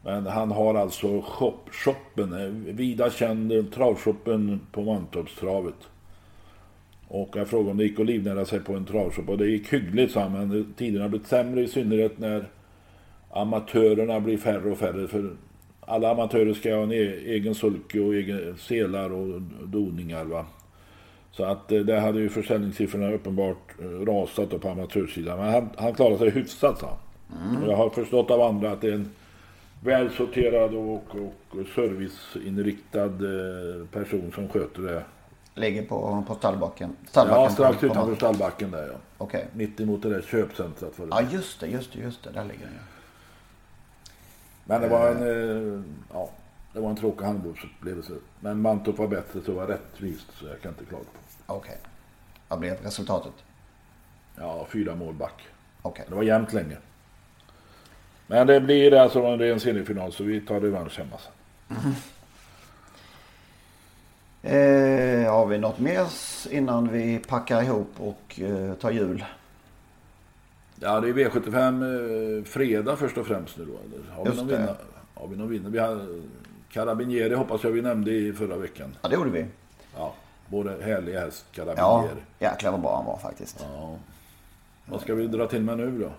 Men 0.03 0.27
han 0.27 0.51
har 0.51 0.75
alltså 0.75 1.23
shop, 1.23 1.59
shoppen, 1.71 2.33
eh, 2.33 2.75
vida 2.75 3.11
känd 3.11 3.53
eh, 3.53 3.65
travshoppen 3.65 4.61
på 4.73 4.83
Mantorpstravet. 4.83 5.89
Och 7.13 7.37
jag 7.37 7.49
frågade 7.49 7.71
om 7.71 7.77
det 7.77 7.85
gick 7.85 8.01
att 8.01 8.07
livnära 8.07 8.45
sig 8.45 8.61
på 8.61 8.75
en 8.75 8.85
travshop 8.85 9.29
och 9.29 9.39
det 9.39 9.47
gick 9.47 9.73
hyggligt 9.73 10.13
sa 10.13 10.21
han, 10.21 10.33
men 10.33 10.75
tiderna 10.77 11.05
har 11.05 11.09
blivit 11.09 11.27
sämre 11.27 11.63
i 11.63 11.69
synnerhet 11.69 12.19
när 12.19 12.45
amatörerna 13.31 14.21
blir 14.21 14.39
färre 14.39 14.71
och 14.71 14.79
färre. 14.79 15.09
För 15.09 15.31
alla 15.81 16.11
amatörer 16.11 16.55
ska 16.55 16.75
ha 16.75 16.83
en 16.83 16.93
e- 16.93 17.21
egen 17.25 17.55
sulke 17.55 18.01
och 18.01 18.15
egen 18.15 18.57
selar 18.57 19.13
och 19.13 19.43
doningar. 19.65 20.25
Va? 20.25 20.47
Så 21.33 21.45
att 21.45 21.73
eh, 21.73 21.81
där 21.81 22.01
hade 22.01 22.21
ju 22.21 22.29
försäljningssiffrorna 22.29 23.13
uppenbart 23.13 23.75
eh, 23.81 23.85
rasat 23.85 24.61
på 24.61 24.69
amatörsidan. 24.69 25.39
Men 25.39 25.53
han, 25.53 25.69
han 25.77 25.95
klarade 25.95 26.19
sig 26.19 26.31
hyfsat 26.31 26.79
sa 26.79 26.99
han. 27.31 27.63
Och 27.63 27.71
jag 27.71 27.77
har 27.77 27.91
förstått 27.91 28.31
av 28.31 28.41
andra 28.41 28.71
att 28.71 28.81
det 28.81 28.89
är 28.89 28.95
en 28.95 29.11
välsorterad 29.85 30.75
och, 30.75 31.05
och 31.11 31.67
serviceinriktad 31.75 33.05
eh, 33.05 33.87
person 33.93 34.33
som 34.35 34.49
sköter 34.49 34.83
det. 34.83 35.03
Ligger 35.55 35.83
på, 35.83 36.25
på 36.29 36.35
stallbacken. 36.35 36.97
stallbacken 37.09 37.43
Ja, 37.43 37.51
strax 37.51 37.85
utanför 37.85 38.15
stallbacken 38.15 38.71
där 38.71 38.89
ja. 38.89 38.99
Okej. 39.19 39.47
Mitt 39.53 39.81
emot 39.81 40.03
det 40.03 40.11
där 40.11 40.23
köpcentret. 40.23 40.97
Det. 40.97 41.07
Ja 41.11 41.23
just 41.31 41.61
det, 41.61 41.67
just 41.67 41.93
det, 41.93 41.99
just 41.99 42.25
det. 42.25 42.31
Där 42.31 42.45
ligger 42.45 42.65
den 42.65 42.73
ju. 42.73 42.81
Men 44.65 44.81
det 44.81 44.89
var 44.89 45.09
en, 45.11 45.23
eh, 45.23 45.83
ja, 46.13 46.31
det 46.73 46.81
var 46.81 46.91
en 46.91 46.97
tråkig 46.97 47.25
handbollsupplevelse. 47.25 48.13
Men 48.41 48.61
Mantorp 48.61 48.99
var 48.99 49.09
bättre 49.09 49.41
så 49.41 49.51
det 49.51 49.57
var 49.57 49.67
rättvist 49.67 50.27
så 50.35 50.47
jag 50.47 50.61
kan 50.61 50.73
inte 50.73 50.85
klaga 50.85 51.05
på. 51.05 51.55
Okej. 51.55 51.77
Vad 52.49 52.59
blev 52.59 52.83
resultatet? 52.83 53.33
Ja, 54.37 54.67
fyra 54.71 54.95
mål 54.95 55.15
back. 55.15 55.43
Okej. 55.83 56.05
Det 56.09 56.15
var 56.15 56.23
jämnt 56.23 56.53
länge. 56.53 56.77
Men 58.27 58.47
det 58.47 58.61
blir 58.61 58.95
alltså 58.95 59.23
en 59.23 59.39
ren 59.39 59.61
semifinal 59.61 60.13
så 60.13 60.25
vi 60.25 60.41
tar 60.41 60.61
revansch 60.61 60.99
hemma 60.99 61.17
sen. 61.19 61.95
Eh, 64.43 65.33
har 65.33 65.47
vi 65.47 65.59
något 65.59 65.79
mer 65.79 66.07
innan 66.51 66.89
vi 66.89 67.19
packar 67.19 67.63
ihop 67.63 67.91
och 67.99 68.41
eh, 68.41 68.75
tar 68.75 68.91
jul? 68.91 69.25
Ja, 70.81 71.01
det 71.01 71.09
är 71.09 71.13
V75 71.13 72.39
eh, 72.39 72.45
fredag 72.45 72.97
först 72.97 73.19
och 73.19 73.27
främst 73.27 73.57
nu 73.59 73.65
då. 73.65 73.73
Eller? 73.73 74.11
Har, 74.17 74.25
vi 74.25 74.29
Just 74.31 74.37
någon 74.43 74.49
det. 74.49 74.77
har 75.15 75.27
vi 75.29 75.37
någon 75.37 75.49
vinnare? 75.49 75.71
Vi 75.73 75.79
har 75.79 76.07
Carabinieri 76.71 77.35
hoppas 77.35 77.65
jag 77.65 77.71
vi 77.71 77.83
nämnde 77.83 78.11
i 78.13 78.33
förra 78.33 78.57
veckan. 78.57 78.97
Ja 79.03 79.09
det 79.09 79.15
gjorde 79.15 79.31
vi. 79.31 79.47
Ja, 79.97 80.15
både 80.49 80.77
härlig 80.83 81.13
häst 81.15 81.45
Ja, 81.53 81.65
Carabinieri. 81.65 82.21
jäklar 82.39 82.71
vad 82.71 82.81
bra 82.81 82.97
han 82.97 83.05
var 83.07 83.17
faktiskt. 83.17 83.67
Ja. 83.75 83.97
Vad 84.87 85.01
ska 85.01 85.15
vi 85.15 85.27
dra 85.27 85.47
till 85.47 85.63
med 85.63 85.77
nu 85.79 85.99
då? 85.99 86.11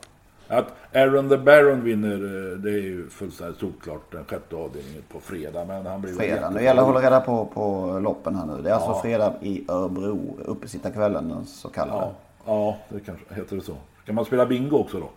Att 0.51 0.95
Aaron 0.95 1.29
the 1.29 1.37
Baron 1.37 1.83
vinner, 1.83 2.13
eh, 2.13 2.57
det 2.57 2.69
är 2.69 2.81
ju 2.81 3.09
fullständigt 3.09 3.59
solklart 3.59 4.11
den 4.11 4.25
sjätte 4.25 4.55
avdelningen 4.55 5.01
på 5.11 5.19
fredag. 5.19 5.65
Men 5.65 5.85
han 5.85 6.01
blir 6.01 6.13
Fredag. 6.13 6.49
Nu 6.49 6.63
gäller 6.63 6.75
det 6.75 6.81
att 6.81 6.87
hålla 6.93 7.01
reda 7.01 7.21
på, 7.21 7.45
på 7.45 7.99
loppen 7.99 8.35
här 8.35 8.45
nu. 8.45 8.61
Det 8.61 8.69
är 8.69 8.73
alltså 8.73 8.89
Ja. 8.89 9.01
fredag 9.01 9.33
i 9.41 9.65
Örebro. 9.67 10.37
Uppesittarkvällen 10.45 11.29
den 11.29 11.45
så 11.45 11.69
kallade. 11.69 11.99
Ja, 11.99 12.13
ja, 12.45 12.77
det 12.89 12.99
kanske 12.99 13.33
heter 13.35 13.55
det 13.55 13.61
så. 13.61 13.75
Ska 14.03 14.13
man 14.13 14.25
spela 14.25 14.45
bingo 14.45 14.77
också 14.77 14.99
då? 14.99 15.09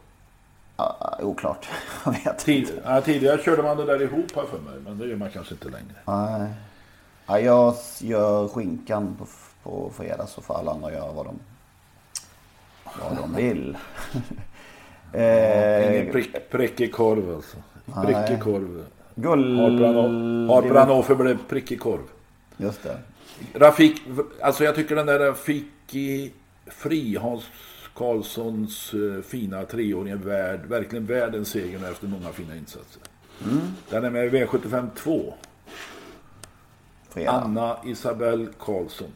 Ja, 0.77 1.19
oklart. 1.23 1.69
Jag 2.05 2.13
vet 2.13 2.39
Tid, 2.39 2.61
inte. 2.61 2.73
ja, 2.85 3.01
tidigare 3.01 3.39
körde 3.43 3.63
man 3.63 3.77
det 3.77 3.85
där 3.85 4.03
ihop 4.03 4.37
här 4.37 4.45
för 4.45 4.59
mig, 4.59 4.81
men 4.85 4.99
det 4.99 5.07
gör 5.07 5.17
man 5.17 5.31
kanske 5.31 5.55
inte 5.55 5.69
längre. 5.69 5.95
Nej. 6.05 6.51
Ja, 7.27 7.39
jag 7.41 7.75
gör 8.01 8.49
skinkan 8.49 9.17
på, 9.19 9.27
på 9.63 9.91
fredag 9.97 10.27
så 10.27 10.41
får 10.43 10.59
alla 10.59 10.71
andra 10.73 10.93
göra 10.93 11.13
vad 11.13 11.27
de, 11.27 11.39
vad 13.01 13.17
de 13.17 13.35
vill. 13.37 13.77
Ingen 15.15 16.07
eh, 16.07 16.13
prick, 16.13 16.51
prickig 16.51 16.93
korv 16.93 17.35
alltså. 17.35 17.57
Prickig 18.07 18.43
korv. 18.43 18.85
guld... 19.15 19.59
Harpranoffer 20.51 21.15
blev 21.15 21.39
prickig 21.49 21.81
korv. 21.81 22.03
Just 22.57 22.83
det. 22.83 22.99
Rafik, 23.55 24.03
alltså 24.43 24.65
jag 24.65 24.75
tycker 24.75 24.97
den 24.97 25.07
där 25.07 25.19
Rafiki 25.19 26.33
Fri, 26.67 27.17
Hans 27.17 27.45
Karlssons 27.95 28.95
eh, 28.95 29.23
fina 29.23 29.65
treåring 29.65 30.13
är 30.13 30.17
värd, 30.17 30.67
verkligen 30.67 31.07
värd 31.07 31.35
en 31.35 31.45
seger 31.45 31.91
efter 31.91 32.07
många 32.07 32.33
fina 32.33 32.57
insatser. 32.57 33.03
Den 33.91 34.05
är 34.05 34.11
med 34.11 34.27
i 34.27 34.31
V75 34.31 34.89
2. 34.97 35.35
Fredag. 37.09 37.31
Anna 37.31 37.77
Isabel 37.85 38.49
Karlsson. 38.59 39.13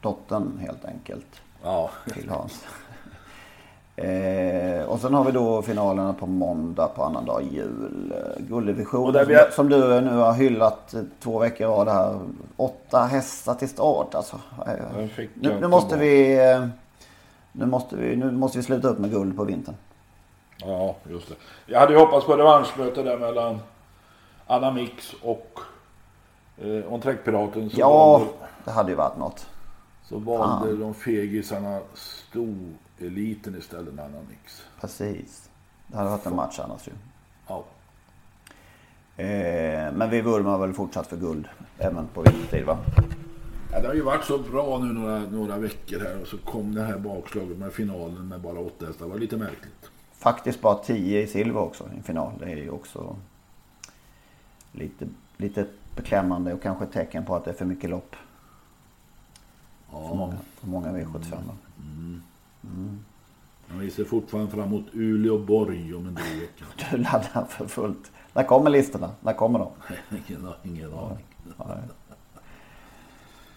Dottern 0.00 0.58
helt 0.58 0.84
enkelt. 0.84 1.42
Ja, 1.62 1.90
Till 2.12 2.28
Hans. 2.28 2.64
Eh, 3.96 4.84
och 4.84 5.00
sen 5.00 5.14
har 5.14 5.24
vi 5.24 5.32
då 5.32 5.62
finalerna 5.62 6.12
på 6.12 6.26
måndag 6.26 6.88
på 6.88 7.02
annandag 7.04 7.42
jul. 7.42 8.12
Eh, 8.16 8.42
Gulddivisionen 8.44 9.28
vi 9.28 9.38
som 9.52 9.68
du 9.68 10.00
nu 10.00 10.16
har 10.16 10.32
hyllat 10.32 10.94
eh, 10.94 11.00
två 11.20 11.38
veckor 11.38 11.66
i 11.66 11.70
rad 11.70 11.88
här. 11.88 12.18
Åtta 12.56 12.98
hästar 12.98 13.54
till 13.54 13.68
start 13.68 14.14
alltså. 14.14 14.40
Nu, 15.34 15.60
nu 15.60 15.66
måste 15.68 15.96
vi... 15.96 16.38
eh, 16.50 16.66
Nu 17.52 17.66
måste 17.66 17.96
vi, 17.96 18.16
nu 18.16 18.30
måste 18.30 18.58
vi 18.58 18.64
sluta 18.64 18.88
upp 18.88 18.98
med 18.98 19.10
guld 19.10 19.36
på 19.36 19.44
vintern. 19.44 19.74
ja, 20.58 20.96
just 21.10 21.28
det. 21.28 21.34
Jag 21.66 21.80
hade 21.80 21.92
ju 21.92 21.98
hoppats 21.98 22.26
på 22.26 22.36
revanschmöte 22.36 23.02
där 23.02 23.18
mellan 23.18 23.58
Anna 24.46 24.70
Mix 24.70 25.12
och 25.22 25.58
eh, 26.58 26.92
om 26.92 27.00
Träckpiraten 27.00 27.70
så, 27.70 27.80
Ja, 27.80 27.88
valde, 28.18 28.26
det 28.64 28.70
hade 28.70 28.90
ju 28.90 28.96
varit 28.96 29.18
något. 29.18 29.46
så 30.08 30.18
valde 30.18 30.76
de 30.76 30.94
fegisarna 30.94 31.80
stoeliten 32.96 33.56
istället 33.56 33.94
med 33.94 34.04
Anna 34.04 34.18
Mix. 34.28 34.62
Precis. 34.80 35.50
Det 35.86 35.96
hade 35.96 36.10
varit 36.10 36.26
en 36.26 36.36
match 36.36 36.58
annars 36.58 36.88
ju. 36.88 36.92
Ja. 37.46 37.64
Eh, 39.16 39.92
men 39.92 40.10
vi 40.10 40.20
vurmar 40.20 40.58
väl 40.58 40.72
fortsatt 40.72 41.06
för 41.06 41.16
guld. 41.16 41.48
Även 41.78 42.06
på 42.06 42.22
vintertid 42.22 42.64
va? 42.64 42.78
Ja, 43.72 43.80
det 43.80 43.86
har 43.86 43.94
ju 43.94 44.02
varit 44.02 44.24
så 44.24 44.38
bra 44.38 44.78
nu 44.78 44.92
några, 44.92 45.18
några 45.18 45.58
veckor 45.58 46.00
här 46.00 46.20
och 46.22 46.26
så 46.26 46.38
kom 46.38 46.74
det 46.74 46.82
här 46.82 46.98
bakslaget 46.98 47.58
med 47.58 47.72
finalen 47.72 48.28
med 48.28 48.40
bara 48.40 48.58
åtta 48.58 48.86
hästar. 48.86 49.04
Det 49.04 49.10
var 49.10 49.18
lite 49.18 49.36
märkligt. 49.36 49.90
Faktiskt 50.12 50.60
bara 50.60 50.74
10 50.74 51.22
i 51.22 51.26
silver 51.26 51.60
också 51.60 51.84
i 51.94 51.96
en 51.96 52.02
final. 52.02 52.32
Det 52.38 52.52
är 52.52 52.56
ju 52.56 52.70
också 52.70 53.16
lite, 54.72 55.06
lite 55.36 55.66
beklämmande 55.96 56.54
och 56.54 56.62
kanske 56.62 56.84
ett 56.84 56.92
tecken 56.92 57.24
på 57.24 57.36
att 57.36 57.44
det 57.44 57.50
är 57.50 57.54
för 57.54 57.64
mycket 57.64 57.90
lopp. 57.90 58.16
För 59.90 60.14
många, 60.14 60.36
för 60.60 60.66
många 60.66 60.88
V75. 60.88 61.30
då. 61.46 61.54
Men 63.68 63.78
vi 63.80 63.90
ser 63.90 64.04
fortfarande 64.04 64.50
fram 64.50 64.60
emot 64.64 64.84
Uleåborg 64.92 65.94
om 65.94 66.06
en 66.06 66.14
dryg 66.14 66.40
vecka. 66.40 66.64
Du 66.90 66.96
laddar 66.96 67.44
för 67.48 67.66
fullt. 67.66 68.12
När 68.32 68.42
kommer 68.44 68.70
listorna? 68.70 69.10
När 69.20 69.32
kommer 69.32 69.58
de? 69.58 69.68
ingen, 70.28 70.48
ingen 70.62 70.92
aning. 70.94 71.24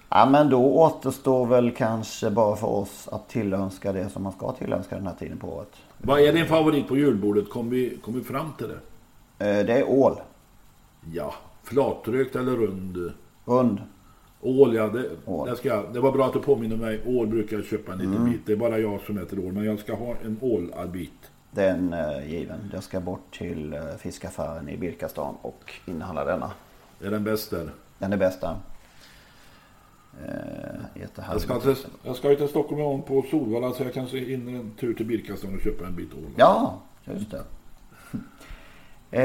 Ja 0.10 0.26
men 0.26 0.50
då 0.50 0.74
återstår 0.76 1.46
väl 1.46 1.72
kanske 1.72 2.30
bara 2.30 2.56
för 2.56 2.68
oss 2.68 3.08
att 3.12 3.30
tillönska 3.30 3.92
det 3.94 4.10
som 4.10 4.24
man 4.24 4.32
ska 4.32 4.52
tillönska 4.52 4.96
den 4.96 5.08
här 5.08 5.16
tiden 5.16 5.38
på 5.38 5.48
året. 5.54 5.72
Vad 5.98 6.20
är 6.20 6.34
din 6.34 6.46
favorit 6.46 6.88
på 6.88 6.98
julbordet? 6.98 7.50
Kom 7.50 7.70
vi, 7.70 7.98
kom 8.06 8.14
vi 8.14 8.24
fram 8.24 8.54
till 8.58 8.68
det? 8.68 8.80
Eh, 9.60 9.66
Det 9.66 9.74
är 9.74 9.90
ål. 9.90 10.16
Ja, 11.14 11.34
flatrökt 11.64 12.36
eller 12.36 12.52
rund? 12.52 13.12
Rund. 13.46 13.82
Ål, 14.42 14.76
ja. 14.76 14.88
Det, 14.88 15.10
Ål. 15.26 15.58
Ska, 15.58 15.68
jag- 15.70 15.94
det 15.94 16.00
var 16.00 16.12
bra 16.12 16.26
att 16.26 16.34
du 16.34 16.40
påminner 16.40 16.76
mig. 16.78 17.02
Ål 17.06 17.28
brukar 17.28 17.58
jag 17.58 17.66
köpa 17.66 17.92
en 17.94 17.98
liten 17.98 18.26
bit. 18.32 18.42
Det 18.46 18.52
är 18.52 18.56
bara 18.58 18.80
jag 18.80 19.02
som 19.02 19.18
äter 19.18 19.40
ål. 19.40 19.52
Men 19.54 19.64
jag 19.66 19.80
ska 19.80 19.96
ha 19.96 20.16
en 20.26 20.38
ålbit. 20.42 21.32
Den 21.52 21.94
är 21.94 22.22
given. 22.22 22.60
Jag 22.74 22.84
ska 22.84 23.00
bort 23.00 23.38
till 23.38 23.74
eh, 23.74 23.80
fiskaffären 24.00 24.70
i 24.70 24.78
Birkastan 24.78 25.36
och 25.42 25.74
inhandla 25.86 26.26
denna. 26.26 26.52
Är 27.02 27.12
den 27.12 27.24
bästa. 27.24 27.58
där. 27.58 27.70
Den 28.00 28.14
är 28.14 28.18
bästa. 28.18 28.58
Eh, 30.26 31.04
Jag 31.32 31.42
ska, 31.42 31.60
till, 31.60 31.76
jag 32.04 32.16
ska 32.16 32.30
ju 32.30 32.36
till 32.36 32.48
Stockholm 32.48 32.82
imorgon 32.82 33.02
på 33.02 33.26
Solvalla 33.32 33.72
så 33.74 33.84
jag 33.84 33.94
kan 33.94 34.08
se 34.08 34.34
in 34.34 34.56
en 34.56 34.72
tur 34.80 34.94
till 34.94 35.06
Birkastan 35.06 35.56
och 35.56 35.62
köpa 35.62 35.88
en 35.88 35.96
bit 35.96 36.14
ål. 36.14 36.20
Ja, 36.36 36.82
just 37.06 37.32
det. 37.32 37.42
Eh, 39.12 39.22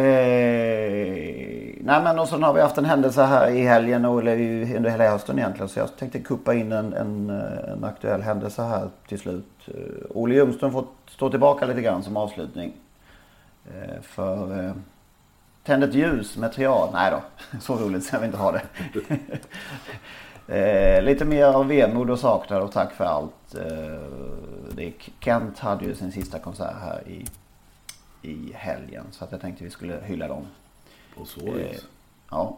nej 1.80 2.02
men 2.02 2.18
och 2.18 2.28
sen 2.28 2.42
har 2.42 2.52
vi 2.52 2.60
haft 2.60 2.78
en 2.78 2.84
händelse 2.84 3.22
här 3.22 3.50
i 3.50 3.62
helgen 3.62 4.04
och 4.04 4.20
eller 4.20 4.36
under 4.76 4.90
hela 4.90 5.10
hösten 5.10 5.38
egentligen. 5.38 5.68
Så 5.68 5.78
jag 5.78 5.96
tänkte 5.96 6.18
kuppa 6.18 6.54
in 6.54 6.72
en, 6.72 6.92
en, 6.92 7.30
eh, 7.30 7.72
en 7.72 7.84
aktuell 7.84 8.22
händelse 8.22 8.62
här 8.62 8.88
till 9.08 9.18
slut. 9.18 9.46
Eh, 9.66 9.74
Olle 10.10 10.34
Ljungström 10.34 10.72
får 10.72 10.84
stå 11.06 11.30
tillbaka 11.30 11.66
lite 11.66 11.82
grann 11.82 12.02
som 12.02 12.16
avslutning. 12.16 12.72
Eh, 13.66 14.02
för 14.02 14.64
eh, 14.64 14.72
Tänd 15.64 15.84
ett 15.84 15.94
ljus 15.94 16.36
med 16.36 16.52
triad. 16.52 16.90
Nej 16.92 17.10
då, 17.10 17.22
så 17.60 17.76
roligt 17.76 18.04
ska 18.04 18.18
vi 18.18 18.26
inte 18.26 18.38
ha 18.38 18.52
det. 18.52 18.62
eh, 20.98 21.02
lite 21.02 21.24
mer 21.24 21.44
av 21.44 21.66
vemod 21.66 22.10
och 22.10 22.18
saknad 22.18 22.62
och 22.62 22.72
tack 22.72 22.92
för 22.92 23.04
allt. 23.04 23.54
Eh, 23.54 24.00
det 24.70 24.92
Kent 25.20 25.58
hade 25.58 25.84
ju 25.84 25.94
sin 25.94 26.12
sista 26.12 26.38
konsert 26.38 26.76
här 26.82 27.08
i, 27.08 27.26
i 28.22 28.52
helgen. 28.54 29.04
Så 29.10 29.24
att 29.24 29.32
jag 29.32 29.40
tänkte 29.40 29.64
vi 29.64 29.70
skulle 29.70 30.00
hylla 30.04 30.28
dem. 30.28 30.46
På 31.16 31.24
så 31.24 31.40
Eh, 31.46 31.54
vis. 31.54 31.86
ja. 32.30 32.56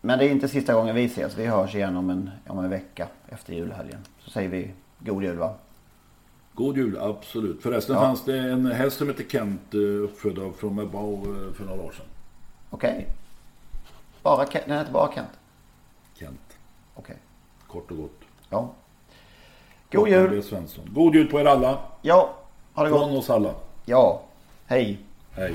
Men 0.00 0.18
det 0.18 0.24
är 0.24 0.30
inte 0.30 0.48
sista 0.48 0.74
gången 0.74 0.94
vi 0.94 1.04
ses. 1.04 1.38
Vi 1.38 1.46
hörs 1.46 1.74
igen 1.74 1.96
om 1.96 2.10
en, 2.10 2.30
om 2.46 2.58
en 2.58 2.70
vecka 2.70 3.08
efter 3.28 3.52
julhelgen. 3.52 3.98
Så 4.18 4.30
säger 4.30 4.48
vi 4.48 4.70
god 4.98 5.22
jul 5.22 5.36
va? 5.36 5.54
God 6.54 6.76
jul, 6.76 6.98
absolut. 7.00 7.62
Förresten 7.62 7.94
Ja. 7.94 8.00
fanns 8.00 8.24
det 8.24 8.38
en 8.38 8.66
häst 8.66 8.98
som 8.98 9.08
heter 9.08 9.24
Kent 9.24 9.74
eh, 9.74 9.80
uppfödd 9.80 10.38
av 10.38 10.52
från 10.52 10.74
Mabau 10.74 11.14
eh, 11.16 11.52
för 11.54 11.64
några 11.64 11.82
år 11.82 11.92
sedan. 11.92 12.06
Okej. 12.70 13.06
Bara 14.22 14.46
Kent? 14.46 14.64
Den 14.66 14.78
heter 14.78 14.92
bara 14.92 15.12
Kent? 15.14 15.28
Kent. 16.14 16.40
Okej. 16.94 17.16
Kort 17.66 17.90
och 17.90 17.96
gott. 17.96 18.20
Ja. 18.50 18.70
God 19.92 20.08
jul! 20.08 20.42
Svensson. 20.42 20.84
God 20.92 21.14
jul 21.14 21.26
på 21.30 21.40
er 21.40 21.44
alla. 21.44 21.78
Ja, 22.02 22.34
ha 22.74 22.84
det 22.84 22.90
Från 22.90 23.10
gott! 23.10 23.18
oss 23.18 23.30
alla. 23.30 23.54
Ja, 23.84 24.22
hej! 24.66 24.98
Hej. 25.36 25.54